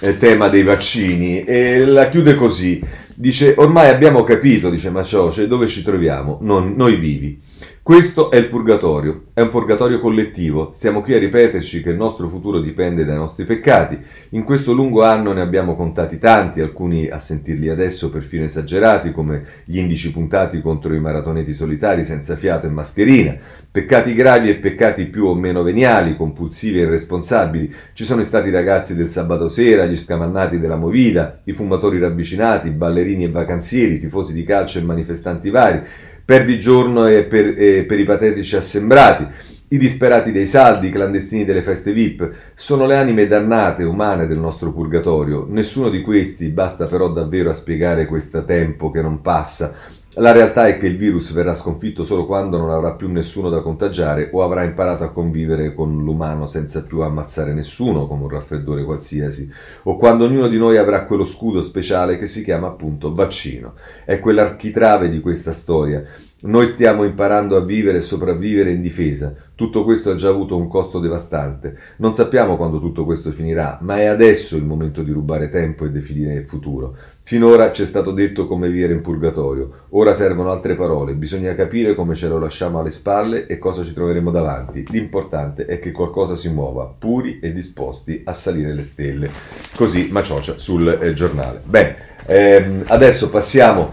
eh, 0.00 0.18
tema 0.18 0.48
dei 0.48 0.62
vaccini 0.62 1.44
e 1.44 1.84
la 1.84 2.08
chiude 2.08 2.34
così. 2.36 2.82
Dice, 3.14 3.54
ormai 3.56 3.88
abbiamo 3.88 4.24
capito, 4.24 4.70
dice 4.70 4.90
Macioce, 4.90 5.46
dove 5.46 5.66
ci 5.68 5.82
troviamo, 5.82 6.38
non, 6.40 6.74
noi 6.74 6.96
vivi. 6.96 7.38
Questo 7.86 8.32
è 8.32 8.36
il 8.36 8.48
purgatorio, 8.48 9.26
è 9.32 9.42
un 9.42 9.48
purgatorio 9.48 10.00
collettivo. 10.00 10.72
Stiamo 10.74 11.02
qui 11.02 11.14
a 11.14 11.20
ripeterci 11.20 11.84
che 11.84 11.90
il 11.90 11.96
nostro 11.96 12.28
futuro 12.28 12.58
dipende 12.58 13.04
dai 13.04 13.14
nostri 13.14 13.44
peccati. 13.44 13.96
In 14.30 14.42
questo 14.42 14.72
lungo 14.72 15.04
anno 15.04 15.32
ne 15.32 15.40
abbiamo 15.40 15.76
contati 15.76 16.18
tanti, 16.18 16.60
alcuni 16.60 17.08
a 17.08 17.20
sentirli 17.20 17.68
adesso 17.68 18.10
perfino 18.10 18.42
esagerati, 18.42 19.12
come 19.12 19.44
gli 19.64 19.78
indici 19.78 20.10
puntati 20.10 20.60
contro 20.60 20.94
i 20.94 21.00
maratoneti 21.00 21.54
solitari 21.54 22.04
senza 22.04 22.34
fiato 22.34 22.66
e 22.66 22.70
mascherina. 22.70 23.36
Peccati 23.70 24.14
gravi 24.14 24.50
e 24.50 24.56
peccati 24.56 25.04
più 25.04 25.26
o 25.26 25.36
meno 25.36 25.62
veniali, 25.62 26.16
compulsivi 26.16 26.80
e 26.80 26.82
irresponsabili. 26.82 27.72
Ci 27.92 28.02
sono 28.02 28.24
stati 28.24 28.48
i 28.48 28.52
ragazzi 28.52 28.96
del 28.96 29.10
sabato 29.10 29.48
sera, 29.48 29.86
gli 29.86 29.96
scamannati 29.96 30.58
della 30.58 30.74
movida, 30.74 31.38
i 31.44 31.52
fumatori 31.52 32.00
ravvicinati, 32.00 32.70
ballerini 32.70 33.22
e 33.22 33.30
vacanzieri, 33.30 34.00
tifosi 34.00 34.32
di 34.32 34.42
calcio 34.42 34.80
e 34.80 34.82
manifestanti 34.82 35.50
vari 35.50 35.82
perdigiorno 36.26 37.06
e 37.06 37.22
per, 37.22 37.54
e 37.56 37.84
per 37.84 38.00
i 38.00 38.04
patetici 38.04 38.56
assembrati, 38.56 39.26
i 39.68 39.78
disperati 39.78 40.32
dei 40.32 40.46
saldi, 40.46 40.88
i 40.88 40.90
clandestini 40.90 41.44
delle 41.44 41.62
feste 41.62 41.92
VIP, 41.92 42.30
sono 42.54 42.84
le 42.84 42.96
anime 42.96 43.28
dannate 43.28 43.84
umane 43.84 44.26
del 44.26 44.38
nostro 44.38 44.72
purgatorio. 44.72 45.46
Nessuno 45.48 45.88
di 45.88 46.02
questi 46.02 46.48
basta 46.48 46.86
però 46.86 47.10
davvero 47.10 47.50
a 47.50 47.54
spiegare 47.54 48.06
questo 48.06 48.44
tempo 48.44 48.90
che 48.90 49.00
non 49.00 49.22
passa, 49.22 49.74
la 50.18 50.32
realtà 50.32 50.66
è 50.66 50.78
che 50.78 50.86
il 50.86 50.96
virus 50.96 51.32
verrà 51.32 51.52
sconfitto 51.52 52.04
solo 52.04 52.24
quando 52.24 52.56
non 52.56 52.70
avrà 52.70 52.92
più 52.92 53.10
nessuno 53.10 53.50
da 53.50 53.60
contagiare 53.60 54.30
o 54.32 54.42
avrà 54.42 54.64
imparato 54.64 55.04
a 55.04 55.10
convivere 55.10 55.74
con 55.74 56.02
l'umano 56.02 56.46
senza 56.46 56.82
più 56.82 57.00
ammazzare 57.00 57.52
nessuno 57.52 58.06
come 58.06 58.22
un 58.22 58.30
raffreddore 58.30 58.84
qualsiasi, 58.84 59.50
o 59.82 59.98
quando 59.98 60.24
ognuno 60.24 60.48
di 60.48 60.56
noi 60.56 60.78
avrà 60.78 61.04
quello 61.04 61.26
scudo 61.26 61.60
speciale 61.60 62.16
che 62.16 62.26
si 62.26 62.42
chiama 62.42 62.68
appunto 62.68 63.12
vaccino. 63.12 63.74
È 64.06 64.18
quell'architrave 64.18 65.10
di 65.10 65.20
questa 65.20 65.52
storia. 65.52 66.02
Noi 66.38 66.66
stiamo 66.66 67.04
imparando 67.04 67.56
a 67.56 67.64
vivere 67.64 67.96
e 67.96 68.02
sopravvivere 68.02 68.70
in 68.70 68.82
difesa. 68.82 69.34
Tutto 69.54 69.84
questo 69.84 70.10
ha 70.10 70.16
già 70.16 70.28
avuto 70.28 70.54
un 70.54 70.68
costo 70.68 70.98
devastante. 70.98 71.78
Non 71.96 72.14
sappiamo 72.14 72.58
quando 72.58 72.78
tutto 72.78 73.06
questo 73.06 73.32
finirà, 73.32 73.78
ma 73.80 74.00
è 74.00 74.04
adesso 74.04 74.54
il 74.54 74.66
momento 74.66 75.02
di 75.02 75.12
rubare 75.12 75.48
tempo 75.48 75.86
e 75.86 75.90
definire 75.90 76.34
il 76.34 76.44
futuro. 76.44 76.94
Finora 77.22 77.72
ci 77.72 77.84
è 77.84 77.86
stato 77.86 78.12
detto 78.12 78.46
come 78.46 78.68
vivere 78.68 78.92
in 78.92 79.00
purgatorio, 79.00 79.86
ora 79.90 80.12
servono 80.12 80.50
altre 80.50 80.74
parole, 80.74 81.14
bisogna 81.14 81.54
capire 81.54 81.94
come 81.94 82.14
ce 82.14 82.28
lo 82.28 82.38
lasciamo 82.38 82.80
alle 82.80 82.90
spalle 82.90 83.46
e 83.46 83.56
cosa 83.56 83.82
ci 83.82 83.94
troveremo 83.94 84.30
davanti. 84.30 84.84
L'importante 84.90 85.64
è 85.64 85.78
che 85.78 85.90
qualcosa 85.90 86.36
si 86.36 86.52
muova, 86.52 86.84
puri 86.84 87.38
e 87.40 87.54
disposti 87.54 88.20
a 88.24 88.34
salire 88.34 88.74
le 88.74 88.84
stelle. 88.84 89.30
Così 89.74 90.08
Maciocia 90.10 90.58
sul 90.58 90.86
eh, 91.00 91.14
giornale. 91.14 91.62
Bene, 91.64 91.96
ehm, 92.26 92.82
adesso 92.88 93.30
passiamo 93.30 93.92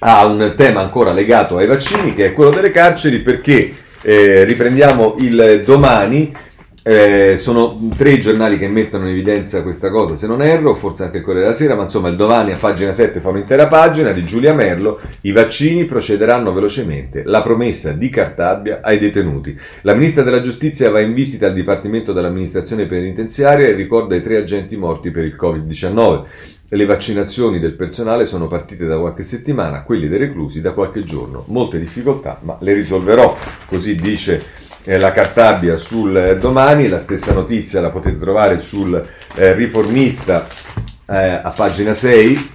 a 0.00 0.26
un 0.26 0.54
tema 0.56 0.80
ancora 0.80 1.12
legato 1.12 1.56
ai 1.56 1.66
vaccini, 1.66 2.14
che 2.14 2.26
è 2.26 2.32
quello 2.32 2.50
delle 2.50 2.70
carceri, 2.70 3.20
perché 3.20 3.74
eh, 4.02 4.44
riprendiamo 4.44 5.16
il 5.18 5.62
domani. 5.64 6.48
Eh, 6.82 7.36
sono 7.36 7.78
tre 7.94 8.16
giornali 8.16 8.56
che 8.56 8.66
mettono 8.66 9.04
in 9.04 9.10
evidenza 9.10 9.62
questa 9.62 9.90
cosa, 9.90 10.16
se 10.16 10.26
non 10.26 10.40
erro, 10.40 10.74
forse 10.74 11.02
anche 11.04 11.20
Corriere 11.20 11.48
della 11.48 11.56
Sera, 11.56 11.74
ma 11.74 11.82
insomma 11.82 12.08
il 12.08 12.16
domani 12.16 12.52
a 12.52 12.56
pagina 12.56 12.90
7 12.90 13.20
fa 13.20 13.28
un'intera 13.28 13.66
pagina 13.66 14.12
di 14.12 14.24
Giulia 14.24 14.54
Merlo, 14.54 14.98
i 15.20 15.32
vaccini 15.32 15.84
procederanno 15.84 16.54
velocemente, 16.54 17.22
la 17.26 17.42
promessa 17.42 17.92
di 17.92 18.08
Cartabia 18.08 18.80
ai 18.82 18.98
detenuti. 18.98 19.54
La 19.82 19.92
ministra 19.92 20.22
della 20.22 20.40
giustizia 20.40 20.88
va 20.88 21.00
in 21.00 21.12
visita 21.12 21.48
al 21.48 21.52
Dipartimento 21.52 22.14
dell'amministrazione 22.14 22.86
penitenziaria 22.86 23.66
e 23.66 23.72
ricorda 23.72 24.16
i 24.16 24.22
tre 24.22 24.38
agenti 24.38 24.78
morti 24.78 25.10
per 25.10 25.24
il 25.24 25.36
Covid-19. 25.38 26.24
Le 26.72 26.84
vaccinazioni 26.84 27.58
del 27.58 27.72
personale 27.72 28.26
sono 28.26 28.46
partite 28.46 28.86
da 28.86 28.96
qualche 28.96 29.24
settimana, 29.24 29.82
quelli 29.82 30.06
dei 30.06 30.20
reclusi 30.20 30.60
da 30.60 30.72
qualche 30.72 31.02
giorno. 31.02 31.42
Molte 31.48 31.80
difficoltà, 31.80 32.38
ma 32.42 32.58
le 32.60 32.74
risolverò, 32.74 33.36
così 33.66 33.96
dice 33.96 34.40
eh, 34.84 34.96
la 35.00 35.10
Cartabia 35.10 35.76
sul 35.76 36.16
eh, 36.16 36.38
domani. 36.38 36.86
La 36.86 37.00
stessa 37.00 37.32
notizia 37.32 37.80
la 37.80 37.90
potete 37.90 38.20
trovare 38.20 38.60
sul 38.60 39.04
eh, 39.34 39.52
riformista 39.54 40.46
eh, 41.06 41.40
a 41.42 41.52
pagina 41.56 41.92
6 41.92 42.50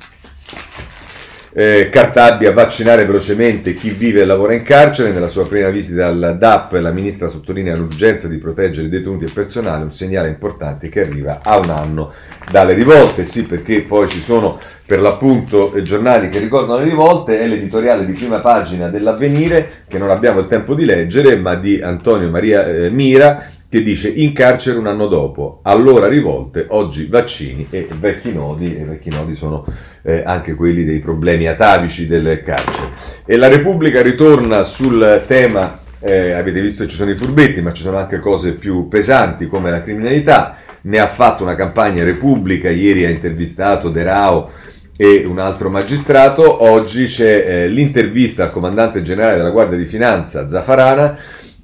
eh, 1.57 1.87
Cartabia 1.89 2.51
vaccinare 2.51 3.05
velocemente 3.05 3.73
chi 3.73 3.91
vive 3.91 4.21
e 4.21 4.25
lavora 4.25 4.53
in 4.53 4.61
carcere. 4.61 5.13
Nella 5.13 5.29
sua 5.29 5.47
prima 5.47 5.69
visita 5.69 6.07
al 6.07 6.35
DAP 6.37 6.73
la 6.73 6.91
ministra 6.91 7.29
sottolinea 7.29 7.77
l'urgenza 7.77 8.27
di 8.27 8.37
proteggere 8.37 8.87
i 8.87 8.89
detenuti 8.89 9.23
e 9.23 9.27
il 9.27 9.33
personale, 9.33 9.85
un 9.85 9.93
segnale 9.93 10.27
importante 10.27 10.89
che 10.89 10.99
arriva 10.99 11.39
a 11.41 11.55
un 11.57 11.69
anno 11.69 12.11
dalle 12.51 12.73
rivolte. 12.73 13.23
Sì, 13.23 13.45
perché 13.45 13.83
poi 13.83 14.09
ci 14.09 14.19
sono 14.19 14.59
per 14.85 14.99
l'appunto 14.99 15.71
giornali 15.81 16.29
che 16.29 16.39
ricordano 16.39 16.79
le 16.79 16.89
rivolte, 16.89 17.39
è 17.39 17.47
l'editoriale 17.47 18.05
di 18.05 18.11
prima 18.11 18.39
pagina 18.39 18.89
dell'avvenire 18.89 19.83
che 19.87 19.97
non 19.97 20.09
abbiamo 20.09 20.41
il 20.41 20.47
tempo 20.47 20.75
di 20.75 20.83
leggere, 20.83 21.37
ma 21.37 21.55
di 21.55 21.81
Antonio 21.81 22.29
Maria 22.29 22.65
eh, 22.65 22.89
Mira 22.89 23.47
che 23.75 23.83
dice 23.83 24.07
in 24.07 24.31
carcere 24.31 24.77
un 24.77 24.87
anno 24.87 25.07
dopo, 25.07 25.59
allora 25.63 26.07
rivolte, 26.07 26.65
oggi 26.69 27.07
vaccini 27.07 27.67
e 27.69 27.89
vecchi 27.99 28.31
nodi, 28.31 28.73
e 28.73 28.85
vecchi 28.85 29.09
nodi 29.09 29.35
sono 29.35 29.65
eh, 30.01 30.23
anche 30.25 30.53
quelli 30.53 30.85
dei 30.85 30.99
problemi 30.99 31.45
atavici 31.45 32.07
del 32.07 32.41
carcere. 32.41 32.91
E 33.25 33.35
la 33.35 33.49
Repubblica 33.49 34.01
ritorna 34.01 34.63
sul 34.63 35.25
tema, 35.27 35.79
eh, 35.99 36.31
avete 36.31 36.61
visto 36.61 36.83
che 36.83 36.89
ci 36.89 36.95
sono 36.95 37.11
i 37.11 37.17
furbetti, 37.17 37.61
ma 37.61 37.73
ci 37.73 37.83
sono 37.83 37.97
anche 37.97 38.19
cose 38.19 38.53
più 38.53 38.87
pesanti 38.87 39.47
come 39.47 39.69
la 39.69 39.81
criminalità, 39.81 40.55
ne 40.83 40.99
ha 40.99 41.07
fatto 41.07 41.43
una 41.43 41.55
campagna 41.55 42.05
Repubblica, 42.05 42.69
ieri 42.69 43.03
ha 43.03 43.09
intervistato 43.09 43.89
De 43.89 44.03
Rao 44.03 44.51
e 44.95 45.25
un 45.27 45.37
altro 45.37 45.69
magistrato, 45.69 46.63
oggi 46.63 47.07
c'è 47.07 47.45
eh, 47.45 47.67
l'intervista 47.67 48.43
al 48.43 48.51
comandante 48.53 49.01
generale 49.01 49.35
della 49.35 49.49
Guardia 49.49 49.77
di 49.77 49.85
Finanza, 49.85 50.47
Zafarana, 50.47 51.17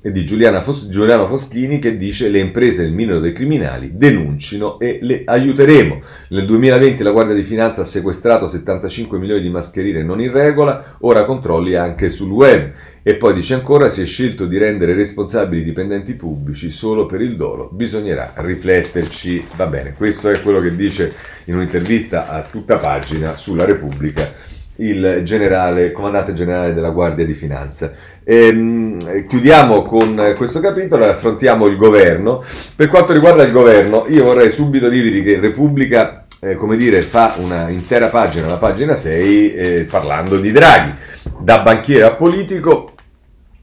di 0.09 0.25
Fos- 0.63 0.89
Giuliano 0.89 1.27
Foschini 1.27 1.77
che 1.77 1.95
dice 1.95 2.27
le 2.27 2.39
imprese 2.39 2.81
nel 2.81 2.91
minero 2.91 3.19
dei 3.19 3.33
criminali 3.33 3.91
denuncino 3.93 4.79
e 4.79 4.97
le 5.01 5.21
aiuteremo. 5.23 6.01
Nel 6.29 6.45
2020 6.47 7.03
la 7.03 7.11
Guardia 7.11 7.35
di 7.35 7.43
Finanza 7.43 7.81
ha 7.81 7.85
sequestrato 7.85 8.47
75 8.47 9.19
milioni 9.19 9.41
di 9.41 9.49
mascherine 9.49 10.01
non 10.01 10.19
in 10.19 10.31
regola, 10.31 10.97
ora 11.01 11.25
controlli 11.25 11.75
anche 11.75 12.09
sul 12.09 12.31
web. 12.31 12.71
E 13.03 13.15
poi 13.15 13.35
dice 13.35 13.53
ancora 13.53 13.89
si 13.89 14.01
è 14.01 14.05
scelto 14.05 14.45
di 14.45 14.57
rendere 14.57 14.93
responsabili 14.93 15.61
i 15.61 15.65
dipendenti 15.65 16.13
pubblici 16.13 16.71
solo 16.71 17.05
per 17.05 17.21
il 17.21 17.35
dolo, 17.35 17.69
bisognerà 17.71 18.33
rifletterci. 18.37 19.45
Va 19.55 19.67
bene, 19.67 19.93
questo 19.93 20.29
è 20.29 20.41
quello 20.41 20.59
che 20.59 20.75
dice 20.75 21.13
in 21.45 21.55
un'intervista 21.55 22.27
a 22.27 22.41
tutta 22.41 22.77
pagina 22.77 23.35
sulla 23.35 23.65
Repubblica 23.65 24.50
il 24.81 25.21
generale, 25.23 25.91
comandante 25.91 26.33
generale 26.33 26.73
della 26.73 26.89
Guardia 26.89 27.25
di 27.25 27.33
Finanza. 27.33 27.91
E, 28.23 28.47
ehm, 28.47 29.27
chiudiamo 29.27 29.83
con 29.83 30.33
questo 30.37 30.59
capitolo 30.59 31.05
e 31.05 31.09
affrontiamo 31.09 31.65
il 31.67 31.77
governo. 31.77 32.43
Per 32.75 32.87
quanto 32.87 33.13
riguarda 33.13 33.43
il 33.43 33.51
governo, 33.51 34.05
io 34.07 34.23
vorrei 34.23 34.51
subito 34.51 34.89
dirvi 34.89 35.21
che 35.23 35.39
Repubblica, 35.39 36.25
eh, 36.39 36.55
come 36.55 36.75
dire, 36.75 37.01
fa 37.01 37.35
una 37.37 37.69
intera 37.69 38.07
pagina, 38.07 38.47
la 38.47 38.57
pagina 38.57 38.95
6, 38.95 39.53
eh, 39.53 39.87
parlando 39.89 40.37
di 40.37 40.51
Draghi. 40.51 40.93
Da 41.39 41.59
banchiere 41.59 42.03
a 42.03 42.13
politico, 42.13 42.90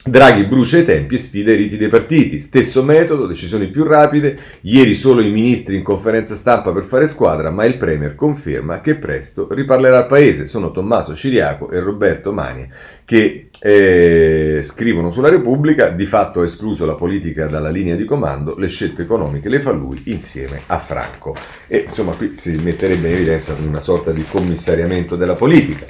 Draghi 0.04 0.46
brucia 0.46 0.78
i 0.78 0.84
tempi 0.84 1.16
e 1.16 1.18
sfida 1.18 1.52
i 1.52 1.56
riti 1.56 1.76
dei 1.76 1.88
partiti. 1.88 2.38
Stesso 2.40 2.84
metodo, 2.84 3.26
decisioni 3.26 3.66
più 3.66 3.82
rapide. 3.82 4.38
Ieri 4.62 4.94
solo 4.94 5.20
i 5.20 5.30
ministri 5.30 5.74
in 5.74 5.82
conferenza 5.82 6.36
stampa 6.36 6.72
per 6.72 6.84
fare 6.84 7.08
squadra, 7.08 7.50
ma 7.50 7.64
il 7.64 7.76
Premier 7.76 8.14
conferma 8.14 8.80
che 8.80 8.94
presto 8.94 9.48
riparlerà 9.50 9.98
al 9.98 10.06
Paese. 10.06 10.46
Sono 10.46 10.70
Tommaso 10.70 11.14
Ciriaco 11.14 11.70
e 11.70 11.80
Roberto 11.80 12.32
Mania 12.32 12.68
che 13.04 13.48
eh, 13.60 14.60
scrivono 14.62 15.10
sulla 15.10 15.30
Repubblica. 15.30 15.88
Di 15.88 16.06
fatto 16.06 16.40
ha 16.40 16.44
escluso 16.44 16.86
la 16.86 16.94
politica 16.94 17.46
dalla 17.46 17.70
linea 17.70 17.96
di 17.96 18.04
comando, 18.04 18.54
le 18.56 18.68
scelte 18.68 19.02
economiche 19.02 19.48
le 19.48 19.60
fa 19.60 19.72
lui 19.72 20.02
insieme 20.04 20.62
a 20.66 20.78
Franco. 20.78 21.34
E 21.66 21.84
insomma 21.86 22.12
qui 22.12 22.32
si 22.36 22.52
metterebbe 22.62 23.08
in 23.08 23.14
evidenza 23.14 23.54
una 23.60 23.80
sorta 23.80 24.12
di 24.12 24.24
commissariamento 24.26 25.16
della 25.16 25.34
politica. 25.34 25.84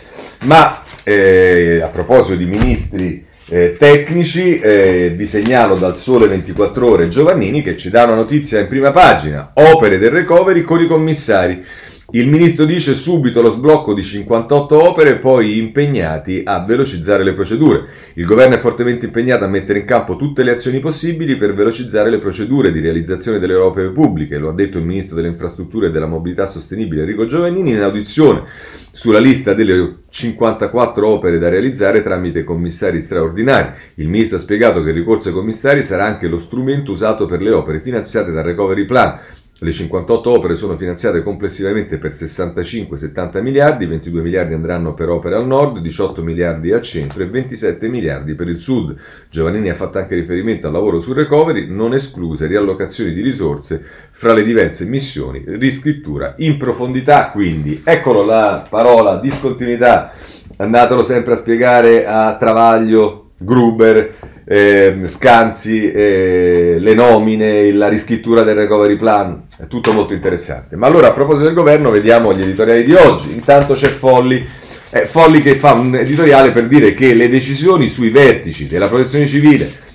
Ma 0.44 0.82
eh, 1.04 1.80
a 1.82 1.88
proposito 1.88 2.36
di 2.36 2.46
ministri 2.46 3.26
eh, 3.48 3.76
tecnici, 3.78 4.58
eh, 4.60 5.12
vi 5.16 5.24
segnalo 5.24 5.76
dal 5.76 5.96
Sole 5.96 6.28
24 6.28 6.86
Ore 6.86 7.08
Giovannini 7.08 7.62
che 7.62 7.76
ci 7.76 7.88
dà 7.88 8.04
una 8.04 8.14
notizia 8.14 8.60
in 8.60 8.68
prima 8.68 8.90
pagina, 8.90 9.52
opere 9.54 9.98
del 9.98 10.10
recovery 10.10 10.62
con 10.62 10.80
i 10.80 10.86
commissari. 10.86 11.64
Il 12.10 12.26
ministro 12.26 12.64
dice 12.64 12.94
subito 12.94 13.42
lo 13.42 13.50
sblocco 13.50 13.92
di 13.92 14.02
58 14.02 14.82
opere, 14.82 15.18
poi 15.18 15.58
impegnati 15.58 16.40
a 16.42 16.64
velocizzare 16.64 17.22
le 17.22 17.34
procedure. 17.34 17.84
Il 18.14 18.24
governo 18.24 18.54
è 18.54 18.58
fortemente 18.58 19.04
impegnato 19.04 19.44
a 19.44 19.48
mettere 19.48 19.80
in 19.80 19.84
campo 19.84 20.16
tutte 20.16 20.42
le 20.42 20.52
azioni 20.52 20.80
possibili 20.80 21.36
per 21.36 21.52
velocizzare 21.52 22.08
le 22.08 22.18
procedure 22.18 22.72
di 22.72 22.80
realizzazione 22.80 23.38
delle 23.38 23.56
opere 23.56 23.90
pubbliche, 23.90 24.38
lo 24.38 24.48
ha 24.48 24.54
detto 24.54 24.78
il 24.78 24.86
ministro 24.86 25.16
delle 25.16 25.28
infrastrutture 25.28 25.88
e 25.88 25.90
della 25.90 26.06
mobilità 26.06 26.46
sostenibile 26.46 27.02
Enrico 27.02 27.26
Giovannini 27.26 27.72
in 27.72 27.82
audizione 27.82 28.44
sulla 28.90 29.18
lista 29.18 29.52
delle 29.52 29.96
54 30.08 31.06
opere 31.06 31.38
da 31.38 31.50
realizzare 31.50 32.02
tramite 32.02 32.42
commissari 32.42 33.02
straordinari. 33.02 33.68
Il 33.96 34.08
ministro 34.08 34.38
ha 34.38 34.40
spiegato 34.40 34.82
che 34.82 34.88
il 34.88 34.96
ricorso 34.96 35.28
ai 35.28 35.34
commissari 35.34 35.82
sarà 35.82 36.06
anche 36.06 36.26
lo 36.26 36.38
strumento 36.38 36.90
usato 36.90 37.26
per 37.26 37.42
le 37.42 37.50
opere 37.50 37.80
finanziate 37.80 38.32
dal 38.32 38.44
Recovery 38.44 38.86
Plan 38.86 39.20
le 39.60 39.72
58 39.72 40.30
opere 40.30 40.54
sono 40.54 40.76
finanziate 40.76 41.24
complessivamente 41.24 41.98
per 41.98 42.12
65-70 42.12 43.42
miliardi, 43.42 43.86
22 43.86 44.22
miliardi 44.22 44.54
andranno 44.54 44.94
per 44.94 45.08
opere 45.08 45.34
al 45.34 45.48
nord, 45.48 45.78
18 45.80 46.22
miliardi 46.22 46.70
al 46.70 46.80
centro 46.80 47.24
e 47.24 47.26
27 47.26 47.88
miliardi 47.88 48.34
per 48.34 48.46
il 48.46 48.60
sud. 48.60 48.94
Giovannini 49.28 49.68
ha 49.68 49.74
fatto 49.74 49.98
anche 49.98 50.14
riferimento 50.14 50.68
al 50.68 50.72
lavoro 50.72 51.00
sul 51.00 51.16
recovery, 51.16 51.66
non 51.68 51.92
escluse 51.92 52.46
riallocazioni 52.46 53.12
di 53.12 53.20
risorse 53.20 53.82
fra 54.12 54.32
le 54.32 54.44
diverse 54.44 54.84
missioni, 54.84 55.42
riscrittura 55.44 56.34
in 56.38 56.56
profondità 56.56 57.30
quindi. 57.32 57.80
Eccolo 57.82 58.24
la 58.24 58.64
parola 58.68 59.16
discontinuità, 59.16 60.12
andatelo 60.56 61.02
sempre 61.02 61.32
a 61.32 61.36
spiegare 61.36 62.06
a 62.06 62.36
Travaglio, 62.36 63.30
Gruber 63.38 64.37
eh, 64.50 64.96
scansi, 65.04 65.92
eh, 65.92 66.76
le 66.78 66.94
nomine, 66.94 67.70
la 67.70 67.88
riscrittura 67.88 68.42
del 68.44 68.54
recovery 68.54 68.96
plan, 68.96 69.42
è 69.58 69.66
tutto 69.66 69.92
molto 69.92 70.14
interessante. 70.14 70.74
Ma 70.74 70.86
allora 70.86 71.08
a 71.08 71.12
proposito 71.12 71.44
del 71.44 71.54
governo 71.54 71.90
vediamo 71.90 72.32
gli 72.32 72.40
editoriali 72.40 72.82
di 72.84 72.94
oggi. 72.94 73.34
Intanto 73.34 73.74
c'è 73.74 73.88
Folli, 73.88 74.42
eh, 74.90 75.06
Folli 75.06 75.42
che 75.42 75.54
fa 75.54 75.74
un 75.74 75.94
editoriale 75.94 76.52
per 76.52 76.66
dire 76.66 76.94
che 76.94 77.12
le 77.12 77.28
decisioni 77.28 77.90
sui 77.90 78.08
vertici 78.08 78.66
della 78.66 78.88
protezione 78.88 79.26
civile 79.26 79.86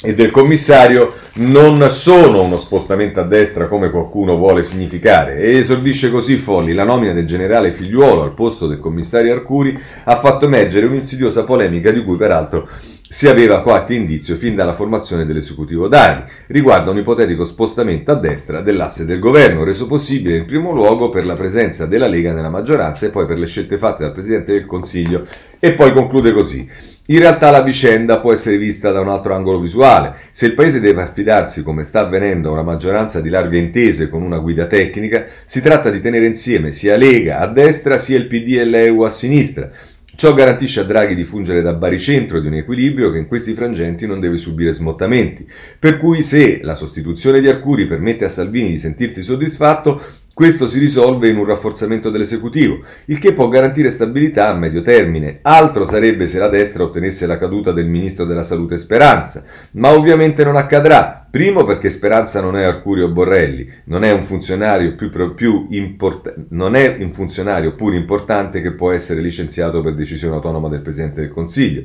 e 0.00 0.14
del 0.14 0.30
commissario 0.30 1.14
non 1.36 1.88
sono 1.90 2.42
uno 2.42 2.58
spostamento 2.58 3.18
a 3.18 3.24
destra 3.24 3.66
come 3.66 3.90
qualcuno 3.90 4.36
vuole 4.36 4.62
significare 4.62 5.38
e 5.38 5.56
esordisce 5.56 6.10
così 6.10 6.36
Folli 6.36 6.74
la 6.74 6.84
nomina 6.84 7.12
del 7.12 7.26
generale 7.26 7.72
Figliuolo 7.72 8.22
al 8.22 8.34
posto 8.34 8.66
del 8.66 8.78
commissario 8.78 9.32
Arcuri 9.32 9.76
ha 10.04 10.18
fatto 10.18 10.44
emergere 10.44 10.86
un'insidiosa 10.86 11.44
polemica 11.44 11.90
di 11.90 12.04
cui 12.04 12.16
peraltro 12.16 12.68
si 13.08 13.28
aveva 13.28 13.62
qualche 13.62 13.94
indizio 13.94 14.34
fin 14.34 14.56
dalla 14.56 14.74
formazione 14.74 15.24
dell'esecutivo 15.24 15.86
Draghi 15.86 16.24
riguardo 16.48 16.90
a 16.90 16.92
un 16.92 16.98
ipotetico 16.98 17.44
spostamento 17.44 18.10
a 18.10 18.16
destra 18.16 18.62
dell'asse 18.62 19.04
del 19.04 19.20
governo, 19.20 19.62
reso 19.62 19.86
possibile 19.86 20.38
in 20.38 20.44
primo 20.44 20.72
luogo 20.72 21.08
per 21.08 21.24
la 21.24 21.34
presenza 21.34 21.86
della 21.86 22.08
Lega 22.08 22.32
nella 22.32 22.48
maggioranza 22.48 23.06
e 23.06 23.10
poi 23.10 23.26
per 23.26 23.38
le 23.38 23.46
scelte 23.46 23.78
fatte 23.78 24.02
dal 24.02 24.12
Presidente 24.12 24.52
del 24.52 24.66
Consiglio. 24.66 25.26
E 25.60 25.72
poi 25.72 25.92
conclude 25.92 26.32
così. 26.32 26.68
In 27.08 27.20
realtà 27.20 27.50
la 27.50 27.62
vicenda 27.62 28.18
può 28.18 28.32
essere 28.32 28.56
vista 28.56 28.90
da 28.90 29.00
un 29.00 29.08
altro 29.08 29.34
angolo 29.34 29.60
visuale. 29.60 30.16
Se 30.32 30.46
il 30.46 30.54
Paese 30.54 30.80
deve 30.80 31.02
affidarsi, 31.02 31.62
come 31.62 31.84
sta 31.84 32.00
avvenendo, 32.00 32.48
a 32.48 32.52
una 32.52 32.62
maggioranza 32.62 33.20
di 33.20 33.28
larghe 33.28 33.58
intese 33.58 34.08
con 34.08 34.22
una 34.22 34.38
guida 34.38 34.66
tecnica, 34.66 35.24
si 35.44 35.62
tratta 35.62 35.90
di 35.90 36.00
tenere 36.00 36.26
insieme 36.26 36.72
sia 36.72 36.96
Lega 36.96 37.38
a 37.38 37.46
destra 37.46 37.98
sia 37.98 38.16
il 38.16 38.26
PD 38.26 38.58
e 38.58 38.64
l'EU 38.64 39.02
a 39.02 39.10
sinistra 39.10 39.70
Ciò 40.16 40.32
garantisce 40.32 40.80
a 40.80 40.84
Draghi 40.84 41.14
di 41.14 41.24
fungere 41.24 41.60
da 41.60 41.74
baricentro 41.74 42.40
di 42.40 42.46
un 42.46 42.54
equilibrio 42.54 43.10
che 43.10 43.18
in 43.18 43.26
questi 43.26 43.52
frangenti 43.52 44.06
non 44.06 44.18
deve 44.18 44.38
subire 44.38 44.70
smottamenti. 44.70 45.46
Per 45.78 45.98
cui 45.98 46.22
se 46.22 46.60
la 46.62 46.74
sostituzione 46.74 47.38
di 47.38 47.48
Arcuri 47.48 47.86
permette 47.86 48.24
a 48.24 48.30
Salvini 48.30 48.70
di 48.70 48.78
sentirsi 48.78 49.22
soddisfatto, 49.22 50.00
questo 50.36 50.68
si 50.68 50.78
risolve 50.78 51.30
in 51.30 51.38
un 51.38 51.46
rafforzamento 51.46 52.10
dell'esecutivo, 52.10 52.80
il 53.06 53.18
che 53.18 53.32
può 53.32 53.48
garantire 53.48 53.90
stabilità 53.90 54.48
a 54.48 54.54
medio 54.54 54.82
termine. 54.82 55.38
Altro 55.40 55.86
sarebbe 55.86 56.26
se 56.26 56.38
la 56.38 56.50
destra 56.50 56.82
ottenesse 56.82 57.24
la 57.24 57.38
caduta 57.38 57.72
del 57.72 57.86
ministro 57.86 58.26
della 58.26 58.42
salute 58.42 58.76
Speranza, 58.76 59.42
ma 59.70 59.92
ovviamente 59.92 60.44
non 60.44 60.56
accadrà. 60.56 61.26
Primo 61.30 61.64
perché 61.64 61.88
Speranza 61.88 62.42
non 62.42 62.54
è 62.54 62.64
Arcurio 62.64 63.10
Borrelli, 63.10 63.66
non 63.84 64.04
è 64.04 64.12
un 64.12 64.22
funzionario, 64.22 64.94
più, 64.94 65.10
più 65.32 65.68
import- 65.70 66.34
non 66.50 66.74
è 66.74 66.96
un 66.98 67.14
funzionario 67.14 67.74
pur 67.74 67.94
importante 67.94 68.60
che 68.60 68.74
può 68.74 68.90
essere 68.92 69.22
licenziato 69.22 69.80
per 69.80 69.94
decisione 69.94 70.34
autonoma 70.34 70.68
del 70.68 70.82
Presidente 70.82 71.22
del 71.22 71.30
Consiglio. 71.30 71.84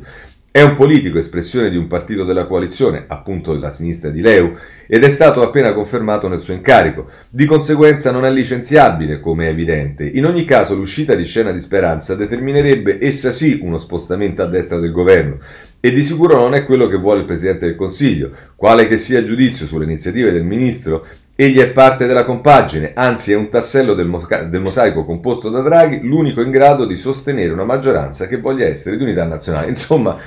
È 0.54 0.62
un 0.62 0.76
politico 0.76 1.18
espressione 1.18 1.70
di 1.70 1.78
un 1.78 1.88
partito 1.88 2.26
della 2.26 2.46
coalizione, 2.46 3.06
appunto 3.08 3.54
della 3.54 3.72
sinistra 3.72 4.10
di 4.10 4.20
Leu, 4.20 4.54
ed 4.86 5.02
è 5.02 5.10
stato 5.10 5.42
appena 5.44 5.72
confermato 5.72 6.28
nel 6.28 6.42
suo 6.42 6.54
incarico. 6.54 7.10
Di 7.30 7.46
conseguenza 7.46 8.12
non 8.12 8.26
è 8.26 8.32
licenziabile, 8.32 9.22
come 9.22 9.46
è 9.46 9.50
evidente. 9.52 10.04
In 10.04 10.26
ogni 10.26 10.44
caso 10.44 10.76
l'uscita 10.76 11.16
di 11.16 11.24
scena 11.24 11.54
di 11.54 11.62
Speranza 11.62 12.16
determinerebbe 12.16 12.98
essa 13.00 13.32
sì 13.32 13.60
uno 13.62 13.78
spostamento 13.78 14.42
a 14.42 14.48
destra 14.48 14.78
del 14.78 14.92
governo. 14.92 15.38
E 15.80 15.94
di 15.94 16.04
sicuro 16.04 16.36
non 16.36 16.54
è 16.54 16.66
quello 16.66 16.90
che 16.90 16.98
vuole 16.98 17.22
il 17.22 17.26
Presidente 17.26 17.68
del 17.68 17.78
Consiglio. 17.78 18.32
Quale 18.58 18.88
che 18.88 18.98
sia 18.98 19.24
giudizio 19.24 19.66
sulle 19.66 19.86
iniziative 19.86 20.34
del 20.34 20.44
Ministro, 20.44 21.08
Egli 21.36 21.60
è 21.60 21.72
parte 21.72 22.06
della 22.06 22.26
compagine, 22.26 22.92
anzi 22.94 23.32
è 23.32 23.36
un 23.36 23.50
tassello 23.50 23.94
del, 23.94 24.08
mosa- 24.08 24.44
del, 24.44 24.62
mosaico 24.62 25.06
composto 25.06 25.50
da 25.50 25.62
Draghi, 25.62 26.02
l'unico 26.02 26.42
in 26.42 26.52
grado 26.52 26.86
di 26.86 26.96
sostenere 26.96 27.52
una 27.52 27.64
maggioranza 27.64 28.28
che 28.28 28.40
voglia 28.40 28.66
essere 28.66 28.98
di 28.98 29.04
unità 29.04 29.24
nazionale. 29.24 29.70
Insomma, 29.70 30.18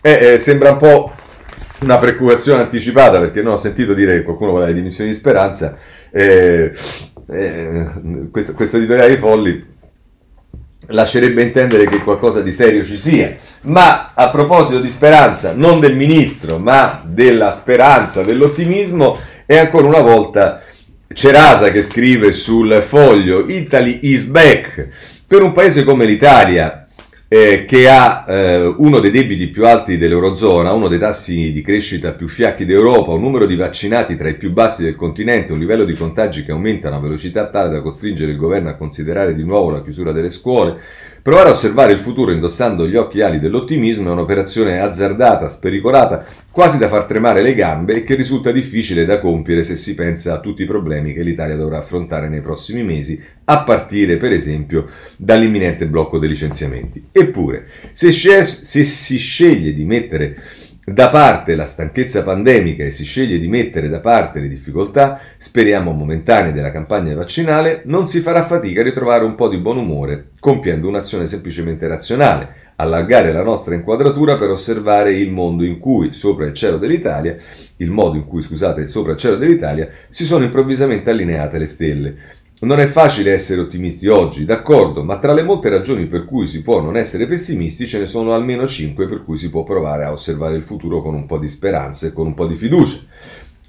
eh, 0.00 0.34
eh, 0.34 0.38
sembra 0.38 0.72
un 0.72 0.76
po' 0.76 1.12
una 1.80 1.96
preoccupazione 1.98 2.62
anticipata, 2.62 3.20
perché 3.20 3.40
non 3.40 3.54
ho 3.54 3.56
sentito 3.56 3.94
dire 3.94 4.14
che 4.14 4.22
qualcuno 4.24 4.50
vuole 4.50 4.66
le 4.66 4.74
dimissioni 4.74 5.10
di 5.10 5.16
speranza. 5.16 5.76
Eh, 6.10 6.72
questo, 8.30 8.54
questo 8.54 8.78
editoriale 8.78 9.10
di 9.10 9.16
Folli 9.16 9.76
lascerebbe 10.88 11.42
intendere 11.42 11.86
che 11.86 12.02
qualcosa 12.02 12.40
di 12.40 12.52
serio 12.52 12.84
ci 12.84 12.98
sia. 12.98 13.36
Ma 13.62 14.12
a 14.14 14.30
proposito 14.30 14.80
di 14.80 14.88
speranza, 14.88 15.52
non 15.54 15.80
del 15.80 15.96
ministro, 15.96 16.58
ma 16.58 17.02
della 17.04 17.50
speranza, 17.52 18.22
dell'ottimismo, 18.22 19.18
e 19.50 19.56
ancora 19.56 19.86
una 19.86 20.02
volta 20.02 20.62
Cerasa 21.10 21.70
che 21.70 21.80
scrive 21.80 22.32
sul 22.32 22.82
foglio 22.86 23.48
Italy 23.48 24.00
is 24.02 24.26
back. 24.26 24.88
Per 25.26 25.40
un 25.40 25.52
paese 25.52 25.84
come 25.84 26.04
l'Italia, 26.04 26.86
eh, 27.28 27.64
che 27.64 27.88
ha 27.88 28.26
eh, 28.28 28.74
uno 28.76 29.00
dei 29.00 29.10
debiti 29.10 29.48
più 29.48 29.66
alti 29.66 29.96
dell'Eurozona, 29.96 30.72
uno 30.72 30.88
dei 30.88 30.98
tassi 30.98 31.50
di 31.50 31.62
crescita 31.62 32.12
più 32.12 32.28
fiacchi 32.28 32.66
d'Europa, 32.66 33.12
un 33.12 33.22
numero 33.22 33.46
di 33.46 33.56
vaccinati 33.56 34.16
tra 34.16 34.28
i 34.28 34.36
più 34.36 34.52
bassi 34.52 34.82
del 34.82 34.96
continente, 34.96 35.54
un 35.54 35.60
livello 35.60 35.86
di 35.86 35.94
contagi 35.94 36.44
che 36.44 36.52
aumenta 36.52 36.88
a 36.88 36.90
una 36.90 37.00
velocità 37.00 37.48
tale 37.48 37.70
da 37.70 37.80
costringere 37.80 38.32
il 38.32 38.36
governo 38.36 38.68
a 38.68 38.76
considerare 38.76 39.34
di 39.34 39.44
nuovo 39.44 39.70
la 39.70 39.82
chiusura 39.82 40.12
delle 40.12 40.28
scuole, 40.28 40.78
Provare 41.20 41.48
a 41.48 41.52
osservare 41.52 41.92
il 41.92 41.98
futuro 41.98 42.30
indossando 42.30 42.86
gli 42.86 42.94
occhiali 42.94 43.38
dell'ottimismo 43.38 44.08
è 44.08 44.12
un'operazione 44.12 44.80
azzardata, 44.80 45.48
spericolata, 45.48 46.24
quasi 46.50 46.78
da 46.78 46.88
far 46.88 47.04
tremare 47.04 47.42
le 47.42 47.54
gambe 47.54 47.94
e 47.94 48.02
che 48.04 48.14
risulta 48.14 48.52
difficile 48.52 49.04
da 49.04 49.20
compiere 49.20 49.62
se 49.62 49.76
si 49.76 49.94
pensa 49.94 50.34
a 50.34 50.40
tutti 50.40 50.62
i 50.62 50.66
problemi 50.66 51.12
che 51.12 51.22
l'Italia 51.22 51.56
dovrà 51.56 51.78
affrontare 51.78 52.28
nei 52.28 52.40
prossimi 52.40 52.82
mesi, 52.82 53.20
a 53.44 53.62
partire 53.62 54.16
per 54.16 54.32
esempio 54.32 54.86
dall'imminente 55.16 55.86
blocco 55.86 56.18
dei 56.18 56.28
licenziamenti. 56.28 57.08
Eppure, 57.10 57.66
se, 57.92 58.12
se 58.12 58.44
si 58.84 59.18
sceglie 59.18 59.74
di 59.74 59.84
mettere 59.84 60.36
da 60.92 61.10
parte 61.10 61.54
la 61.54 61.66
stanchezza 61.66 62.22
pandemica 62.22 62.82
e 62.82 62.90
si 62.90 63.04
sceglie 63.04 63.38
di 63.38 63.48
mettere 63.48 63.88
da 63.88 64.00
parte 64.00 64.40
le 64.40 64.48
difficoltà, 64.48 65.20
speriamo 65.36 65.92
momentanee 65.92 66.52
della 66.52 66.70
campagna 66.70 67.14
vaccinale, 67.14 67.82
non 67.84 68.06
si 68.06 68.20
farà 68.20 68.44
fatica 68.44 68.80
a 68.80 68.84
ritrovare 68.84 69.24
un 69.24 69.34
po' 69.34 69.48
di 69.48 69.58
buon 69.58 69.78
umore, 69.78 70.30
compiendo 70.40 70.88
un'azione 70.88 71.26
semplicemente 71.26 71.86
razionale, 71.86 72.72
allargare 72.76 73.32
la 73.32 73.42
nostra 73.42 73.74
inquadratura 73.74 74.38
per 74.38 74.50
osservare 74.50 75.12
il 75.12 75.30
mondo 75.30 75.64
in 75.64 75.78
cui, 75.78 76.12
sopra 76.12 76.46
il 76.46 76.52
cielo 76.52 76.78
dell'Italia, 76.78 77.36
il 77.76 77.90
modo 77.90 78.16
in 78.16 78.24
cui, 78.24 78.40
scusate, 78.40 78.86
sopra 78.86 79.12
il 79.12 79.18
cielo 79.18 79.36
dell'Italia, 79.36 79.88
si 80.08 80.24
sono 80.24 80.44
improvvisamente 80.44 81.10
allineate 81.10 81.58
le 81.58 81.66
stelle. 81.66 82.16
Non 82.60 82.80
è 82.80 82.86
facile 82.86 83.32
essere 83.32 83.60
ottimisti 83.60 84.08
oggi, 84.08 84.44
d'accordo, 84.44 85.04
ma 85.04 85.20
tra 85.20 85.32
le 85.32 85.44
molte 85.44 85.68
ragioni 85.68 86.06
per 86.06 86.24
cui 86.24 86.48
si 86.48 86.60
può 86.62 86.80
non 86.80 86.96
essere 86.96 87.28
pessimisti 87.28 87.86
ce 87.86 88.00
ne 88.00 88.06
sono 88.06 88.32
almeno 88.32 88.66
5 88.66 89.06
per 89.06 89.22
cui 89.22 89.38
si 89.38 89.48
può 89.48 89.62
provare 89.62 90.02
a 90.02 90.10
osservare 90.10 90.56
il 90.56 90.64
futuro 90.64 91.00
con 91.00 91.14
un 91.14 91.24
po' 91.24 91.38
di 91.38 91.48
speranza 91.48 92.08
e 92.08 92.12
con 92.12 92.26
un 92.26 92.34
po' 92.34 92.48
di 92.48 92.56
fiducia. 92.56 92.98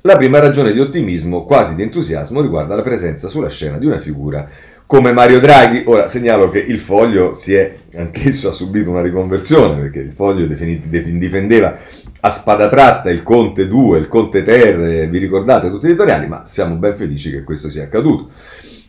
La 0.02 0.18
prima 0.18 0.40
ragione 0.40 0.72
di 0.72 0.80
ottimismo, 0.80 1.46
quasi 1.46 1.76
di 1.76 1.84
entusiasmo, 1.84 2.42
riguarda 2.42 2.74
la 2.74 2.82
presenza 2.82 3.28
sulla 3.28 3.50
scena 3.50 3.78
di 3.78 3.86
una 3.86 4.00
figura 4.00 4.50
come 4.88 5.12
Mario 5.12 5.40
Draghi. 5.40 5.84
Ora 5.86 6.08
segnalo 6.08 6.50
che 6.50 6.58
il 6.58 6.80
foglio 6.80 7.36
si 7.36 7.54
è 7.54 7.76
anch'esso 7.96 8.50
ha 8.50 8.52
subito 8.52 8.90
una 8.90 9.04
riconversione 9.04 9.80
perché 9.82 10.00
il 10.00 10.14
foglio 10.14 10.48
difendeva 10.48 11.78
a 12.22 12.30
spada 12.32 12.68
tratta 12.70 13.12
il 13.12 13.22
Conte 13.22 13.68
2, 13.68 14.00
il 14.00 14.08
Conte 14.08 14.42
Ter, 14.42 15.08
vi 15.08 15.18
ricordate 15.20 15.70
tutti 15.70 15.86
gli 15.86 15.90
editoriali, 15.90 16.28
ma 16.28 16.44
siamo 16.48 16.74
ben 16.74 16.96
felici 16.96 17.30
che 17.30 17.44
questo 17.44 17.70
sia 17.70 17.84
accaduto. 17.84 18.32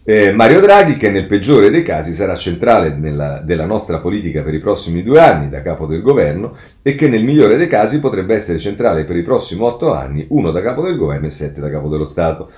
Eh, 0.02 0.32
Mario 0.32 0.60
Draghi, 0.60 0.96
che 0.96 1.10
nel 1.10 1.26
peggiore 1.26 1.68
dei 1.68 1.82
casi 1.82 2.14
sarà 2.14 2.34
centrale 2.34 2.96
nella, 2.96 3.42
della 3.44 3.66
nostra 3.66 3.98
politica 3.98 4.42
per 4.42 4.54
i 4.54 4.58
prossimi 4.58 5.02
due 5.02 5.20
anni 5.20 5.50
da 5.50 5.60
capo 5.60 5.84
del 5.84 6.00
governo 6.00 6.56
e 6.80 6.94
che 6.94 7.06
nel 7.06 7.22
migliore 7.22 7.58
dei 7.58 7.66
casi 7.68 8.00
potrebbe 8.00 8.34
essere 8.34 8.58
centrale 8.58 9.04
per 9.04 9.16
i 9.16 9.22
prossimi 9.22 9.60
otto 9.60 9.92
anni, 9.92 10.24
uno 10.30 10.52
da 10.52 10.62
capo 10.62 10.80
del 10.82 10.96
governo 10.96 11.26
e 11.26 11.30
sette 11.30 11.60
da 11.60 11.68
capo 11.68 11.88
dello 11.88 12.06
Stato. 12.06 12.50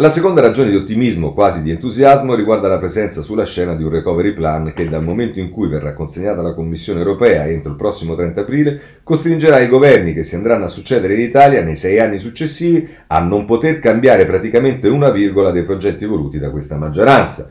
La 0.00 0.10
seconda 0.10 0.40
ragione 0.40 0.70
di 0.70 0.76
ottimismo, 0.76 1.32
quasi 1.32 1.60
di 1.60 1.72
entusiasmo, 1.72 2.36
riguarda 2.36 2.68
la 2.68 2.78
presenza 2.78 3.20
sulla 3.20 3.44
scena 3.44 3.74
di 3.74 3.82
un 3.82 3.90
recovery 3.90 4.32
plan 4.32 4.72
che 4.72 4.88
dal 4.88 5.02
momento 5.02 5.40
in 5.40 5.50
cui 5.50 5.66
verrà 5.66 5.92
consegnata 5.92 6.38
alla 6.38 6.54
Commissione 6.54 7.00
europea 7.00 7.48
entro 7.48 7.72
il 7.72 7.76
prossimo 7.76 8.14
30 8.14 8.40
aprile 8.40 8.80
costringerà 9.02 9.58
i 9.58 9.66
governi 9.66 10.12
che 10.12 10.22
si 10.22 10.36
andranno 10.36 10.66
a 10.66 10.68
succedere 10.68 11.14
in 11.14 11.20
Italia 11.22 11.64
nei 11.64 11.74
sei 11.74 11.98
anni 11.98 12.20
successivi 12.20 12.88
a 13.08 13.18
non 13.18 13.44
poter 13.44 13.80
cambiare 13.80 14.24
praticamente 14.24 14.86
una 14.86 15.10
virgola 15.10 15.50
dei 15.50 15.64
progetti 15.64 16.04
voluti 16.04 16.38
da 16.38 16.50
questa 16.50 16.76
maggioranza. 16.76 17.48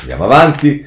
Andiamo 0.00 0.24
avanti. 0.24 0.84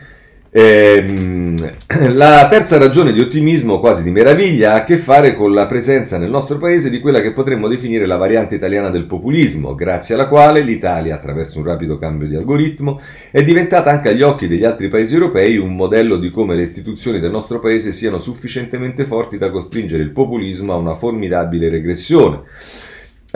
Ehm, 0.49 1.55
la 2.13 2.47
terza 2.49 2.77
ragione 2.77 3.11
di 3.11 3.19
ottimismo, 3.19 3.79
quasi 3.79 4.03
di 4.03 4.11
meraviglia, 4.11 4.73
ha 4.73 4.75
a 4.77 4.83
che 4.83 4.97
fare 4.97 5.35
con 5.35 5.53
la 5.53 5.67
presenza 5.67 6.17
nel 6.17 6.29
nostro 6.29 6.57
paese 6.57 6.89
di 6.89 6.99
quella 6.99 7.21
che 7.21 7.33
potremmo 7.33 7.67
definire 7.67 8.05
la 8.05 8.17
variante 8.17 8.55
italiana 8.55 8.89
del 8.89 9.05
populismo, 9.05 9.75
grazie 9.75 10.15
alla 10.15 10.27
quale 10.27 10.61
l'Italia, 10.61 11.15
attraverso 11.15 11.59
un 11.59 11.65
rapido 11.65 11.97
cambio 11.97 12.27
di 12.27 12.35
algoritmo, 12.35 13.01
è 13.31 13.43
diventata 13.43 13.91
anche 13.91 14.09
agli 14.09 14.21
occhi 14.21 14.47
degli 14.47 14.63
altri 14.63 14.87
paesi 14.87 15.13
europei 15.13 15.57
un 15.57 15.75
modello 15.75 16.17
di 16.17 16.31
come 16.31 16.55
le 16.55 16.63
istituzioni 16.63 17.19
del 17.19 17.31
nostro 17.31 17.59
paese 17.59 17.91
siano 17.91 18.19
sufficientemente 18.19 19.05
forti 19.05 19.37
da 19.37 19.49
costringere 19.49 20.03
il 20.03 20.11
populismo 20.11 20.73
a 20.73 20.77
una 20.77 20.95
formidabile 20.95 21.69
regressione. 21.69 22.41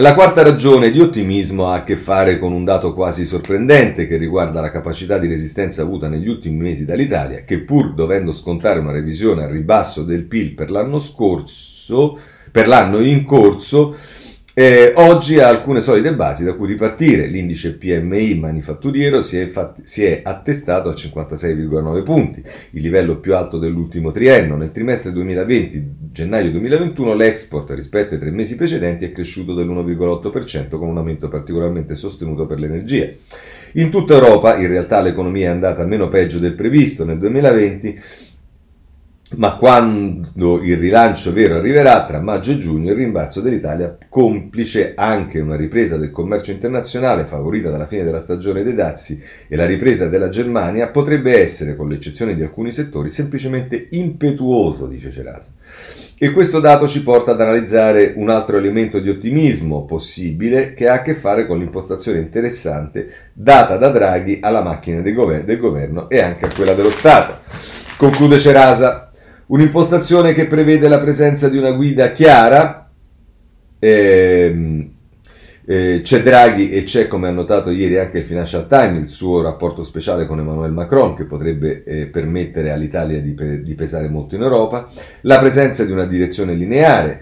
La 0.02 0.16
quarta 0.16 0.42
ragione 0.42 0.90
di 0.90 1.00
ottimismo 1.00 1.68
ha 1.68 1.76
a 1.76 1.84
che 1.84 1.96
fare 1.96 2.40
con 2.40 2.54
un 2.54 2.64
dato 2.64 2.96
quasi 2.96 3.24
sorprendente 3.24 4.08
che 4.08 4.18
riguarda 4.18 4.60
la 4.60 4.72
capacità 4.72 5.20
di 5.20 5.28
resistenza 5.28 5.84
avuta 5.84 6.08
negli 6.08 6.28
ultimi 6.28 6.58
mesi 6.58 6.86
dall'Italia, 6.86 7.44
che 7.44 7.60
pur 7.60 7.94
dovendo 7.94 8.34
scontare 8.34 8.80
una 8.80 8.92
revisione 8.92 9.44
al 9.44 9.52
ribasso 9.52 10.02
del 10.02 10.24
PIL 10.24 10.56
per 10.56 10.72
l'anno 10.72 10.98
scorso, 10.98 12.18
per 12.50 12.68
l'anno 12.68 13.00
in 13.00 13.24
corso, 13.26 13.96
eh, 14.54 14.92
oggi 14.96 15.40
ha 15.40 15.48
alcune 15.48 15.82
solide 15.82 16.14
basi 16.14 16.44
da 16.44 16.54
cui 16.54 16.68
ripartire. 16.68 17.28
L'indice 17.28 17.76
PMI 17.76 18.38
manifatturiero 18.38 19.22
si 19.22 19.38
è, 19.38 19.44
infatti, 19.44 19.82
si 19.86 20.04
è, 20.04 20.22
attestato 20.24 20.90
a 20.90 20.94
56,9 20.94 22.04
punti, 22.04 22.44
il 22.72 22.82
livello 22.82 23.20
più 23.20 23.36
alto 23.36 23.58
dell'ultimo 23.58 24.12
triennio. 24.12 24.56
Nel 24.56 24.72
trimestre 24.72 25.12
2020, 25.12 25.96
gennaio 26.12 26.52
2021, 26.52 27.14
l'export 27.14 27.70
rispetto 27.72 28.14
ai 28.14 28.20
tre 28.20 28.32
mesi 28.32 28.56
precedenti 28.56 29.06
è 29.06 29.12
cresciuto 29.12 29.54
dell'1,8% 29.54 30.78
con 30.78 30.88
un 30.88 30.98
aumento 30.98 31.30
particolarmente 31.30 31.96
sostenuto 31.96 32.46
per 32.46 32.60
l'energia. 32.60 33.10
In 33.76 33.90
tutta 33.90 34.16
Europa, 34.16 34.58
in 34.58 34.68
realtà, 34.68 35.02
l'economia 35.02 35.48
è 35.48 35.52
andata 35.54 35.86
meno 35.86 36.10
peggio 36.10 36.40
del 36.40 36.56
previsto 36.56 37.06
nel 37.06 37.18
2020 37.18 38.00
ma 39.36 39.56
quando 39.56 40.62
il 40.62 40.78
rilancio 40.78 41.32
vero 41.32 41.56
arriverà 41.56 42.06
tra 42.06 42.20
maggio 42.20 42.52
e 42.52 42.58
giugno, 42.58 42.92
il 42.92 42.98
rimbalzo 42.98 43.40
dell'Italia, 43.42 43.98
complice 44.10 44.94
anche 44.96 45.40
una 45.40 45.56
ripresa 45.56 45.98
del 45.98 46.12
commercio 46.12 46.52
internazionale 46.52 47.24
favorita 47.24 47.70
dalla 47.70 47.88
fine 47.88 48.04
della 48.04 48.20
stagione 48.20 48.64
dei 48.64 48.74
dazi 48.74 49.22
e 49.48 49.56
la 49.56 49.66
ripresa 49.66 50.08
della 50.08 50.30
Germania, 50.30 50.90
potrebbe 50.90 51.40
essere, 51.40 51.76
con 51.76 51.88
l'eccezione 51.88 52.36
di 52.36 52.42
alcuni 52.42 52.74
settori, 52.74 53.10
semplicemente 53.10 53.88
impetuoso, 53.92 54.86
dice 54.88 55.12
Cerasa. 55.12 55.50
E 56.24 56.32
questo 56.32 56.60
dato 56.60 56.88
ci 56.88 57.02
porta 57.02 57.32
ad 57.32 57.42
analizzare 57.42 58.14
un 58.16 58.30
altro 58.30 58.58
elemento 58.58 59.00
di 59.00 59.10
ottimismo 59.10 59.86
possibile 59.86 60.74
che 60.74 60.88
ha 60.88 60.96
a 60.96 61.02
che 61.02 61.16
fare 61.16 61.48
con 61.48 61.58
l'impostazione 61.58 62.20
interessante 62.20 63.10
data 63.34 63.78
da 63.78 63.90
Draghi 63.90 64.38
alla 64.40 64.62
macchina 64.62 65.02
del 65.02 65.16
governo, 65.16 66.10
e 66.10 66.20
anche 66.20 66.46
a 66.46 66.52
quella 66.54 66.74
dello 66.74 66.92
Stato. 66.92 67.40
Conclude 67.98 68.38
Cerasa. 68.38 69.11
Un'impostazione 69.52 70.34
che 70.34 70.48
prevede 70.48 70.88
la 70.88 71.02
presenza 71.02 71.50
di 71.50 71.58
una 71.58 71.72
guida 71.72 72.14
chiara. 72.14 72.90
Ehm, 73.80 74.92
eh, 75.66 76.00
c'è 76.02 76.24
Draghi 76.24 76.72
e 76.72 76.84
c'è, 76.84 77.08
come 77.08 77.28
ha 77.28 77.32
notato 77.32 77.70
ieri 77.70 77.98
anche 77.98 78.20
il 78.20 78.24
Financial 78.24 78.66
Times, 78.66 79.02
il 79.02 79.10
suo 79.10 79.42
rapporto 79.42 79.84
speciale 79.84 80.26
con 80.26 80.40
Emmanuel 80.40 80.72
Macron 80.72 81.16
che 81.16 81.26
potrebbe 81.26 81.84
eh, 81.84 82.06
permettere 82.06 82.72
all'Italia 82.72 83.20
di, 83.20 83.62
di 83.62 83.76
pesare 83.76 84.08
molto 84.08 84.36
in 84.36 84.44
Europa, 84.44 84.90
la 85.22 85.40
presenza 85.40 85.84
di 85.84 85.92
una 85.92 86.06
direzione 86.06 86.54
lineare, 86.54 87.22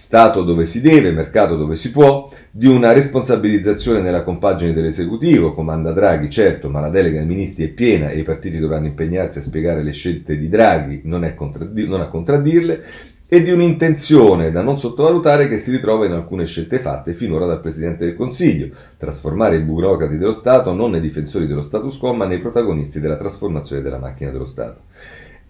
Stato 0.00 0.44
dove 0.44 0.64
si 0.64 0.80
deve, 0.80 1.12
mercato 1.12 1.56
dove 1.56 1.76
si 1.76 1.90
può, 1.90 2.32
di 2.50 2.66
una 2.66 2.92
responsabilizzazione 2.92 4.00
nella 4.00 4.24
compagine 4.24 4.72
dell'esecutivo, 4.72 5.52
comanda 5.52 5.92
Draghi, 5.92 6.30
certo, 6.30 6.70
ma 6.70 6.80
la 6.80 6.88
delega 6.88 7.20
ai 7.20 7.26
ministri 7.26 7.66
è 7.66 7.68
piena 7.68 8.08
e 8.08 8.18
i 8.18 8.22
partiti 8.22 8.58
dovranno 8.58 8.86
impegnarsi 8.86 9.38
a 9.38 9.42
spiegare 9.42 9.82
le 9.82 9.92
scelte 9.92 10.38
di 10.38 10.48
Draghi, 10.48 11.02
non, 11.04 11.30
contraddi- 11.36 11.86
non 11.86 12.00
a 12.00 12.08
contraddirle, 12.08 12.82
e 13.28 13.42
di 13.42 13.50
un'intenzione 13.50 14.50
da 14.50 14.62
non 14.62 14.78
sottovalutare 14.78 15.48
che 15.48 15.58
si 15.58 15.70
ritrova 15.70 16.06
in 16.06 16.12
alcune 16.12 16.46
scelte 16.46 16.78
fatte 16.78 17.12
finora 17.12 17.44
dal 17.44 17.60
Presidente 17.60 18.06
del 18.06 18.16
Consiglio, 18.16 18.74
trasformare 18.96 19.56
i 19.56 19.60
burocrati 19.60 20.16
dello 20.16 20.32
Stato 20.32 20.72
non 20.72 20.92
nei 20.92 21.02
difensori 21.02 21.46
dello 21.46 21.62
status 21.62 21.98
quo, 21.98 22.14
ma 22.14 22.24
nei 22.24 22.38
protagonisti 22.38 23.00
della 23.00 23.18
trasformazione 23.18 23.82
della 23.82 23.98
macchina 23.98 24.30
dello 24.30 24.46
Stato. 24.46 24.80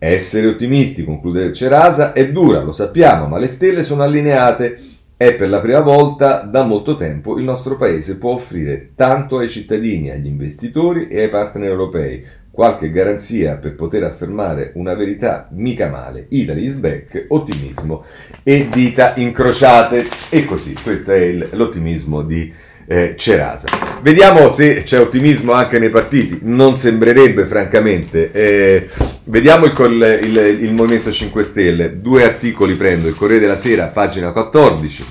Essere 0.02 0.46
ottimisti, 0.46 1.04
conclude 1.04 1.52
Cerasa, 1.52 2.14
è 2.14 2.32
dura, 2.32 2.62
lo 2.62 2.72
sappiamo, 2.72 3.26
ma 3.26 3.36
le 3.36 3.48
stelle 3.48 3.82
sono 3.82 4.02
allineate 4.02 4.80
e 5.14 5.34
per 5.34 5.50
la 5.50 5.60
prima 5.60 5.80
volta 5.80 6.40
da 6.40 6.64
molto 6.64 6.94
tempo 6.94 7.36
il 7.36 7.44
nostro 7.44 7.76
Paese 7.76 8.16
può 8.16 8.32
offrire 8.32 8.92
tanto 8.94 9.36
ai 9.36 9.50
cittadini, 9.50 10.08
agli 10.08 10.24
investitori 10.24 11.08
e 11.08 11.20
ai 11.20 11.28
partner 11.28 11.68
europei 11.68 12.24
qualche 12.50 12.90
garanzia 12.90 13.56
per 13.56 13.74
poter 13.74 14.04
affermare 14.04 14.72
una 14.76 14.94
verità 14.94 15.48
mica 15.50 15.90
male. 15.90 16.24
Italy 16.30 16.62
is 16.62 16.76
back, 16.76 17.26
ottimismo 17.28 18.04
e 18.42 18.68
dita 18.70 19.12
incrociate. 19.16 20.06
E 20.30 20.46
così, 20.46 20.72
questo 20.82 21.12
è 21.12 21.18
il, 21.18 21.48
l'ottimismo 21.50 22.22
di 22.22 22.50
eh, 22.90 23.14
Cerasa. 23.16 23.68
Vediamo 24.02 24.48
se 24.48 24.82
c'è 24.82 24.98
ottimismo 24.98 25.52
anche 25.52 25.78
nei 25.78 25.90
partiti, 25.90 26.40
non 26.42 26.76
sembrerebbe 26.76 27.46
francamente. 27.46 28.32
Eh, 28.32 28.88
vediamo 29.24 29.66
il, 29.66 30.18
il, 30.24 30.36
il, 30.62 30.72
Movimento 30.72 31.12
5 31.12 31.44
Stelle, 31.44 32.00
due 32.00 32.24
articoli 32.24 32.74
prendo, 32.74 33.06
il 33.06 33.14
Corriere 33.14 33.42
della 33.42 33.54
Sera, 33.54 33.86
pagina 33.86 34.32
14. 34.32 35.04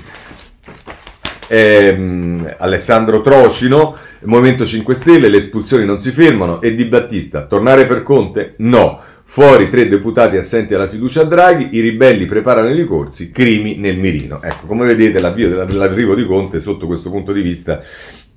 Eh, 1.48 2.54
Alessandro 2.58 3.22
Trocino, 3.22 3.96
Movimento 4.24 4.66
5 4.66 4.94
Stelle, 4.94 5.28
le 5.28 5.38
espulsioni 5.38 5.86
non 5.86 6.00
si 6.00 6.10
fermano 6.10 6.60
e 6.60 6.74
Di 6.74 6.84
Battista, 6.84 7.46
tornare 7.46 7.86
per 7.86 8.02
Conte? 8.02 8.56
No. 8.58 9.00
Fuori 9.32 9.70
tre 9.70 9.86
deputati 9.86 10.36
assenti 10.36 10.74
alla 10.74 10.88
fiducia 10.88 11.20
a 11.20 11.24
Draghi, 11.24 11.68
i 11.76 11.80
ribelli 11.80 12.24
preparano 12.24 12.68
i 12.68 12.74
ricorsi, 12.74 13.30
crimi 13.30 13.76
nel 13.76 13.96
mirino. 13.96 14.42
Ecco, 14.42 14.66
come 14.66 14.84
vedete 14.84 15.20
l'avvio 15.20 15.64
dell'arrivo 15.64 16.16
di 16.16 16.26
Conte 16.26 16.60
sotto 16.60 16.88
questo 16.88 17.10
punto 17.10 17.32
di 17.32 17.40
vista 17.40 17.80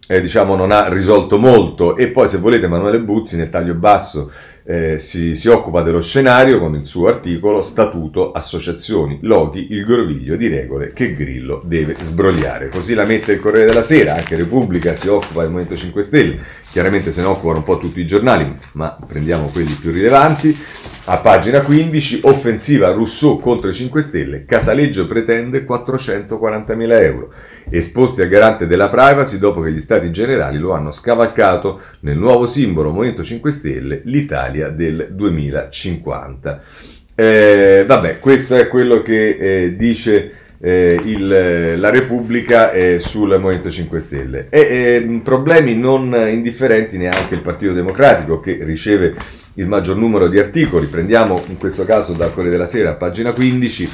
eh, 0.07 0.21
diciamo 0.21 0.55
non 0.55 0.71
ha 0.71 0.89
risolto 0.89 1.39
molto 1.39 1.95
e 1.95 2.09
poi 2.09 2.27
se 2.27 2.37
volete 2.37 2.65
Emanuele 2.65 2.99
Buzzi 2.99 3.37
nel 3.37 3.49
taglio 3.49 3.73
basso 3.73 4.31
eh, 4.65 4.97
si, 4.97 5.35
si, 5.35 5.49
occupa 5.49 5.81
dello 5.81 6.01
scenario 6.01 6.59
con 6.59 6.75
il 6.75 6.85
suo 6.85 7.07
articolo 7.07 7.61
Statuto, 7.61 8.31
associazioni, 8.31 9.19
loghi, 9.21 9.67
il 9.71 9.83
groviglio 9.83 10.35
di 10.35 10.47
regole 10.47 10.93
che 10.93 11.13
Grillo 11.15 11.61
deve 11.65 11.95
sbrogliare. 12.01 12.69
Così 12.69 12.93
la 12.93 13.05
mette 13.05 13.33
il 13.33 13.39
Corriere 13.39 13.67
della 13.67 13.81
Sera, 13.81 14.15
anche 14.15 14.37
Repubblica 14.37 14.95
si 14.95 15.07
occupa 15.07 15.41
del 15.41 15.51
Movimento 15.51 15.75
5 15.75 16.03
Stelle, 16.03 16.39
chiaramente 16.71 17.11
se 17.11 17.21
ne 17.21 17.27
occupano 17.27 17.57
un 17.57 17.63
po' 17.63 17.77
tutti 17.77 17.99
i 17.99 18.05
giornali, 18.05 18.55
ma 18.73 18.97
prendiamo 19.05 19.47
quelli 19.47 19.73
più 19.73 19.91
rilevanti. 19.91 20.57
A 21.05 21.17
pagina 21.17 21.61
15, 21.61 22.21
offensiva 22.23 22.91
Rousseau 22.91 23.41
contro 23.41 23.69
i 23.69 23.73
5 23.73 24.01
Stelle, 24.01 24.45
Casaleggio 24.45 25.05
pretende 25.05 25.65
440.000 25.65 27.01
euro. 27.01 27.33
Esposti 27.69 28.21
al 28.21 28.27
garante 28.27 28.67
della 28.67 28.89
privacy 28.89 29.37
dopo 29.37 29.61
che 29.61 29.71
gli 29.71 29.79
stati 29.79 30.11
generali 30.11 30.57
lo 30.57 30.73
hanno 30.73 30.91
scavalcato 30.91 31.81
nel 32.01 32.17
nuovo 32.17 32.45
simbolo 32.45 32.91
Movimento 32.91 33.23
5 33.23 33.51
Stelle, 33.51 34.01
l'Italia 34.05 34.69
del 34.69 35.09
2050. 35.11 36.61
Eh, 37.15 37.83
vabbè, 37.85 38.19
questo 38.19 38.55
è 38.55 38.67
quello 38.67 39.01
che 39.01 39.37
eh, 39.37 39.75
dice 39.75 40.31
eh, 40.59 40.99
il, 41.03 41.77
la 41.77 41.89
Repubblica 41.89 42.71
eh, 42.71 42.99
sul 42.99 43.37
Movimento 43.39 43.69
5 43.69 43.99
Stelle. 43.99 44.47
E 44.49 44.59
eh, 44.59 45.21
problemi 45.23 45.75
non 45.75 46.15
indifferenti 46.29 46.97
neanche 46.97 47.35
il 47.35 47.41
Partito 47.41 47.73
Democratico 47.73 48.39
che 48.39 48.59
riceve 48.61 49.13
il 49.55 49.67
maggior 49.67 49.97
numero 49.97 50.27
di 50.27 50.39
articoli. 50.39 50.87
Prendiamo 50.87 51.43
in 51.47 51.57
questo 51.57 51.85
caso 51.85 52.13
dal 52.13 52.33
Corriere 52.33 52.57
della 52.57 52.67
Sera, 52.67 52.95
pagina 52.95 53.33
15 53.33 53.89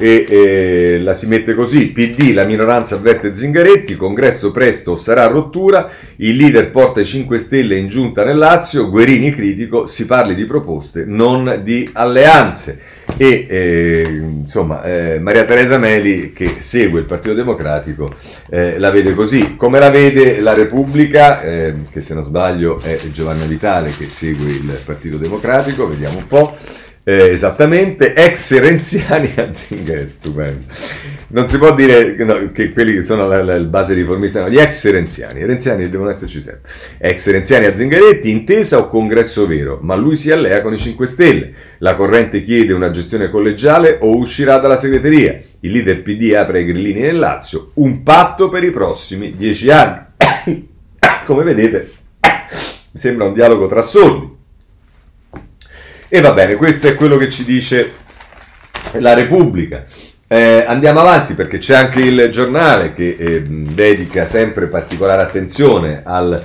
e 0.00 0.24
eh, 0.26 0.98
la 1.02 1.12
si 1.12 1.26
mette 1.26 1.52
così, 1.52 1.90
PD, 1.90 2.32
la 2.32 2.44
minoranza 2.44 2.94
avverte 2.94 3.34
Zingaretti, 3.34 3.96
congresso 3.96 4.50
presto 4.50 4.96
sarà 4.96 5.26
rottura, 5.26 5.90
il 6.16 6.36
leader 6.36 6.70
porta 6.70 7.02
i 7.02 7.04
5 7.04 7.36
Stelle 7.36 7.76
in 7.76 7.86
giunta 7.88 8.24
nel 8.24 8.38
Lazio, 8.38 8.88
Guerini 8.88 9.30
critico, 9.30 9.86
si 9.86 10.06
parli 10.06 10.34
di 10.34 10.46
proposte, 10.46 11.04
non 11.06 11.60
di 11.62 11.86
alleanze. 11.92 12.80
E 13.16 13.46
eh, 13.48 14.06
insomma 14.08 14.82
eh, 14.82 15.18
Maria 15.18 15.44
Teresa 15.44 15.76
Meli 15.76 16.32
che 16.32 16.56
segue 16.60 17.00
il 17.00 17.06
Partito 17.06 17.34
Democratico 17.34 18.14
eh, 18.48 18.78
la 18.78 18.90
vede 18.90 19.14
così, 19.14 19.56
come 19.56 19.78
la 19.78 19.90
vede 19.90 20.40
la 20.40 20.54
Repubblica, 20.54 21.42
eh, 21.42 21.74
che 21.90 22.00
se 22.00 22.14
non 22.14 22.24
sbaglio 22.24 22.80
è 22.80 22.98
Giovanna 23.12 23.44
Vitale 23.44 23.90
che 23.90 24.08
segue 24.08 24.48
il 24.48 24.80
Partito 24.82 25.18
Democratico, 25.18 25.86
vediamo 25.86 26.16
un 26.16 26.26
po'. 26.26 26.56
Eh, 27.10 27.32
esattamente, 27.32 28.14
ex 28.14 28.56
renziani 28.60 29.32
a 29.34 29.52
Zingare, 29.52 30.06
stupendo. 30.06 30.72
Non 31.30 31.48
si 31.48 31.58
può 31.58 31.74
dire 31.74 32.14
no, 32.24 32.52
che 32.52 32.72
quelli 32.72 32.92
che 32.92 33.02
sono 33.02 33.26
la, 33.26 33.42
la, 33.42 33.58
la 33.58 33.64
base 33.64 33.94
riformista, 33.94 34.42
no, 34.42 34.48
gli 34.48 34.58
ex 34.58 34.88
renziani, 34.88 35.44
renziani 35.44 35.88
devono 35.88 36.10
esserci 36.10 36.40
sempre. 36.40 36.70
Ex 36.98 37.28
renziani 37.32 37.64
a 37.64 37.74
Zingaretti, 37.74 38.30
intesa 38.30 38.78
o 38.78 38.86
congresso 38.86 39.44
vero, 39.48 39.80
ma 39.82 39.96
lui 39.96 40.14
si 40.14 40.30
allea 40.30 40.60
con 40.60 40.72
i 40.72 40.78
5 40.78 41.04
Stelle. 41.04 41.52
La 41.78 41.96
corrente 41.96 42.44
chiede 42.44 42.74
una 42.74 42.90
gestione 42.90 43.28
collegiale 43.28 43.98
o 44.02 44.16
uscirà 44.16 44.58
dalla 44.58 44.76
segreteria. 44.76 45.36
Il 45.60 45.72
leader 45.72 46.02
PD 46.02 46.34
apre 46.34 46.60
i 46.60 46.64
grillini 46.64 47.00
nel 47.00 47.18
Lazio, 47.18 47.72
un 47.74 48.04
patto 48.04 48.48
per 48.48 48.62
i 48.62 48.70
prossimi 48.70 49.34
dieci 49.36 49.68
anni. 49.68 49.98
Come 51.26 51.42
vedete, 51.42 51.90
mi 52.20 53.00
sembra 53.00 53.24
un 53.24 53.32
dialogo 53.32 53.66
tra 53.66 53.82
sordi. 53.82 54.38
E 56.12 56.20
va 56.20 56.32
bene, 56.32 56.56
questo 56.56 56.88
è 56.88 56.96
quello 56.96 57.16
che 57.16 57.28
ci 57.28 57.44
dice 57.44 57.92
la 58.94 59.14
Repubblica. 59.14 59.84
Eh, 60.26 60.64
andiamo 60.66 60.98
avanti 60.98 61.34
perché 61.34 61.58
c'è 61.58 61.76
anche 61.76 62.00
il 62.00 62.30
giornale 62.30 62.92
che 62.92 63.14
eh, 63.16 63.42
dedica 63.42 64.26
sempre 64.26 64.66
particolare 64.66 65.22
attenzione 65.22 66.02
al 66.04 66.42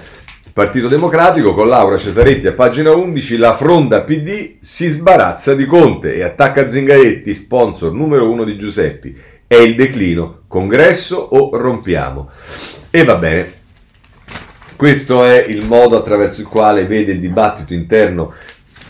Partito 0.54 0.88
Democratico 0.88 1.56
con 1.56 1.68
Laura 1.68 1.98
Cesaretti 1.98 2.46
a 2.46 2.54
pagina 2.54 2.92
11 2.92 3.38
la 3.38 3.56
fronda 3.56 4.04
PD 4.04 4.58
si 4.60 4.88
sbarazza 4.88 5.56
di 5.56 5.66
Conte 5.66 6.14
e 6.14 6.22
attacca 6.22 6.68
Zingaretti, 6.68 7.34
sponsor 7.34 7.92
numero 7.92 8.30
uno 8.30 8.44
di 8.44 8.60
Giuseppi. 8.60 9.18
È 9.48 9.56
il 9.56 9.74
declino, 9.74 10.42
congresso 10.48 11.18
o 11.18 11.58
rompiamo? 11.58 12.30
E 12.92 13.04
va 13.04 13.16
bene, 13.16 13.54
questo 14.76 15.26
è 15.26 15.44
il 15.48 15.66
modo 15.66 15.98
attraverso 15.98 16.42
il 16.42 16.48
quale 16.48 16.86
vede 16.86 17.14
il 17.14 17.20
dibattito 17.20 17.74
interno 17.74 18.34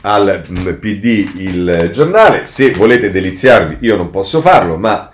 al 0.06 0.44
mm, 0.50 0.74
PD 0.80 1.32
il 1.38 1.90
giornale. 1.92 2.46
Se 2.46 2.72
volete 2.72 3.12
deliziarvi, 3.12 3.78
io 3.82 3.96
non 3.96 4.12
posso 4.12 4.40
farlo, 4.40 4.78
ma 4.78 5.10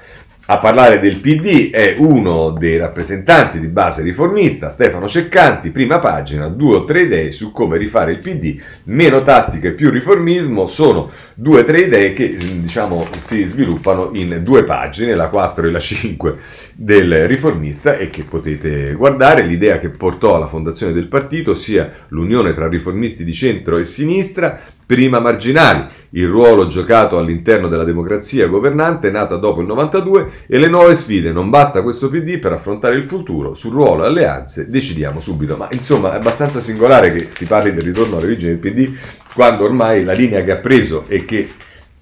a 0.52 0.58
parlare 0.58 1.00
del 1.00 1.16
PD 1.18 1.70
è 1.70 1.96
uno 2.00 2.50
dei 2.50 2.76
rappresentanti 2.76 3.58
di 3.58 3.70
base 3.70 4.02
riformista, 4.02 4.70
Stefano 4.70 5.08
Ceccanti, 5.08 5.72
prima 5.72 6.00
pagina, 6.00 6.50
due 6.50 6.76
o 6.76 6.84
tre 6.84 7.04
idee 7.04 7.32
su 7.32 7.54
come 7.54 7.78
rifare 7.78 8.12
il 8.12 8.20
PD, 8.20 8.60
meno 8.86 9.24
tattica 9.24 9.70
e 9.70 9.72
più 9.72 9.90
riformismo, 9.90 10.68
sono 10.68 11.10
due 11.36 11.62
o 11.62 11.64
tre 11.64 11.82
idee 11.82 12.12
che 12.12 12.36
diciamo 12.36 13.08
si 13.20 13.44
sviluppano 13.44 14.10
in 14.14 14.42
due 14.44 14.66
pagine, 14.66 15.16
la 15.16 15.30
4 15.30 15.68
e 15.68 15.72
la 15.72 15.80
5 15.80 16.36
del 16.74 17.28
riformista 17.28 17.96
e 17.96 18.10
che 18.10 18.24
potete 18.24 18.94
guardare. 18.94 19.44
L'idea 19.44 19.80
che 19.80 19.90
portò 19.90 20.36
alla 20.36 20.48
fondazione 20.48 20.92
del 20.92 21.08
partito 21.08 21.56
sia 21.56 21.90
l'unione 22.10 22.52
tra 22.52 22.68
riformisti 22.68 23.24
di 23.24 23.32
centro 23.32 23.78
e 23.78 23.86
sinistra, 23.86 24.60
prima 24.92 25.22
marginali, 25.22 25.86
il 26.10 26.28
ruolo 26.28 26.68
giocato 26.68 27.18
all'interno 27.18 27.70
della 27.70 27.86
democrazia 27.86 28.48
governante 28.48 29.10
nata 29.10 29.38
dopo 29.38 29.62
il 29.62 29.68
92 29.68 30.32
e 30.48 30.58
le 30.60 30.68
nuove 30.68 30.96
sfide. 30.96 31.32
Non 31.32 31.50
basta 31.50 31.82
questo 31.82 32.10
PD 32.10 32.40
per 32.40 32.52
affrontare 32.52 32.96
il 32.96 33.06
futuro. 33.06 33.54
Sul 33.54 33.72
ruolo 33.72 34.04
e 34.04 34.08
alleanze 34.08 34.70
decidiamo 34.70 35.22
subito. 35.22 35.56
Ma 35.56 35.70
insomma 35.72 36.12
è 36.12 36.18
abbastanza 36.18 36.60
singolare 36.60 37.14
che 37.14 37.30
si 37.32 37.46
parli 37.46 37.74
del 37.74 37.86
ritorno 37.86 38.18
all'origine 38.18 38.58
del 38.58 38.60
PD 38.60 38.94
quando 39.34 39.64
ormai 39.64 40.04
la 40.04 40.12
linea 40.12 40.44
che 40.44 40.52
ha 40.52 40.58
preso 40.58 41.06
e 41.08 41.24
che 41.24 41.50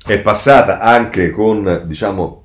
è 0.03 0.17
passata 0.17 0.79
anche 0.79 1.29
con 1.29 1.83
diciamo 1.85 2.43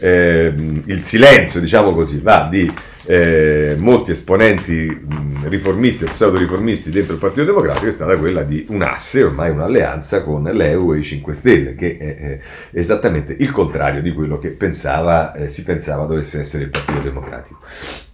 eh, 0.00 0.52
il 0.84 1.04
silenzio, 1.04 1.60
diciamo 1.60 1.94
così, 1.94 2.20
va 2.20 2.48
di 2.50 2.68
eh, 3.06 3.76
molti 3.78 4.10
esponenti 4.10 4.72
mh, 4.72 5.48
riformisti 5.48 6.04
o 6.04 6.10
pseudo-riformisti 6.10 6.90
dentro 6.90 7.14
il 7.14 7.20
Partito 7.20 7.44
Democratico 7.44 7.86
è 7.86 7.92
stata 7.92 8.16
quella 8.16 8.42
di 8.42 8.66
un 8.68 8.82
asse, 8.82 9.22
ormai 9.22 9.50
un'alleanza 9.50 10.22
con 10.22 10.42
l'EU 10.42 10.92
e 10.92 10.98
i 10.98 11.02
5 11.02 11.34
Stelle, 11.34 11.74
che 11.74 11.96
è, 11.96 12.16
è 12.16 12.38
esattamente 12.72 13.36
il 13.38 13.50
contrario 13.52 14.02
di 14.02 14.12
quello 14.12 14.38
che 14.38 14.50
pensava, 14.50 15.32
eh, 15.34 15.48
si 15.48 15.62
pensava 15.62 16.04
dovesse 16.04 16.40
essere 16.40 16.64
il 16.64 16.70
Partito 16.70 17.00
Democratico. 17.00 17.60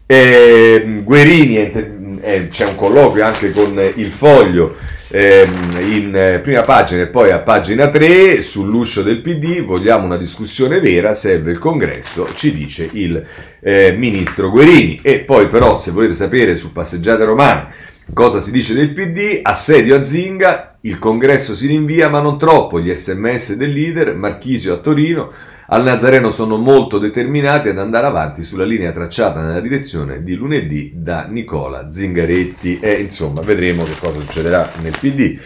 Eh, 0.05 1.01
Guerini, 1.03 2.20
c'è 2.51 2.66
un 2.66 2.76
colloquio 2.76 3.24
anche 3.24 3.51
con 3.53 3.80
il 3.95 4.11
Foglio 4.11 4.76
in 5.18 6.12
eh, 6.14 6.40
prima 6.40 6.62
pagina 6.62 7.02
e 7.02 7.08
poi 7.08 7.30
a 7.30 7.40
pagina 7.40 7.90
3 7.90 8.40
sull'uscio 8.40 9.02
del 9.02 9.20
PD 9.20 9.62
vogliamo 9.62 10.06
una 10.06 10.16
discussione 10.16 10.80
vera, 10.80 11.12
serve 11.12 11.50
il 11.50 11.58
congresso, 11.58 12.32
ci 12.34 12.54
dice 12.54 12.88
il 12.92 13.22
eh, 13.60 13.94
ministro 13.98 14.50
Guerini. 14.50 15.00
E 15.02 15.20
poi 15.20 15.48
però 15.48 15.78
se 15.78 15.90
volete 15.90 16.14
sapere 16.14 16.56
su 16.56 16.72
passeggiate 16.72 17.24
romane 17.24 17.90
cosa 18.14 18.40
si 18.40 18.50
dice 18.50 18.74
del 18.74 18.92
PD, 18.92 19.40
assedio 19.42 19.96
a 19.96 20.04
Zinga, 20.04 20.78
il 20.82 20.98
congresso 20.98 21.54
si 21.54 21.66
rinvia 21.66 22.08
ma 22.08 22.20
non 22.20 22.38
troppo, 22.38 22.80
gli 22.80 22.94
sms 22.94 23.54
del 23.54 23.72
leader, 23.72 24.14
Marchisio 24.14 24.74
a 24.74 24.78
Torino, 24.78 25.30
al 25.66 25.84
Nazareno 25.84 26.30
sono 26.30 26.56
molto 26.56 26.98
determinati 26.98 27.68
ad 27.68 27.78
andare 27.78 28.06
avanti 28.06 28.42
sulla 28.42 28.64
linea 28.64 28.92
tracciata 28.92 29.42
nella 29.42 29.60
direzione 29.60 30.22
di 30.22 30.34
lunedì 30.34 30.92
da 30.94 31.26
Nicola 31.26 31.90
Zingaretti 31.90 32.78
e 32.80 32.92
insomma 32.94 33.40
vedremo 33.42 33.84
che 33.84 33.94
cosa 33.98 34.20
succederà 34.20 34.70
nel 34.80 34.94
PD. 34.98 35.38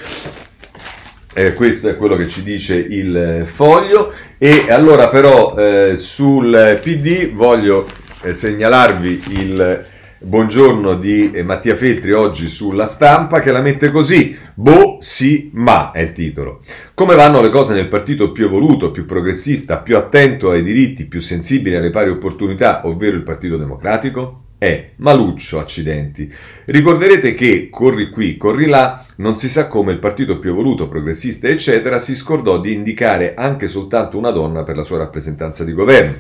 Eh, 1.34 1.52
questo 1.52 1.88
è 1.88 1.96
quello 1.96 2.16
che 2.16 2.28
ci 2.28 2.42
dice 2.42 2.76
il 2.76 3.46
foglio 3.46 4.12
e 4.38 4.70
allora 4.70 5.10
però 5.10 5.54
eh, 5.54 5.96
sul 5.98 6.78
PD 6.82 7.30
voglio 7.32 7.86
eh, 8.22 8.32
segnalarvi 8.32 9.22
il 9.28 9.84
buongiorno 10.18 10.94
di 10.94 11.30
eh, 11.30 11.42
Mattia 11.42 11.76
Feltri 11.76 12.12
oggi 12.12 12.48
sulla 12.48 12.86
stampa 12.86 13.40
che 13.40 13.52
la 13.52 13.60
mette 13.60 13.90
così, 13.90 14.36
Bo 14.54 14.96
sì 15.00 15.50
ma 15.52 15.90
è 15.90 16.00
il 16.00 16.12
titolo. 16.12 16.60
Come 16.94 17.14
vanno 17.14 17.42
le 17.42 17.50
cose 17.50 17.74
nel 17.74 17.88
partito 17.88 18.32
più 18.32 18.46
evoluto, 18.46 18.90
più 18.90 19.04
progressista, 19.04 19.78
più 19.78 19.96
attento 19.96 20.50
ai 20.50 20.62
diritti, 20.62 21.04
più 21.04 21.20
sensibile 21.20 21.76
alle 21.76 21.90
pari 21.90 22.08
opportunità, 22.08 22.86
ovvero 22.86 23.16
il 23.16 23.22
Partito 23.22 23.58
Democratico? 23.58 24.42
È 24.58 24.92
Maluccio, 24.96 25.58
accidenti. 25.58 26.32
Ricorderete 26.64 27.34
che, 27.34 27.68
corri 27.70 28.08
qui, 28.08 28.38
corri 28.38 28.64
là, 28.66 29.04
non 29.16 29.36
si 29.36 29.50
sa 29.50 29.68
come 29.68 29.92
il 29.92 29.98
partito 29.98 30.38
più 30.38 30.50
evoluto, 30.50 30.88
progressista, 30.88 31.46
eccetera, 31.48 31.98
si 31.98 32.14
scordò 32.14 32.58
di 32.58 32.72
indicare 32.72 33.34
anche 33.34 33.68
soltanto 33.68 34.16
una 34.16 34.30
donna 34.30 34.62
per 34.62 34.76
la 34.76 34.84
sua 34.84 34.96
rappresentanza 34.96 35.62
di 35.62 35.74
governo. 35.74 36.14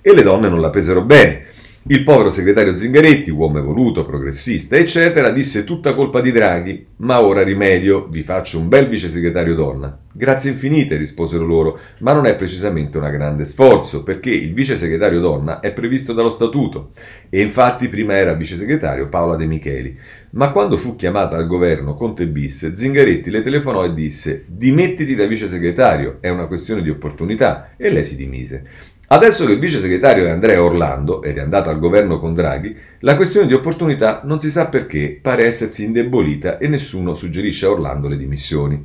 E 0.00 0.14
le 0.14 0.22
donne 0.22 0.48
non 0.48 0.62
la 0.62 0.70
presero 0.70 1.02
bene. 1.02 1.44
Il 1.84 2.04
povero 2.04 2.30
segretario 2.30 2.76
Zingaretti, 2.76 3.30
uomo 3.30 3.58
evoluto, 3.58 4.06
progressista, 4.06 4.76
eccetera, 4.76 5.30
disse 5.30 5.64
tutta 5.64 5.94
colpa 5.94 6.20
di 6.20 6.30
Draghi, 6.30 6.86
ma 6.98 7.20
ora 7.20 7.42
rimedio, 7.42 8.06
vi 8.08 8.22
faccio 8.22 8.60
un 8.60 8.68
bel 8.68 8.86
vice 8.86 9.10
segretario 9.10 9.56
donna. 9.56 9.98
Grazie 10.12 10.52
infinite, 10.52 10.96
risposero 10.96 11.44
loro, 11.44 11.80
ma 11.98 12.12
non 12.12 12.26
è 12.26 12.36
precisamente 12.36 12.98
un 12.98 13.10
grande 13.10 13.46
sforzo, 13.46 14.04
perché 14.04 14.30
il 14.30 14.54
vice 14.54 14.76
segretario 14.76 15.18
donna 15.18 15.58
è 15.58 15.72
previsto 15.72 16.12
dallo 16.12 16.30
statuto 16.30 16.92
e 17.28 17.40
infatti 17.40 17.88
prima 17.88 18.14
era 18.14 18.34
vice 18.34 18.56
segretario 18.56 19.08
Paola 19.08 19.34
De 19.34 19.46
Micheli. 19.46 19.98
Ma 20.32 20.52
quando 20.52 20.76
fu 20.76 20.94
chiamata 20.94 21.36
al 21.36 21.48
governo 21.48 21.94
Conte 21.94 22.28
bis, 22.28 22.74
Zingaretti 22.74 23.28
le 23.28 23.42
telefonò 23.42 23.84
e 23.84 23.92
disse 23.92 24.44
dimettiti 24.46 25.16
da 25.16 25.26
vice 25.26 25.48
segretario, 25.48 26.18
è 26.20 26.28
una 26.28 26.46
questione 26.46 26.80
di 26.80 26.90
opportunità, 26.90 27.72
e 27.76 27.90
lei 27.90 28.04
si 28.04 28.14
dimise. 28.14 28.64
Adesso 29.12 29.44
che 29.44 29.52
il 29.52 29.58
vice 29.58 29.78
segretario 29.78 30.24
è 30.24 30.30
Andrea 30.30 30.62
Orlando 30.62 31.22
ed 31.22 31.36
è 31.36 31.40
andato 31.42 31.68
al 31.68 31.78
governo 31.78 32.18
con 32.18 32.32
Draghi, 32.32 32.74
la 33.00 33.14
questione 33.14 33.46
di 33.46 33.52
opportunità 33.52 34.22
non 34.24 34.40
si 34.40 34.50
sa 34.50 34.68
perché 34.68 35.18
pare 35.20 35.44
essersi 35.44 35.84
indebolita 35.84 36.56
e 36.56 36.66
nessuno 36.66 37.14
suggerisce 37.14 37.66
a 37.66 37.72
Orlando 37.72 38.08
le 38.08 38.16
dimissioni. 38.16 38.82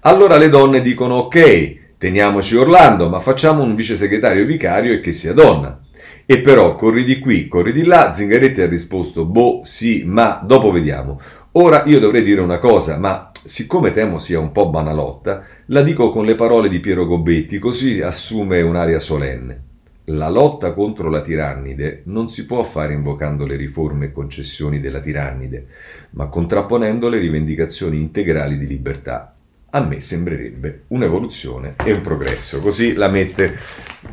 Allora 0.00 0.38
le 0.38 0.48
donne 0.48 0.80
dicono 0.80 1.16
ok, 1.16 1.98
teniamoci 1.98 2.56
Orlando, 2.56 3.10
ma 3.10 3.20
facciamo 3.20 3.62
un 3.62 3.74
vice 3.74 3.96
segretario 3.96 4.46
vicario 4.46 4.94
e 4.94 5.00
che 5.00 5.12
sia 5.12 5.34
donna. 5.34 5.78
E 6.24 6.40
però 6.40 6.74
corri 6.74 7.04
di 7.04 7.18
qui, 7.18 7.46
corri 7.46 7.74
di 7.74 7.84
là, 7.84 8.14
Zingaretti 8.14 8.62
ha 8.62 8.66
risposto 8.66 9.26
boh, 9.26 9.60
sì, 9.64 10.04
ma 10.06 10.40
dopo 10.42 10.70
vediamo. 10.70 11.20
Ora 11.52 11.82
io 11.84 12.00
dovrei 12.00 12.22
dire 12.22 12.40
una 12.40 12.58
cosa, 12.58 12.96
ma 12.96 13.30
siccome 13.32 13.92
temo 13.92 14.18
sia 14.18 14.40
un 14.40 14.52
po' 14.52 14.70
banalotta, 14.70 15.42
la 15.66 15.82
dico 15.82 16.10
con 16.10 16.24
le 16.24 16.34
parole 16.34 16.70
di 16.70 16.80
Piero 16.80 17.04
Gobetti, 17.04 17.58
così 17.58 18.00
assume 18.00 18.62
un'aria 18.62 18.98
solenne. 18.98 19.65
La 20.10 20.28
lotta 20.28 20.72
contro 20.72 21.10
la 21.10 21.20
tirannide 21.20 22.02
non 22.04 22.30
si 22.30 22.46
può 22.46 22.62
fare 22.62 22.92
invocando 22.92 23.44
le 23.44 23.56
riforme 23.56 24.06
e 24.06 24.12
concessioni 24.12 24.80
della 24.80 25.00
tirannide, 25.00 25.66
ma 26.10 26.26
contrapponendo 26.26 27.08
le 27.08 27.18
rivendicazioni 27.18 27.98
integrali 27.98 28.56
di 28.56 28.66
libertà 28.68 29.36
a 29.70 29.80
me 29.80 30.00
sembrerebbe 30.00 30.84
un'evoluzione 30.88 31.74
e 31.84 31.92
un 31.92 32.00
progresso. 32.00 32.60
Così 32.60 32.94
la 32.94 33.08
mette 33.08 33.58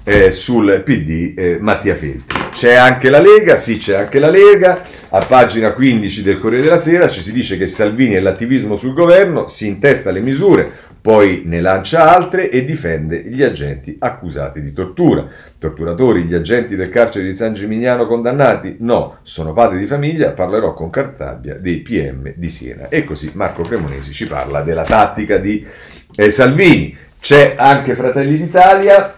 eh, 0.04 0.32
sul 0.32 0.82
PD 0.84 1.38
eh, 1.38 1.58
Mattia 1.60 1.96
Feltri. 1.96 2.42
C'è 2.52 2.74
anche 2.74 3.10
la 3.10 3.22
Lega, 3.22 3.56
sì 3.56 3.78
c'è 3.78 3.96
anche 3.96 4.20
la 4.20 4.30
Lega, 4.30 4.84
a 5.10 5.26
pagina 5.26 5.72
15 5.72 6.22
del 6.22 6.40
Corriere 6.40 6.64
della 6.64 6.78
Sera 6.78 7.08
ci 7.08 7.22
si 7.22 7.32
dice 7.32 7.58
che 7.58 7.68
Salvini 7.68 8.16
e 8.16 8.20
l'attivismo 8.20 8.76
sul 8.76 8.94
governo 8.94 9.48
si 9.48 9.68
intesta 9.68 10.12
le 10.12 10.20
misure, 10.20 10.72
poi 11.04 11.42
ne 11.44 11.60
lancia 11.60 12.16
altre 12.16 12.50
e 12.50 12.64
difende 12.64 13.24
gli 13.26 13.44
agenti 13.44 13.98
accusati 14.00 14.62
di 14.62 14.72
tortura. 14.72 15.28
Torturatori, 15.60 16.24
gli 16.24 16.34
agenti 16.34 16.78
del 16.78 16.88
carcere 16.88 17.26
di 17.26 17.34
San 17.34 17.54
Gimignano 17.54 18.08
condannati? 18.08 18.78
No, 18.80 19.18
sono 19.22 19.52
padri 19.52 19.80
di 19.80 19.86
famiglia, 19.86 20.32
parlerò 20.32 20.74
con 20.74 20.90
Cartabia 20.90 21.56
dei 21.56 21.80
PM 21.80 22.32
di 22.38 22.48
Siena. 22.48 22.88
E 22.88 23.04
così 23.04 23.32
Marco 23.34 23.64
Cremonesi 23.64 24.14
ci 24.14 24.28
parla 24.28 24.62
della 24.62 24.86
tattica 24.86 25.40
di 25.40 25.68
eh, 26.16 26.30
Salvini. 26.30 26.96
C'è 27.20 27.56
anche 27.58 27.96
Fratelli 27.96 28.38
d'Italia 28.38 29.14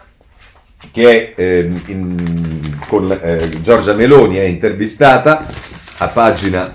che 0.91 1.33
eh, 1.36 1.71
in, 1.86 2.79
con 2.88 3.11
eh, 3.11 3.47
Giorgia 3.61 3.93
Meloni 3.93 4.38
è 4.38 4.45
intervistata 4.45 5.45
a 5.99 6.07
pagina 6.07 6.73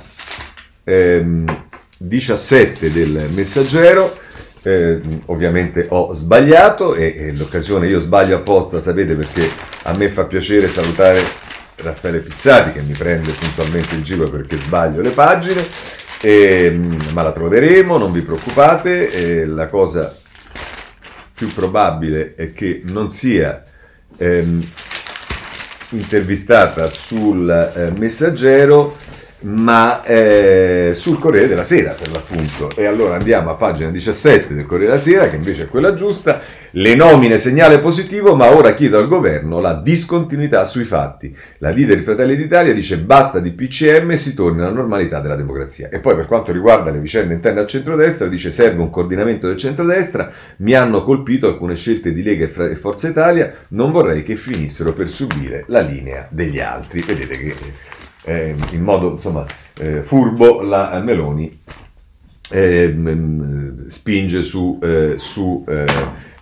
17 0.85 2.87
ehm, 2.87 2.93
del 2.93 3.29
Messaggero 3.35 4.29
eh, 4.63 5.01
ovviamente 5.27 5.87
ho 5.89 6.13
sbagliato 6.15 6.95
e, 6.95 7.15
e, 7.17 7.33
l'occasione 7.33 7.89
io 7.89 8.01
sbaglio 8.01 8.37
apposta, 8.37 8.81
sapete 8.81 9.15
perché 9.15 9.49
a 9.85 9.93
me 9.97 10.09
fa 10.09 10.25
piacere 10.25 10.69
salutare 10.69 11.23
Raffaele 11.77 12.19
Pizzati 12.19 12.73
che 12.73 12.83
mi 12.83 12.93
prende 12.93 13.33
puntualmente 13.33 13.95
il 13.95 14.03
giro 14.03 14.29
perché 14.29 14.57
sbaglio 14.59 15.01
le 15.01 15.11
pagine, 15.11 15.67
e, 16.21 16.79
ma 17.13 17.23
la 17.23 17.33
troveremo, 17.33 17.97
non 17.97 18.13
vi 18.13 18.21
preoccupate, 18.21 19.11
e 19.11 19.47
la 19.47 19.69
cosa 19.69 20.15
più 21.35 21.53
probabile 21.55 22.35
è 22.35 22.53
che 22.53 22.83
non 22.85 23.09
sia 23.09 23.65
ehm, 24.19 24.71
intervistata 25.91 26.91
sul 26.91 27.49
eh, 27.49 27.91
messaggero 27.99 28.97
ma 29.43 30.03
eh, 30.05 30.91
sul 30.95 31.19
Corriere 31.19 31.49
della 31.49 31.65
Sera 31.65 31.93
per 31.93 32.11
l'appunto. 32.11 32.71
E 32.75 32.85
allora 32.85 33.15
andiamo 33.15 33.51
a 33.51 33.55
pagina 33.55 33.91
17 33.91 34.55
del 34.55 34.67
Corriere 34.67 34.93
della 34.93 35.03
Sera, 35.03 35.29
che 35.29 35.37
invece 35.37 35.65
è 35.65 35.69
quella 35.69 35.95
giusta. 35.95 36.41
Le 36.75 36.95
nomine 36.95 37.37
segnale 37.37 37.81
positivo, 37.81 38.37
ma 38.37 38.55
ora 38.55 38.75
chiedo 38.75 38.99
al 38.99 39.09
governo 39.09 39.59
la 39.59 39.75
discontinuità 39.75 40.65
sui 40.65 40.85
fatti. 40.85 41.35
La 41.59 41.71
leader 41.71 41.97
di 41.97 42.05
Fratelli 42.05 42.37
d'Italia 42.37 42.73
dice 42.73 42.99
basta 42.99 43.41
di 43.41 43.51
PCM 43.51 44.13
e 44.13 44.17
si 44.17 44.35
torna 44.35 44.67
alla 44.67 44.75
normalità 44.75 45.21
della 45.21 45.35
democrazia. 45.35 45.89
E 45.89 45.99
poi 45.99 46.15
per 46.15 46.27
quanto 46.27 46.53
riguarda 46.53 46.91
le 46.91 47.01
vicende 47.01 47.35
interne 47.35 47.61
al 47.61 47.67
centrodestra, 47.67 48.29
dice 48.29 48.53
serve 48.53 48.83
un 48.83 48.91
coordinamento 48.91 49.49
del 49.49 49.57
centrodestra, 49.57 50.31
mi 50.59 50.75
hanno 50.75 51.03
colpito 51.03 51.49
alcune 51.49 51.75
scelte 51.75 52.13
di 52.13 52.23
Lega 52.23 52.45
e 52.45 52.77
Forza 52.77 53.09
Italia, 53.09 53.53
non 53.69 53.91
vorrei 53.91 54.23
che 54.23 54.37
finissero 54.37 54.93
per 54.93 55.09
subire 55.09 55.65
la 55.67 55.81
linea 55.81 56.29
degli 56.31 56.61
altri. 56.61 57.03
Vedete 57.03 57.37
che 57.37 57.55
eh, 58.25 58.55
in 58.71 58.83
modo 58.83 59.13
insomma, 59.13 59.45
eh, 59.79 60.03
furbo 60.03 60.61
la 60.61 61.01
Meloni 61.03 61.59
eh, 62.51 62.97
spinge 63.87 64.43
su, 64.43 64.79
eh, 64.83 65.15
su 65.19 65.65
eh, 65.69 65.87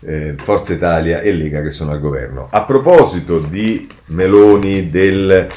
eh, 0.00 0.34
Forza 0.42 0.72
Italia 0.72 1.20
e 1.20 1.32
Lega 1.32 1.62
che 1.62 1.70
sono 1.70 1.92
al 1.92 2.00
governo. 2.00 2.48
A 2.50 2.62
proposito 2.62 3.38
di 3.38 3.88
Meloni, 4.06 4.90
del, 4.90 5.48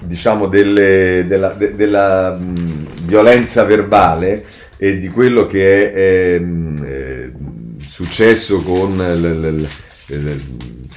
diciamo 0.00 0.46
delle, 0.46 1.24
della, 1.26 1.48
de, 1.50 1.74
della 1.74 2.34
mh, 2.34 2.86
violenza 3.02 3.64
verbale 3.64 4.44
e 4.76 4.98
di 4.98 5.08
quello 5.08 5.46
che 5.46 5.92
è 5.92 6.34
ehm, 6.34 7.78
successo 7.78 8.62
con 8.62 8.96
l, 8.96 9.20
l, 9.20 9.66
l, 10.06 10.40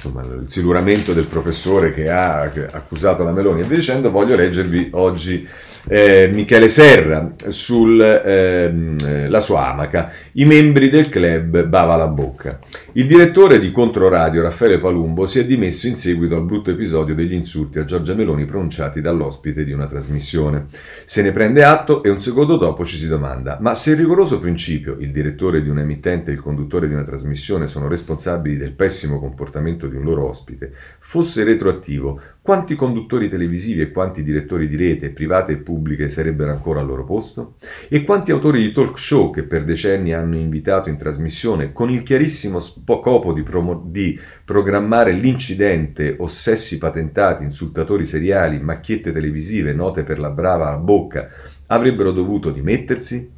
insomma, 0.08 0.22
il 0.22 0.50
siluramento 0.50 1.12
del 1.12 1.26
professore 1.26 1.92
che 1.92 2.10
ha 2.10 2.42
accusato 2.42 3.24
la 3.24 3.32
Meloni 3.32 3.60
e 3.60 3.64
via 3.64 3.76
dicendo, 3.76 4.10
voglio 4.10 4.36
leggervi 4.36 4.90
oggi 4.92 5.48
eh, 5.88 6.30
Michele 6.32 6.68
Serra 6.68 7.34
sulla 7.36 8.22
ehm, 8.22 8.96
eh, 9.06 9.40
sua 9.40 9.68
amaca, 9.68 10.10
i 10.32 10.44
membri 10.44 10.88
del 10.88 11.08
club 11.08 11.64
Bava 11.64 11.96
la 11.96 12.06
Bocca. 12.06 12.58
Il 12.92 13.06
direttore 13.06 13.58
di 13.58 13.70
Controradio, 13.72 14.42
Raffaele 14.42 14.78
Palumbo, 14.78 15.26
si 15.26 15.38
è 15.38 15.44
dimesso 15.44 15.86
in 15.86 15.96
seguito 15.96 16.34
al 16.36 16.44
brutto 16.44 16.70
episodio 16.70 17.14
degli 17.14 17.34
insulti 17.34 17.78
a 17.78 17.84
Giorgia 17.84 18.14
Meloni 18.14 18.46
pronunciati 18.46 19.00
dall'ospite 19.00 19.64
di 19.64 19.72
una 19.72 19.86
trasmissione. 19.86 20.66
Se 21.04 21.20
ne 21.22 21.32
prende 21.32 21.64
atto 21.64 22.02
e 22.02 22.08
un 22.08 22.20
secondo 22.20 22.56
dopo 22.56 22.84
ci 22.84 22.96
si 22.96 23.06
domanda, 23.06 23.58
ma 23.60 23.74
se 23.74 23.90
il 23.90 23.96
rigoroso 23.96 24.40
principio, 24.40 24.96
il 24.98 25.10
direttore 25.10 25.62
di 25.62 25.68
un 25.68 25.78
emittente 25.78 26.30
e 26.30 26.34
il 26.34 26.40
conduttore 26.40 26.88
di 26.88 26.94
una 26.94 27.04
trasmissione 27.04 27.66
sono 27.66 27.88
responsabili 27.88 28.56
del 28.56 28.72
pessimo 28.72 29.18
comportamento 29.18 29.86
di 29.86 29.96
un 29.96 30.04
loro 30.04 30.28
ospite, 30.28 30.72
fosse 31.00 31.44
retroattivo, 31.44 32.20
quanti 32.44 32.74
conduttori 32.74 33.30
televisivi 33.30 33.80
e 33.80 33.90
quanti 33.90 34.22
direttori 34.22 34.68
di 34.68 34.76
rete, 34.76 35.08
private 35.08 35.52
e 35.52 35.56
pubbliche, 35.56 36.10
sarebbero 36.10 36.50
ancora 36.50 36.80
al 36.80 36.86
loro 36.86 37.02
posto? 37.02 37.54
E 37.88 38.04
quanti 38.04 38.32
autori 38.32 38.60
di 38.60 38.70
talk 38.70 38.98
show 38.98 39.32
che 39.32 39.44
per 39.44 39.64
decenni 39.64 40.12
hanno 40.12 40.36
invitato 40.36 40.90
in 40.90 40.98
trasmissione 40.98 41.72
con 41.72 41.88
il 41.88 42.02
chiarissimo 42.02 42.60
scopo 42.60 43.32
di, 43.32 43.42
promo- 43.42 43.82
di 43.86 44.20
programmare 44.44 45.12
l'incidente, 45.12 46.16
ossessi 46.18 46.76
patentati, 46.76 47.44
insultatori 47.44 48.04
seriali, 48.04 48.60
macchiette 48.60 49.10
televisive 49.10 49.72
note 49.72 50.02
per 50.02 50.18
la 50.18 50.28
brava 50.28 50.76
bocca, 50.76 51.30
avrebbero 51.68 52.12
dovuto 52.12 52.50
dimettersi? 52.50 53.33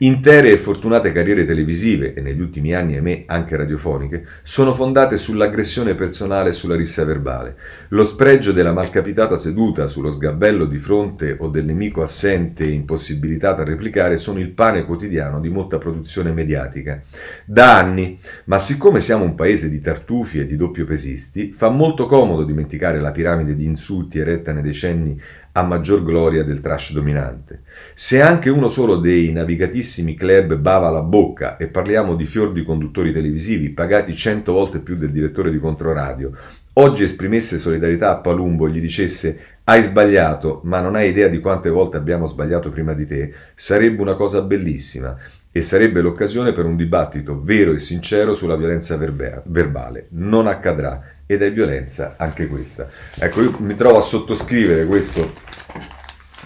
Intere 0.00 0.50
e 0.50 0.58
fortunate 0.58 1.10
carriere 1.10 1.46
televisive, 1.46 2.12
e 2.12 2.20
negli 2.20 2.42
ultimi 2.42 2.74
anni, 2.74 2.96
ahimè, 2.96 3.22
anche 3.28 3.56
radiofoniche, 3.56 4.26
sono 4.42 4.74
fondate 4.74 5.16
sull'aggressione 5.16 5.94
personale 5.94 6.50
e 6.50 6.52
sulla 6.52 6.76
rissa 6.76 7.02
verbale. 7.06 7.56
Lo 7.88 8.04
spregio 8.04 8.52
della 8.52 8.74
malcapitata 8.74 9.38
seduta 9.38 9.86
sullo 9.86 10.12
sgabello 10.12 10.66
di 10.66 10.76
fronte 10.76 11.38
o 11.40 11.48
del 11.48 11.64
nemico 11.64 12.02
assente 12.02 12.64
e 12.64 12.72
impossibilitato 12.72 13.62
a 13.62 13.64
replicare 13.64 14.18
sono 14.18 14.38
il 14.38 14.50
pane 14.50 14.84
quotidiano 14.84 15.40
di 15.40 15.48
molta 15.48 15.78
produzione 15.78 16.30
mediatica. 16.30 17.00
Da 17.46 17.78
anni, 17.78 18.18
ma 18.44 18.58
siccome 18.58 19.00
siamo 19.00 19.24
un 19.24 19.34
paese 19.34 19.70
di 19.70 19.80
tartufi 19.80 20.40
e 20.40 20.46
di 20.46 20.56
doppiopesisti, 20.56 21.54
fa 21.54 21.70
molto 21.70 22.04
comodo 22.04 22.44
dimenticare 22.44 23.00
la 23.00 23.12
piramide 23.12 23.56
di 23.56 23.64
insulti 23.64 24.18
eretta 24.18 24.52
nei 24.52 24.62
decenni 24.62 25.18
a 25.56 25.62
maggior 25.62 26.04
gloria 26.04 26.44
del 26.44 26.60
trash 26.60 26.92
dominante. 26.92 27.62
Se 27.94 28.20
anche 28.20 28.50
uno 28.50 28.68
solo 28.68 28.96
dei 28.96 29.32
navigatissimi 29.32 30.14
club 30.14 30.56
bava 30.56 30.90
la 30.90 31.00
bocca, 31.00 31.56
e 31.56 31.68
parliamo 31.68 32.14
di 32.14 32.26
fior 32.26 32.52
di 32.52 32.62
conduttori 32.62 33.10
televisivi 33.10 33.70
pagati 33.70 34.14
cento 34.14 34.52
volte 34.52 34.80
più 34.80 34.96
del 34.96 35.10
direttore 35.10 35.50
di 35.50 35.58
Controradio, 35.58 36.32
oggi 36.74 37.04
esprimesse 37.04 37.56
solidarietà 37.56 38.10
a 38.10 38.16
Palumbo 38.16 38.66
e 38.66 38.70
gli 38.70 38.80
dicesse 38.80 39.38
hai 39.64 39.80
sbagliato, 39.80 40.60
ma 40.64 40.82
non 40.82 40.94
hai 40.94 41.08
idea 41.08 41.28
di 41.28 41.40
quante 41.40 41.70
volte 41.70 41.96
abbiamo 41.96 42.26
sbagliato 42.26 42.68
prima 42.68 42.92
di 42.92 43.06
te, 43.06 43.32
sarebbe 43.54 44.02
una 44.02 44.14
cosa 44.14 44.42
bellissima 44.42 45.16
e 45.56 45.62
sarebbe 45.62 46.02
l'occasione 46.02 46.52
per 46.52 46.66
un 46.66 46.76
dibattito 46.76 47.40
vero 47.42 47.72
e 47.72 47.78
sincero 47.78 48.34
sulla 48.34 48.56
violenza 48.56 48.98
verbe- 48.98 49.40
verbale. 49.46 50.08
Non 50.10 50.46
accadrà 50.46 51.02
ed 51.24 51.42
è 51.42 51.50
violenza 51.50 52.16
anche 52.18 52.46
questa. 52.46 52.90
Ecco, 53.18 53.40
io 53.40 53.56
mi 53.60 53.74
trovo 53.74 53.96
a 53.96 54.02
sottoscrivere 54.02 54.84
questo 54.84 55.32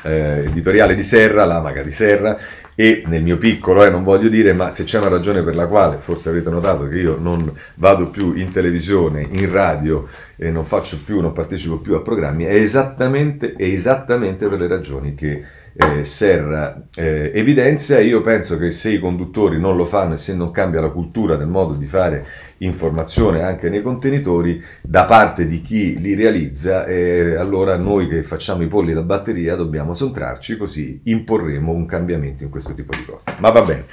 eh, 0.03 0.45
editoriale 0.47 0.95
di 0.95 1.03
Serra, 1.03 1.45
l'amaca 1.45 1.83
di 1.83 1.91
Serra, 1.91 2.39
e 2.77 3.03
nel 3.07 3.25
mio 3.25 3.37
piccolo, 3.37 3.85
eh, 3.85 3.91
non 3.91 4.05
voglio 4.05 4.29
dire, 4.29 4.53
ma 4.53 4.71
se 4.71 4.85
c'è 4.85 4.99
una 5.01 5.09
ragione 5.09 5.43
per 5.43 5.57
la 5.57 5.67
quale, 5.67 5.99
forse 5.99 6.29
avete 6.29 6.49
notato 6.49 6.87
che 6.87 7.01
io 7.01 7.19
non 7.19 7.53
vado 7.75 8.11
più 8.11 8.35
in 8.35 8.53
televisione, 8.53 9.27
in 9.29 9.51
radio 9.51 10.07
e 10.37 10.53
non 10.53 10.65
faccio 10.65 11.01
più, 11.05 11.21
non 11.21 11.33
partecipo 11.33 11.79
più 11.79 11.95
a 11.95 12.01
programmi, 12.01 12.45
è 12.45 12.55
esattamente, 12.55 13.55
è 13.57 13.65
esattamente 13.65 14.47
per 14.47 14.61
le 14.61 14.69
ragioni 14.69 15.17
che 15.17 15.43
eh, 15.75 16.05
Serra 16.05 16.83
eh, 16.95 17.31
evidenzia. 17.35 18.01
Io 18.01 18.21
penso 18.21 18.59
che 18.59 18.71
se 18.71 18.91
i 18.91 18.99
conduttori 18.99 19.59
non 19.59 19.77
lo 19.77 19.85
fanno 19.85 20.15
e 20.15 20.17
se 20.17 20.35
non 20.35 20.51
cambia 20.51 20.81
la 20.81 20.91
cultura 20.91 21.37
del 21.37 21.49
modo 21.49 21.75
di 21.75 21.87
fare 21.87 22.27
informazione 22.59 23.43
anche 23.43 23.71
nei 23.71 23.83
contenitori 23.83 24.63
da 24.83 25.05
parte 25.05 25.47
di 25.47 25.63
chi 25.63 25.99
li 25.99 26.15
realizza, 26.15 26.85
eh, 26.87 27.35
allora 27.37 27.77
noi 27.77 28.09
che 28.09 28.23
facciamo 28.23 28.63
i 28.63 28.67
polli 28.67 28.93
da 28.93 29.03
batteria 29.03 29.57
dobbiamo 29.57 29.95
sottrarci, 29.95 30.57
così 30.57 31.01
imporremo 31.05 31.73
un 31.73 31.87
cambiamento 31.87 32.43
in 32.43 32.51
questo 32.51 32.75
tipo 32.75 32.95
di 32.95 33.05
cose. 33.05 33.35
Ma 33.39 33.51
va 33.51 33.63
bene. 33.63 33.85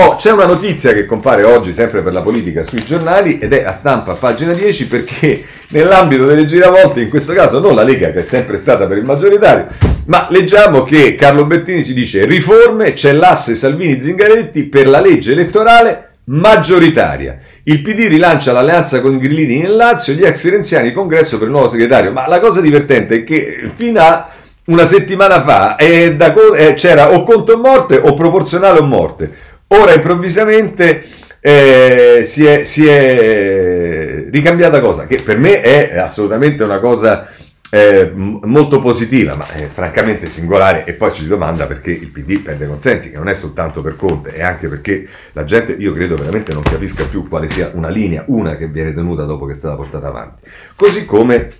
Oh, 0.00 0.14
c'è 0.14 0.30
una 0.30 0.46
notizia 0.46 0.92
che 0.92 1.04
compare 1.04 1.42
oggi 1.42 1.74
sempre 1.74 2.02
per 2.02 2.12
la 2.12 2.20
politica 2.20 2.64
sui 2.64 2.84
giornali 2.84 3.38
ed 3.38 3.52
è 3.52 3.64
a 3.64 3.72
stampa 3.72 4.12
pagina 4.12 4.52
10 4.52 4.86
perché 4.86 5.44
nell'ambito 5.70 6.24
delle 6.24 6.44
giravolte, 6.44 7.00
in 7.00 7.08
questo 7.08 7.32
caso 7.32 7.58
non 7.58 7.74
la 7.74 7.82
Lega 7.82 8.12
che 8.12 8.20
è 8.20 8.22
sempre 8.22 8.58
stata 8.58 8.86
per 8.86 8.96
il 8.96 9.02
maggioritario, 9.02 9.66
ma 10.06 10.28
leggiamo 10.30 10.84
che 10.84 11.16
Carlo 11.16 11.46
Bertini 11.46 11.84
ci 11.84 11.94
dice 11.94 12.26
riforme, 12.26 12.92
c'è 12.92 13.10
l'asse 13.10 13.56
Salvini-Zingaretti 13.56 14.66
per 14.66 14.86
la 14.86 15.00
legge 15.00 15.32
elettorale 15.32 16.10
maggioritaria. 16.26 17.36
Il 17.64 17.82
PD 17.82 18.06
rilancia 18.06 18.52
l'alleanza 18.52 19.00
con 19.00 19.18
Grillini 19.18 19.62
nel 19.62 19.74
Lazio, 19.74 20.14
gli 20.14 20.22
ex 20.22 20.48
renziani 20.48 20.92
congresso 20.92 21.38
per 21.38 21.48
il 21.48 21.52
nuovo 21.52 21.68
segretario, 21.68 22.12
ma 22.12 22.28
la 22.28 22.38
cosa 22.38 22.60
divertente 22.60 23.16
è 23.16 23.24
che 23.24 23.68
fino 23.74 24.00
a 24.00 24.28
una 24.68 24.84
settimana 24.84 25.40
fa 25.42 25.76
eh, 25.76 26.14
da, 26.14 26.32
eh, 26.56 26.74
c'era 26.74 27.12
o 27.12 27.22
conto 27.22 27.54
o 27.54 27.58
morte 27.58 27.96
o 27.96 28.14
proporzionale 28.14 28.78
o 28.78 28.84
morte. 28.84 29.46
Ora 29.68 29.92
improvvisamente 29.92 31.04
eh, 31.40 32.22
si, 32.24 32.44
è, 32.44 32.64
si, 32.64 32.86
è, 32.86 34.26
ricambiata 34.30 34.80
cosa, 34.80 35.06
che 35.06 35.20
per 35.22 35.38
me 35.38 35.60
è 35.60 35.98
assolutamente 35.98 36.64
una 36.64 36.80
cosa 36.80 37.28
eh, 37.70 38.10
molto 38.14 38.80
positiva, 38.80 39.36
ma 39.36 39.46
è 39.46 39.68
francamente 39.72 40.28
singolare. 40.30 40.84
E 40.84 40.94
poi 40.94 41.12
ci 41.12 41.22
si 41.22 41.28
domanda 41.28 41.66
perché 41.66 41.90
il 41.90 42.08
PD 42.08 42.40
perde 42.40 42.66
consensi, 42.66 43.10
che 43.10 43.18
non 43.18 43.28
è 43.28 43.34
soltanto 43.34 43.82
per 43.82 43.96
Conte, 43.96 44.32
è 44.32 44.42
anche 44.42 44.68
perché 44.68 45.06
la 45.32 45.44
gente, 45.44 45.72
io 45.72 45.92
credo 45.92 46.16
veramente 46.16 46.52
non 46.52 46.62
capisca 46.62 47.04
più 47.04 47.28
quale 47.28 47.48
sia 47.48 47.70
una 47.74 47.88
linea, 47.88 48.24
una 48.28 48.56
che 48.56 48.68
viene 48.68 48.94
tenuta 48.94 49.24
dopo 49.24 49.44
che 49.44 49.52
è 49.52 49.56
stata 49.56 49.76
portata 49.76 50.08
avanti. 50.08 50.48
Così 50.74 51.04
come 51.04 51.50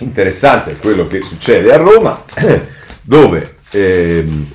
interessante 0.00 0.72
è 0.72 0.76
quello 0.76 1.06
che 1.06 1.22
succede 1.22 1.72
a 1.72 1.76
Roma, 1.76 2.24
dove... 3.02 3.54
Ehm, 3.72 4.48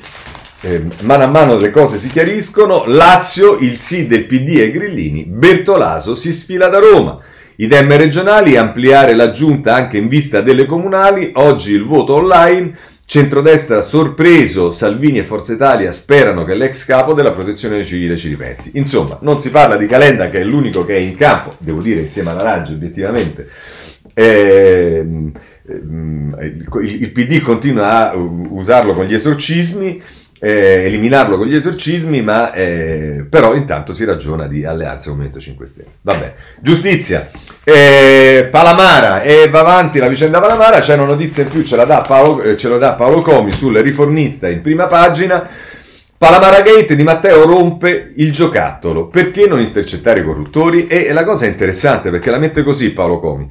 eh, 0.62 0.84
mano 1.02 1.24
a 1.24 1.28
mano 1.28 1.58
le 1.58 1.72
cose 1.72 1.98
si 1.98 2.10
chiariscono, 2.10 2.84
Lazio, 2.86 3.58
il 3.58 3.80
sì 3.80 4.08
del 4.08 4.26
PD 4.26 4.60
e 4.60 4.72
Grillini, 4.72 5.26
Bertolaso 5.26 6.16
si 6.16 6.32
sfila 6.32 6.68
da 6.68 6.80
Roma. 6.80 7.20
I 7.56 7.68
dem 7.68 7.96
regionali, 7.96 8.58
ampliare 8.58 9.16
la 9.16 9.32
giunta 9.32 9.76
anche 9.76 9.98
in 9.98 10.08
vista 10.08 10.42
delle 10.42 10.66
comunali, 10.66 11.32
oggi 11.36 11.74
il 11.74 11.84
voto 11.84 12.14
online, 12.14 12.76
centrodestra 13.06 13.82
sorpreso, 13.82 14.72
Salvini 14.72 15.20
e 15.20 15.26
Forza 15.26 15.54
Italia 15.54 15.92
sperano 15.92 16.46
che 16.46 16.54
l'ex 16.54 16.86
capo 16.86 17.14
della 17.14 17.34
protezione 17.34 17.84
civile 17.84 18.16
ci 18.16 18.30
ripensi. 18.30 18.72
Insomma, 18.76 19.18
non 19.22 19.42
si 19.42 19.50
parla 19.50 19.78
di 19.78 19.86
Calenda 19.86 20.30
che 20.30 20.42
è 20.42 20.44
l'unico 20.44 20.86
che 20.86 20.96
è 20.96 21.00
in 21.00 21.16
campo, 21.16 21.56
devo 21.58 21.82
dire 21.82 22.02
insieme 22.02 22.32
alla 22.32 22.44
Raggi 22.44 22.74
obiettivamente. 22.74 23.50
Eh, 24.14 25.06
il 25.66 27.12
PD 27.14 27.42
continua 27.42 28.12
a 28.12 28.16
usarlo 28.16 28.94
con 28.94 29.06
gli 29.06 29.14
esorcismi 29.14 30.02
eh, 30.44 30.86
eliminarlo 30.86 31.38
con 31.38 31.46
gli 31.46 31.56
esorcismi, 31.56 32.24
ma 32.24 32.52
eh, 32.52 33.28
però 33.30 33.54
intanto 33.54 33.94
si 33.94 34.06
ragiona 34.06 34.48
di 34.48 34.66
alleanza 34.66 35.12
Movimento 35.12 35.40
5 35.40 35.66
Stelle. 35.68 35.90
Vabbè, 36.02 36.34
giustizia. 36.60 37.30
Eh, 37.64 38.48
Palamara 38.50 39.22
e 39.22 39.50
va 39.50 39.60
avanti 39.60 40.00
la 40.00 40.08
vicenda 40.08 40.40
Palamara, 40.40 40.80
c'è 40.80 40.96
una 40.96 41.06
notizia 41.06 41.44
in 41.44 41.50
più, 41.50 41.64
ce 41.64 41.76
la 41.76 41.86
dà 41.86 42.02
Paolo, 42.02 42.42
eh, 42.42 42.58
ce 42.58 42.70
la 42.70 42.78
dà 42.78 42.94
Paolo 42.94 43.22
Comi 43.22 43.52
sul 43.52 43.78
riformista 43.78 44.50
in 44.50 44.62
prima 44.62 44.88
pagina. 44.88 45.48
Palamara 46.18 46.62
Gate 46.62 46.96
di 46.96 47.04
Matteo 47.04 47.46
rompe 47.46 48.14
il 48.16 48.32
giocattolo. 48.32 49.08
Perché 49.08 49.48
non 49.48 49.60
intercettare 49.60 50.22
i 50.22 50.24
corruttori? 50.24 50.88
E 50.88 51.14
la 51.14 51.24
cosa 51.24 51.46
è 51.46 51.50
interessante 51.50 52.10
perché 52.10 52.32
la 52.32 52.40
mette 52.40 52.64
così 52.64 52.92
Paolo 52.92 53.20
Comi. 53.20 53.48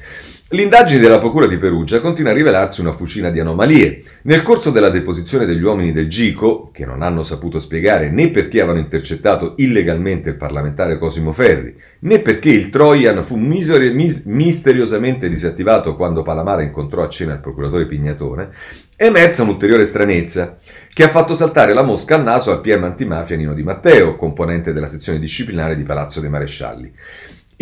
L'indagine 0.53 0.99
della 0.99 1.21
Procura 1.21 1.47
di 1.47 1.59
Perugia 1.59 2.01
continua 2.01 2.33
a 2.33 2.35
rivelarsi 2.35 2.81
una 2.81 2.93
fucina 2.93 3.31
di 3.31 3.39
anomalie. 3.39 4.03
Nel 4.23 4.43
corso 4.43 4.73
della 4.73 4.91
deposizione 4.91 5.47
degli 5.47 5.63
uomini 5.63 5.93
del 5.93 6.09
GICO, 6.09 6.71
che 6.73 6.85
non 6.85 7.03
hanno 7.03 7.23
saputo 7.23 7.61
spiegare 7.61 8.11
né 8.11 8.31
perché 8.31 8.59
avevano 8.59 8.81
intercettato 8.81 9.55
illegalmente 9.59 10.31
il 10.31 10.35
parlamentare 10.35 10.99
Cosimo 10.99 11.33
Ferri, 11.33 11.77
né 12.01 12.19
perché 12.19 12.51
il 12.51 12.69
Trojan 12.69 13.23
fu 13.23 13.37
miseri- 13.37 13.95
mis- 13.95 14.25
misteriosamente 14.25 15.29
disattivato 15.29 15.95
quando 15.95 16.23
Palamara 16.23 16.63
incontrò 16.63 17.05
a 17.05 17.09
cena 17.09 17.35
il 17.35 17.39
procuratore 17.39 17.87
Pignatone, 17.87 18.51
è 18.97 19.05
emersa 19.05 19.45
un'ulteriore 19.45 19.87
stranezza 19.87 20.57
che 20.93 21.05
ha 21.05 21.09
fatto 21.09 21.37
saltare 21.37 21.73
la 21.73 21.85
mosca 21.85 22.17
al 22.17 22.25
naso 22.25 22.51
al 22.51 22.61
PM 22.61 22.83
antimafia 22.83 23.37
Nino 23.37 23.55
Di 23.55 23.63
Matteo, 23.63 24.17
componente 24.17 24.73
della 24.73 24.89
sezione 24.89 25.21
disciplinare 25.21 25.77
di 25.77 25.85
Palazzo 25.85 26.19
dei 26.19 26.29
Marescialli. 26.29 26.93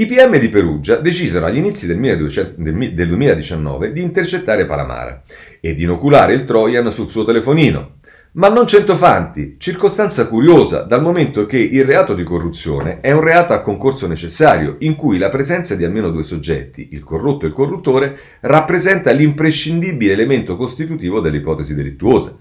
I 0.00 0.06
PM 0.06 0.38
di 0.38 0.48
Perugia 0.48 0.94
decisero 0.94 1.44
agli 1.44 1.56
inizi 1.56 1.88
del, 1.88 1.98
2019 1.98 3.90
di 3.90 4.00
intercettare 4.00 4.64
Palamara 4.64 5.24
e 5.58 5.74
di 5.74 5.82
inoculare 5.82 6.34
il 6.34 6.44
Trojan 6.44 6.92
sul 6.92 7.10
suo 7.10 7.24
telefonino. 7.24 7.96
Ma 8.34 8.48
non 8.48 8.68
centofanti, 8.68 9.56
circostanza 9.58 10.28
curiosa 10.28 10.82
dal 10.82 11.02
momento 11.02 11.46
che 11.46 11.58
il 11.58 11.84
reato 11.84 12.14
di 12.14 12.22
corruzione 12.22 13.00
è 13.00 13.10
un 13.10 13.22
reato 13.22 13.54
a 13.54 13.62
concorso 13.62 14.06
necessario 14.06 14.76
in 14.78 14.94
cui 14.94 15.18
la 15.18 15.30
presenza 15.30 15.74
di 15.74 15.84
almeno 15.84 16.10
due 16.10 16.22
soggetti, 16.22 16.90
il 16.92 17.02
corrotto 17.02 17.46
e 17.46 17.48
il 17.48 17.54
corruttore, 17.54 18.18
rappresenta 18.42 19.10
l'imprescindibile 19.10 20.12
elemento 20.12 20.56
costitutivo 20.56 21.18
dell'ipotesi 21.18 21.74
delittuosa. 21.74 22.36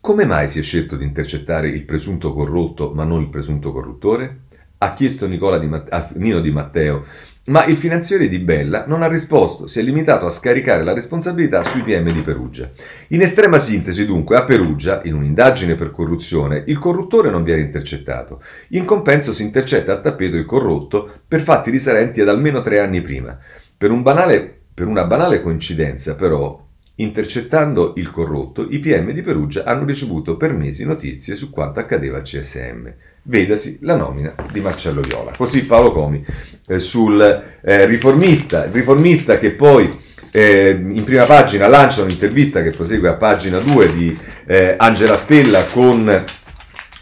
Come 0.00 0.24
mai 0.24 0.48
si 0.48 0.58
è 0.58 0.62
scelto 0.62 0.96
di 0.96 1.04
intercettare 1.04 1.68
il 1.68 1.84
presunto 1.84 2.32
corrotto 2.32 2.90
ma 2.92 3.04
non 3.04 3.20
il 3.20 3.28
presunto 3.28 3.70
corruttore? 3.70 4.46
Ha 4.78 4.94
chiesto 4.94 5.26
di 5.26 5.38
Matt- 5.38 6.16
Nino 6.16 6.40
Di 6.40 6.50
Matteo, 6.50 7.04
ma 7.48 7.64
il 7.64 7.76
finanziere 7.76 8.28
di 8.28 8.38
Bella 8.38 8.84
non 8.86 9.02
ha 9.02 9.08
risposto, 9.08 9.66
si 9.66 9.80
è 9.80 9.82
limitato 9.82 10.26
a 10.26 10.30
scaricare 10.30 10.84
la 10.84 10.92
responsabilità 10.92 11.64
sui 11.64 11.82
PM 11.82 12.12
di 12.12 12.20
Perugia. 12.20 12.70
In 13.08 13.22
estrema 13.22 13.58
sintesi, 13.58 14.04
dunque, 14.04 14.36
a 14.36 14.44
Perugia, 14.44 15.00
in 15.04 15.14
un'indagine 15.14 15.74
per 15.74 15.90
corruzione, 15.90 16.62
il 16.66 16.78
corruttore 16.78 17.30
non 17.30 17.42
viene 17.42 17.62
intercettato. 17.62 18.42
In 18.68 18.84
compenso 18.84 19.32
si 19.32 19.42
intercetta 19.42 19.94
a 19.94 20.00
tappeto 20.00 20.36
il 20.36 20.44
corrotto 20.44 21.20
per 21.26 21.40
fatti 21.40 21.70
risalenti 21.70 22.20
ad 22.20 22.28
almeno 22.28 22.60
tre 22.60 22.80
anni 22.80 23.00
prima. 23.00 23.36
Per, 23.76 23.90
un 23.90 24.02
banale, 24.02 24.58
per 24.74 24.86
una 24.86 25.04
banale 25.04 25.40
coincidenza, 25.40 26.14
però, 26.14 26.66
Intercettando 27.00 27.92
il 27.94 28.10
corrotto, 28.10 28.66
i 28.68 28.80
PM 28.80 29.12
di 29.12 29.22
Perugia 29.22 29.62
hanno 29.62 29.84
ricevuto 29.84 30.36
per 30.36 30.52
mesi 30.52 30.84
notizie 30.84 31.36
su 31.36 31.48
quanto 31.48 31.78
accadeva 31.78 32.16
al 32.16 32.24
CSM 32.24 32.92
vedasi 33.28 33.78
la 33.82 33.94
nomina 33.94 34.34
di 34.50 34.60
Marcello 34.60 35.00
Viola. 35.00 35.32
Così 35.36 35.64
Paolo 35.64 35.92
Comi 35.92 36.24
eh, 36.66 36.78
sul 36.78 37.20
eh, 37.62 37.86
riformista, 37.86 38.68
riformista 38.70 39.38
che 39.38 39.50
poi 39.50 40.06
eh, 40.30 40.70
in 40.70 41.04
prima 41.04 41.24
pagina 41.24 41.68
lancia 41.68 42.02
un'intervista 42.02 42.62
che 42.62 42.70
prosegue 42.70 43.08
a 43.08 43.14
pagina 43.14 43.58
2 43.58 43.92
di 43.94 44.18
eh, 44.46 44.74
Angela 44.76 45.16
Stella 45.16 45.64
con 45.64 46.24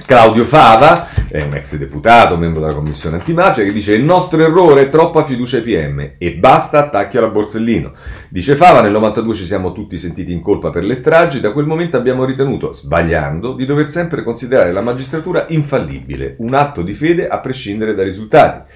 Claudio 0.05 0.45
Fava, 0.45 1.09
è 1.27 1.43
un 1.43 1.55
ex 1.55 1.77
deputato, 1.77 2.37
membro 2.37 2.61
della 2.61 2.75
commissione 2.75 3.17
antimafia, 3.17 3.65
che 3.65 3.73
dice 3.73 3.95
il 3.95 4.05
nostro 4.05 4.41
errore 4.43 4.83
è 4.83 4.89
troppa 4.91 5.25
fiducia 5.25 5.57
ai 5.57 5.63
PM 5.63 6.11
e 6.19 6.35
basta 6.35 6.79
attacchi 6.79 7.17
alla 7.17 7.29
Borsellino. 7.29 7.93
Dice 8.29 8.57
Fava, 8.57 8.83
nel 8.83 8.93
92 8.93 9.35
ci 9.35 9.47
siamo 9.47 9.73
tutti 9.73 9.97
sentiti 9.97 10.33
in 10.33 10.43
colpa 10.43 10.71
per 10.71 10.85
le 10.85 10.95
stragi, 10.95 11.41
da 11.41 11.51
quel 11.51 11.65
momento 11.65 11.97
abbiamo 11.97 12.25
ritenuto, 12.25 12.73
sbagliando, 12.73 13.55
di 13.55 13.65
dover 13.65 13.89
sempre 13.89 14.23
considerare 14.23 14.71
la 14.71 14.83
magistratura 14.83 15.47
infallibile, 15.49 16.37
un 16.39 16.53
atto 16.55 16.83
di 16.83 16.93
fede 16.95 17.27
a 17.27 17.41
prescindere 17.41 17.95
dai 17.95 18.05
risultati. 18.05 18.71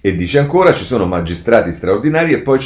E 0.00 0.14
dice 0.14 0.38
ancora, 0.38 0.72
ci 0.72 0.84
sono 0.84 1.04
magistrati 1.04 1.72
straordinari 1.72 2.32
e 2.32 2.40
poi 2.40 2.58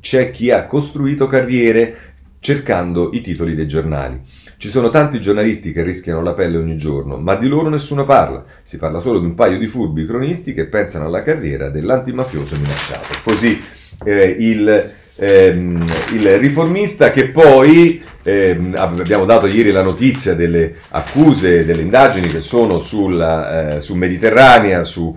c'è 0.00 0.30
chi 0.30 0.50
ha 0.50 0.66
costruito 0.66 1.26
carriere 1.26 1.96
cercando 2.40 3.10
i 3.12 3.20
titoli 3.22 3.54
dei 3.54 3.66
giornali. 3.66 4.20
Ci 4.58 4.70
sono 4.70 4.88
tanti 4.90 5.20
giornalisti 5.20 5.72
che 5.72 5.82
rischiano 5.82 6.22
la 6.22 6.32
pelle 6.32 6.56
ogni 6.56 6.76
giorno, 6.76 7.18
ma 7.18 7.34
di 7.34 7.48
loro 7.48 7.68
nessuno 7.68 8.04
parla. 8.04 8.44
Si 8.62 8.78
parla 8.78 9.00
solo 9.00 9.18
di 9.18 9.26
un 9.26 9.34
paio 9.34 9.58
di 9.58 9.66
furbi 9.66 10.06
cronisti 10.06 10.54
che 10.54 10.66
pensano 10.66 11.06
alla 11.06 11.22
carriera 11.22 11.68
dell'antimafioso 11.68 12.56
minacciato. 12.56 13.18
Così 13.22 13.60
eh, 14.04 14.36
il 14.38 14.94
ehm, 15.16 15.84
il 16.12 16.38
riformista 16.38 17.10
che 17.10 17.28
poi 17.28 18.02
ehm, 18.22 18.74
abbiamo 18.76 19.24
dato 19.24 19.46
ieri 19.46 19.70
la 19.70 19.82
notizia 19.82 20.34
delle 20.34 20.74
accuse, 20.90 21.64
delle 21.64 21.82
indagini 21.82 22.28
che 22.28 22.40
sono 22.40 22.78
sulla, 22.78 23.76
eh, 23.76 23.80
su 23.80 23.94
Mediterranea, 23.94 24.82
su 24.82 25.16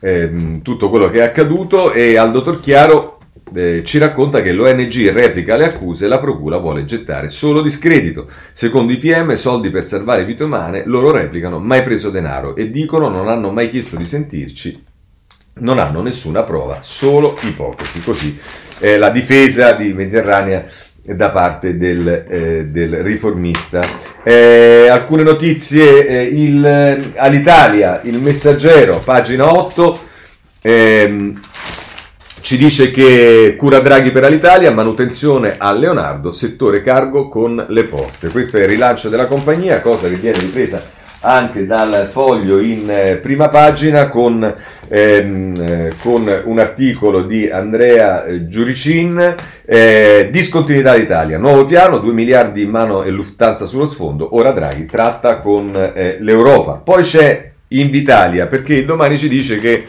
ehm, 0.00 0.62
tutto 0.62 0.90
quello 0.90 1.10
che 1.10 1.18
è 1.18 1.22
accaduto 1.22 1.92
e 1.92 2.16
Aldo 2.16 2.42
Torchiaro 2.42 3.17
eh, 3.54 3.82
ci 3.84 3.98
racconta 3.98 4.42
che 4.42 4.52
l'ONG 4.52 5.10
replica 5.10 5.56
le 5.56 5.66
accuse 5.66 6.04
e 6.04 6.08
la 6.08 6.18
procura 6.18 6.58
vuole 6.58 6.84
gettare 6.84 7.30
solo 7.30 7.62
discredito. 7.62 8.28
Secondo 8.52 8.92
i 8.92 8.98
PM, 8.98 9.34
soldi 9.34 9.70
per 9.70 9.86
salvare 9.86 10.24
vite 10.24 10.44
umane, 10.44 10.82
loro 10.86 11.10
replicano 11.10 11.58
mai 11.58 11.82
preso 11.82 12.10
denaro 12.10 12.56
e 12.56 12.70
dicono 12.70 13.08
non 13.08 13.28
hanno 13.28 13.50
mai 13.50 13.70
chiesto 13.70 13.96
di 13.96 14.06
sentirci, 14.06 14.84
non 15.60 15.78
hanno 15.78 16.02
nessuna 16.02 16.42
prova, 16.42 16.78
solo 16.82 17.36
ipotesi. 17.42 18.00
Così 18.00 18.38
eh, 18.80 18.98
la 18.98 19.10
difesa 19.10 19.72
di 19.72 19.92
Mediterranea 19.92 20.64
da 21.14 21.30
parte 21.30 21.76
del, 21.76 22.26
eh, 22.28 22.66
del 22.66 22.96
riformista. 23.02 23.82
Eh, 24.22 24.88
alcune 24.88 25.22
notizie, 25.22 26.06
eh, 26.06 26.22
il, 26.24 27.12
all'Italia, 27.16 28.00
il 28.04 28.20
messaggero, 28.20 28.98
pagina 28.98 29.52
8, 29.52 30.00
ehm, 30.60 31.40
ci 32.40 32.56
dice 32.56 32.90
che 32.90 33.56
cura 33.58 33.80
Draghi 33.80 34.10
per 34.10 34.28
l'Italia, 34.30 34.70
manutenzione 34.70 35.54
a 35.56 35.72
Leonardo, 35.72 36.30
settore 36.30 36.82
cargo 36.82 37.28
con 37.28 37.66
le 37.68 37.84
poste. 37.84 38.28
Questo 38.28 38.56
è 38.56 38.62
il 38.62 38.68
rilancio 38.68 39.08
della 39.08 39.26
compagnia, 39.26 39.80
cosa 39.80 40.08
che 40.08 40.16
viene 40.16 40.38
ripresa 40.38 40.96
anche 41.20 41.66
dal 41.66 42.08
foglio 42.12 42.60
in 42.60 42.88
eh, 42.88 43.16
prima 43.16 43.48
pagina 43.48 44.08
con, 44.08 44.54
ehm, 44.88 45.54
eh, 45.60 45.92
con 46.00 46.42
un 46.44 46.58
articolo 46.58 47.22
di 47.22 47.50
Andrea 47.50 48.24
eh, 48.24 48.48
Giuricin, 48.48 49.34
eh, 49.64 50.28
discontinuità 50.30 50.96
d'Italia, 50.96 51.38
nuovo 51.38 51.66
piano, 51.66 51.98
2 51.98 52.12
miliardi 52.12 52.62
in 52.62 52.70
mano 52.70 53.02
e 53.02 53.10
Lufthansa 53.10 53.66
sullo 53.66 53.86
sfondo, 53.86 54.36
ora 54.36 54.52
Draghi 54.52 54.86
tratta 54.86 55.40
con 55.40 55.72
eh, 55.74 56.18
l'Europa. 56.20 56.74
Poi 56.74 57.02
c'è 57.02 57.50
Invitalia, 57.68 58.46
perché 58.46 58.84
domani 58.84 59.18
ci 59.18 59.28
dice 59.28 59.58
che 59.58 59.86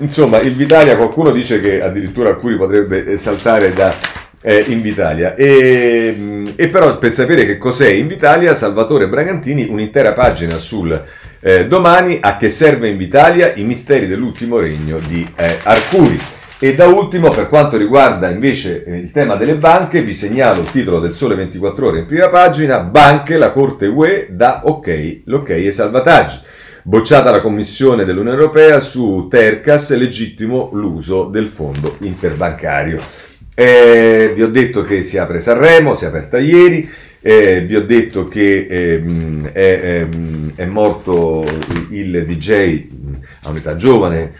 insomma 0.00 0.40
Invitalia 0.42 0.96
qualcuno 0.96 1.30
dice 1.30 1.60
che 1.60 1.82
addirittura 1.82 2.30
alcuni 2.30 2.56
potrebbe 2.56 3.16
saltare 3.16 3.72
da 3.72 3.94
eh, 4.42 4.64
Invitalia. 4.68 5.34
E, 5.34 6.42
e, 6.56 6.68
però 6.68 6.98
per 6.98 7.12
sapere 7.12 7.44
che 7.46 7.58
cos'è 7.58 7.90
Invitalia, 7.90 8.54
Salvatore 8.54 9.08
Bragantini, 9.08 9.66
un'intera 9.68 10.12
pagina 10.12 10.58
sul 10.58 11.02
eh, 11.40 11.66
domani 11.66 12.18
a 12.20 12.36
che 12.36 12.48
serve 12.48 12.88
Invitalia, 12.88 13.54
i 13.54 13.62
misteri 13.62 14.06
dell'ultimo 14.06 14.58
regno 14.58 14.98
di 14.98 15.26
eh, 15.36 15.58
Arcuri. 15.62 16.18
E 16.62 16.74
da 16.74 16.86
ultimo, 16.88 17.30
per 17.30 17.48
quanto 17.48 17.78
riguarda 17.78 18.28
invece 18.28 18.84
eh, 18.84 18.98
il 18.98 19.10
tema 19.12 19.36
delle 19.36 19.56
banche, 19.56 20.02
vi 20.02 20.14
segnalo 20.14 20.60
il 20.60 20.70
titolo 20.70 21.00
del 21.00 21.14
Sole 21.14 21.34
24 21.34 21.86
Ore 21.86 21.98
in 22.00 22.06
prima 22.06 22.28
pagina, 22.28 22.80
Banche, 22.80 23.38
la 23.38 23.50
Corte 23.50 23.86
UE 23.86 24.28
dà 24.30 24.62
ok, 24.64 25.22
l'ok 25.24 25.50
ai 25.50 25.72
salvataggi. 25.72 26.38
Bocciata 26.82 27.30
la 27.30 27.42
Commissione 27.42 28.06
dell'Unione 28.06 28.38
Europea 28.38 28.80
su 28.80 29.28
Tercas, 29.30 29.94
legittimo 29.96 30.70
l'uso 30.72 31.24
del 31.24 31.48
fondo 31.48 31.96
interbancario. 32.00 32.98
Eh, 33.54 34.32
vi 34.34 34.42
ho 34.42 34.48
detto 34.48 34.82
che 34.84 35.02
si 35.02 35.18
apre 35.18 35.40
Sanremo, 35.40 35.94
si 35.94 36.04
è 36.04 36.08
aperta 36.08 36.38
ieri, 36.38 36.88
eh, 37.20 37.60
vi 37.66 37.76
ho 37.76 37.84
detto 37.84 38.28
che 38.28 38.66
ehm, 38.66 39.50
è, 39.52 39.80
ehm, 39.82 40.52
è, 40.54 40.64
morto 40.64 41.44
il 41.90 42.24
DJ 42.26 42.86
a 43.42 43.50
un'età 43.50 43.76
giovane 43.76 44.32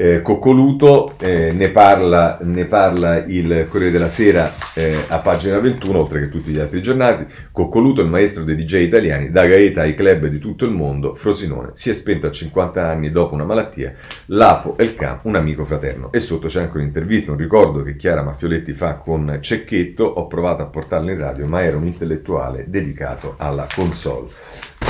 eh, 0.00 0.22
Coccoluto, 0.22 1.12
eh, 1.20 1.52
ne, 1.52 1.68
parla, 1.68 2.38
ne, 2.40 2.64
parla, 2.64 3.22
il 3.26 3.66
Corriere 3.68 3.92
della 3.92 4.08
Sera 4.08 4.50
eh, 4.74 5.04
a 5.08 5.18
pagina 5.18 5.58
21, 5.58 5.98
oltre 5.98 6.20
che 6.20 6.30
tutti 6.30 6.52
gli 6.52 6.58
altri 6.58 6.80
giornali. 6.80 7.26
Coccoluto, 7.52 8.00
il 8.00 8.08
maestro 8.08 8.42
dei 8.42 8.56
DJ 8.56 8.84
italiani, 8.84 9.30
da 9.30 9.44
Gaeta 9.44 9.82
ai 9.82 9.94
club 9.94 10.28
di 10.28 10.38
tutto 10.38 10.64
il 10.64 10.70
mondo, 10.70 11.14
Frosinone, 11.14 11.72
si 11.74 11.90
è 11.90 11.92
spento 11.92 12.26
a 12.26 12.30
50 12.30 12.82
anni 12.82 13.10
dopo 13.10 13.34
una 13.34 13.44
malattia, 13.44 13.92
Lapo 14.26 14.78
e 14.78 14.84
il 14.84 14.94
Cam, 14.94 15.18
un 15.24 15.36
amico 15.36 15.66
fraterno. 15.66 16.10
E 16.12 16.20
sotto 16.20 16.48
c'è 16.48 16.62
anche 16.62 16.78
un'intervista, 16.78 17.32
un 17.32 17.36
ricordo 17.36 17.82
che 17.82 17.96
Chiara 17.96 18.22
Maffioletti 18.22 18.72
fa 18.72 18.94
con 18.94 19.36
Cecchetto, 19.38 20.04
ho 20.04 20.26
provato 20.28 20.62
a 20.62 20.66
portarlo 20.66 21.10
in 21.10 21.18
radio, 21.18 21.46
ma 21.46 21.62
era 21.62 21.76
un 21.76 21.84
intellettuale 21.84 22.64
dedicato 22.68 23.34
alla 23.36 23.66
console. 23.70 24.28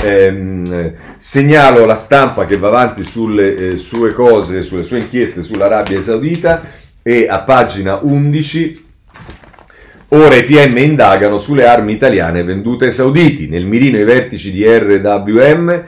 Eh, 0.03 0.93
segnalo 1.17 1.85
la 1.85 1.95
stampa 1.95 2.45
che 2.45 2.57
va 2.57 2.69
avanti 2.69 3.03
sulle 3.03 3.55
eh, 3.55 3.77
sue 3.77 4.13
cose, 4.13 4.63
sulle 4.63 4.83
sue 4.83 4.99
inchieste 4.99 5.43
sull'Arabia 5.43 6.01
Saudita 6.01 6.63
e 7.03 7.27
a 7.27 7.41
pagina 7.41 7.99
11 8.01 8.89
Ora 10.13 10.35
i 10.35 10.43
PM 10.43 10.77
indagano 10.77 11.37
sulle 11.37 11.65
armi 11.65 11.93
italiane 11.93 12.43
vendute 12.43 12.87
ai 12.87 12.91
sauditi. 12.91 13.47
Nel 13.47 13.65
mirino 13.65 13.97
i 13.97 14.03
vertici 14.03 14.51
di 14.51 14.65
RWM 14.65 15.83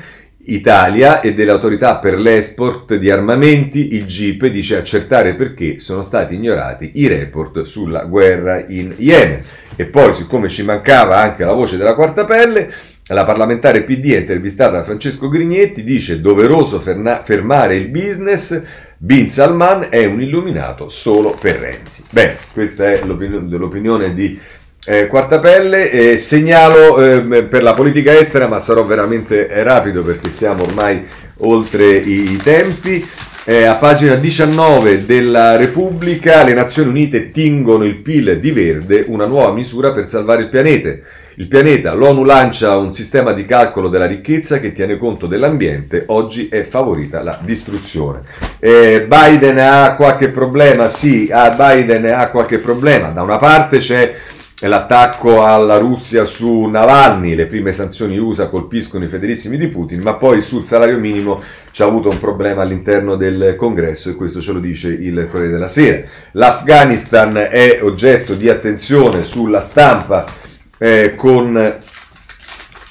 Italia 0.46 1.20
e 1.20 1.34
delle 1.34 1.52
autorità 1.52 1.98
per 1.98 2.18
l'export 2.18 2.96
di 2.96 3.10
armamenti, 3.10 3.96
il 3.96 4.06
GIP 4.06 4.48
dice 4.48 4.78
accertare 4.78 5.36
perché 5.36 5.80
sono 5.80 6.02
stati 6.04 6.36
ignorati 6.36 6.92
i 6.96 7.08
report 7.08 7.64
sulla 7.64 8.06
guerra 8.06 8.64
in 8.66 8.94
Yemen. 8.96 9.44
E 9.76 9.86
poi, 9.88 10.14
siccome 10.14 10.48
ci 10.48 10.64
mancava 10.64 11.20
anche 11.20 11.44
la 11.44 11.54
voce 11.54 11.76
della 11.76 11.94
quarta 11.94 12.24
pelle, 12.24 12.72
la 13.08 13.26
parlamentare 13.26 13.84
PD 13.84 14.06
intervistata 14.06 14.78
da 14.78 14.84
Francesco 14.84 15.28
Grignetti, 15.28 15.84
dice 15.84 16.22
doveroso 16.22 16.80
ferna- 16.80 17.22
fermare 17.24 17.76
il 17.76 17.90
business, 17.90 18.62
Bin 18.98 19.30
Salman 19.30 19.88
è 19.90 20.06
un 20.06 20.22
illuminato 20.22 20.88
solo 20.88 21.36
per 21.38 21.58
Renzi. 21.60 22.04
Bene, 22.10 22.38
questa 22.54 22.92
è 22.92 23.02
l'opinione, 23.04 23.58
l'opinione 23.58 24.14
di 24.14 24.40
eh, 24.86 25.08
Quartapelle. 25.08 25.92
Eh, 25.92 26.18
segnalo 26.18 26.98
eh, 27.04 27.44
per 27.44 27.64
la 27.64 27.74
politica 27.74 28.18
estera, 28.18 28.48
ma 28.48 28.60
sarò 28.60 28.86
veramente 28.86 29.50
rapido 29.64 30.04
perché 30.04 30.30
siamo 30.30 30.64
ormai 30.64 31.06
oltre 31.40 31.96
i, 31.96 32.32
i 32.32 32.38
tempi. 32.38 33.06
Eh, 33.46 33.64
a 33.64 33.74
pagina 33.74 34.16
19 34.16 35.06
della 35.06 35.58
Repubblica, 35.58 36.46
le 36.46 36.54
Nazioni 36.54 36.88
Unite 36.88 37.32
tingono 37.32 37.84
il 37.84 37.98
PIL 37.98 38.40
di 38.40 38.52
verde, 38.52 39.04
una 39.08 39.26
nuova 39.26 39.52
misura 39.52 39.92
per 39.92 40.08
salvare 40.08 40.44
il 40.44 40.50
pianeta. 40.50 40.96
Il 41.36 41.48
pianeta, 41.48 41.94
l'ONU 41.94 42.24
lancia 42.26 42.78
un 42.78 42.94
sistema 42.94 43.32
di 43.34 43.44
calcolo 43.46 43.90
della 43.90 44.06
ricchezza 44.06 44.60
che 44.60 44.72
tiene 44.72 44.98
conto 44.98 45.26
dell'ambiente, 45.26 46.04
oggi 46.08 46.48
è 46.48 46.64
favorita 46.64 47.24
la 47.24 47.40
distruzione. 47.42 48.20
Eh, 48.60 49.08
Biden 49.08 49.58
ha 49.58 49.96
qualche 49.96 50.30
problema? 50.30 50.88
Sì, 50.88 51.32
Biden 51.58 52.06
ha 52.06 52.30
qualche 52.30 52.60
problema. 52.60 53.10
Da 53.10 53.24
una 53.24 53.40
parte 53.40 53.80
c'è 53.80 54.14
l'attacco 54.60 55.44
alla 55.44 55.78
Russia 55.78 56.24
su 56.24 56.66
Navalny, 56.66 57.34
le 57.34 57.48
prime 57.48 57.72
sanzioni 57.72 58.20
USA 58.20 58.48
colpiscono 58.48 59.04
i 59.04 59.10
fedelissimi 59.10 59.58
di 59.58 59.70
Putin, 59.70 60.02
ma 60.02 60.14
poi 60.14 60.44
sul 60.44 60.66
salario 60.66 61.00
minimo 61.00 61.42
c'è 61.72 61.84
avuto 61.84 62.10
un 62.10 62.20
problema 62.20 62.62
all'interno 62.62 63.16
del 63.16 63.56
congresso 63.58 64.12
e 64.12 64.16
questo 64.16 64.40
ce 64.40 64.52
lo 64.52 64.60
dice 64.60 64.90
il 64.90 65.28
Corriere 65.32 65.52
della 65.52 65.68
Sera. 65.68 66.04
L'Afghanistan 66.34 67.36
è 67.50 67.80
oggetto 67.82 68.36
di 68.36 68.50
attenzione 68.50 69.24
sulla 69.24 69.62
stampa 69.62 70.42
eh, 70.84 71.16
con 71.16 71.56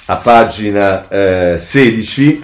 a 0.06 0.16
pagina 0.16 1.06
eh, 1.10 1.58
16, 1.58 2.42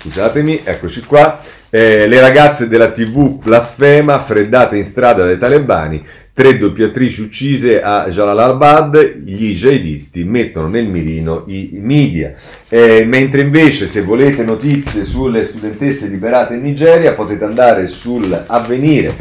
scusatemi, 0.00 0.62
eccoci 0.64 1.02
qua, 1.02 1.42
eh, 1.68 2.06
le 2.06 2.20
ragazze 2.20 2.68
della 2.68 2.90
TV 2.90 3.38
blasfema 3.38 4.18
freddate 4.18 4.78
in 4.78 4.84
strada 4.84 5.24
dai 5.24 5.36
talebani, 5.36 6.02
tre 6.32 6.56
doppiatrici 6.56 7.20
uccise 7.20 7.82
a 7.82 8.08
Jalalabad, 8.08 9.18
gli 9.22 9.52
jihadisti 9.52 10.24
mettono 10.24 10.68
nel 10.68 10.86
mirino 10.86 11.44
i 11.48 11.68
media. 11.74 12.32
Eh, 12.70 13.04
mentre 13.06 13.42
invece 13.42 13.88
se 13.88 14.00
volete 14.00 14.42
notizie 14.42 15.04
sulle 15.04 15.44
studentesse 15.44 16.08
liberate 16.08 16.54
in 16.54 16.62
Nigeria 16.62 17.12
potete 17.12 17.44
andare 17.44 17.88
sull'avvenire 17.88 19.14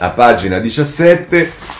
a 0.00 0.10
pagina 0.10 0.58
17 0.58 1.73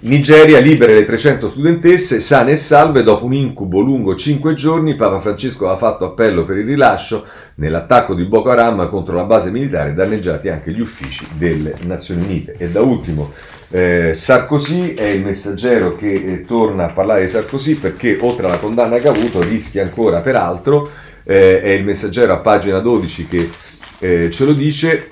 Nigeria 0.00 0.60
libera 0.60 0.92
le 0.92 1.04
300 1.04 1.48
studentesse 1.48 2.20
sane 2.20 2.52
e 2.52 2.56
salve 2.56 3.02
dopo 3.02 3.24
un 3.24 3.32
incubo 3.32 3.80
lungo 3.80 4.14
5 4.14 4.54
giorni. 4.54 4.94
Papa 4.94 5.18
Francesco 5.18 5.68
ha 5.68 5.76
fatto 5.76 6.04
appello 6.04 6.44
per 6.44 6.58
il 6.58 6.66
rilascio 6.66 7.26
nell'attacco 7.56 8.14
di 8.14 8.24
Boko 8.24 8.50
Haram 8.50 8.88
contro 8.90 9.16
la 9.16 9.24
base 9.24 9.50
militare, 9.50 9.94
danneggiati 9.94 10.50
anche 10.50 10.70
gli 10.70 10.80
uffici 10.80 11.26
delle 11.36 11.74
Nazioni 11.82 12.22
Unite. 12.22 12.54
E 12.58 12.70
da 12.70 12.80
ultimo 12.80 13.32
eh, 13.70 14.14
Sarkozy 14.14 14.94
è 14.94 15.06
il 15.06 15.24
messaggero 15.24 15.96
che 15.96 16.12
eh, 16.12 16.44
torna 16.44 16.84
a 16.84 16.92
parlare 16.92 17.22
di 17.22 17.28
Sarkozy 17.28 17.74
perché 17.74 18.18
oltre 18.20 18.46
alla 18.46 18.58
condanna 18.58 18.98
che 18.98 19.08
ha 19.08 19.10
avuto 19.10 19.42
rischia 19.42 19.82
ancora 19.82 20.20
peraltro, 20.20 20.90
eh, 21.24 21.60
è 21.60 21.70
il 21.70 21.84
messaggero 21.84 22.34
a 22.34 22.38
pagina 22.38 22.78
12 22.78 23.26
che 23.26 23.50
eh, 23.98 24.30
ce 24.30 24.44
lo 24.44 24.52
dice. 24.52 25.08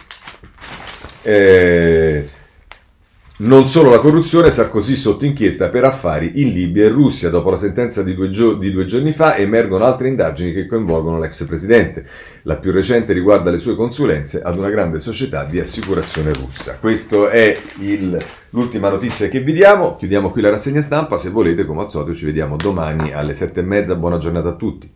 Non 3.38 3.66
solo 3.66 3.90
la 3.90 3.98
corruzione, 3.98 4.50
Sarkozy 4.50 4.94
sotto 4.94 5.26
inchiesta 5.26 5.68
per 5.68 5.84
affari 5.84 6.40
in 6.40 6.54
Libia 6.54 6.86
e 6.86 6.88
Russia. 6.88 7.28
Dopo 7.28 7.50
la 7.50 7.58
sentenza 7.58 8.02
di 8.02 8.14
due, 8.14 8.30
gio- 8.30 8.54
di 8.54 8.70
due, 8.70 8.86
giorni 8.86 9.12
fa 9.12 9.36
emergono 9.36 9.84
altre 9.84 10.08
indagini 10.08 10.54
che 10.54 10.64
coinvolgono 10.64 11.18
l'ex 11.18 11.44
presidente. 11.44 12.06
La 12.44 12.56
più 12.56 12.72
recente 12.72 13.12
riguarda 13.12 13.50
le 13.50 13.58
sue 13.58 13.76
consulenze 13.76 14.40
ad 14.40 14.56
una 14.56 14.70
grande 14.70 15.00
società 15.00 15.44
di 15.44 15.60
assicurazione 15.60 16.32
russa. 16.32 16.78
Questa 16.80 17.28
è 17.28 17.58
il, 17.80 18.18
l'ultima 18.50 18.88
notizia 18.88 19.28
che 19.28 19.40
vi 19.40 19.52
diamo. 19.52 19.96
Chiudiamo 19.96 20.30
qui 20.30 20.40
la 20.40 20.48
rassegna 20.48 20.80
stampa. 20.80 21.18
Se 21.18 21.28
volete, 21.28 21.66
come 21.66 21.82
al 21.82 21.90
solito, 21.90 22.14
ci 22.14 22.24
vediamo 22.24 22.56
domani 22.56 23.12
alle 23.12 23.34
sette 23.34 23.60
e 23.60 23.64
mezza. 23.64 23.96
Buona 23.96 24.16
giornata 24.16 24.48
a 24.48 24.54
tutti. 24.54 24.95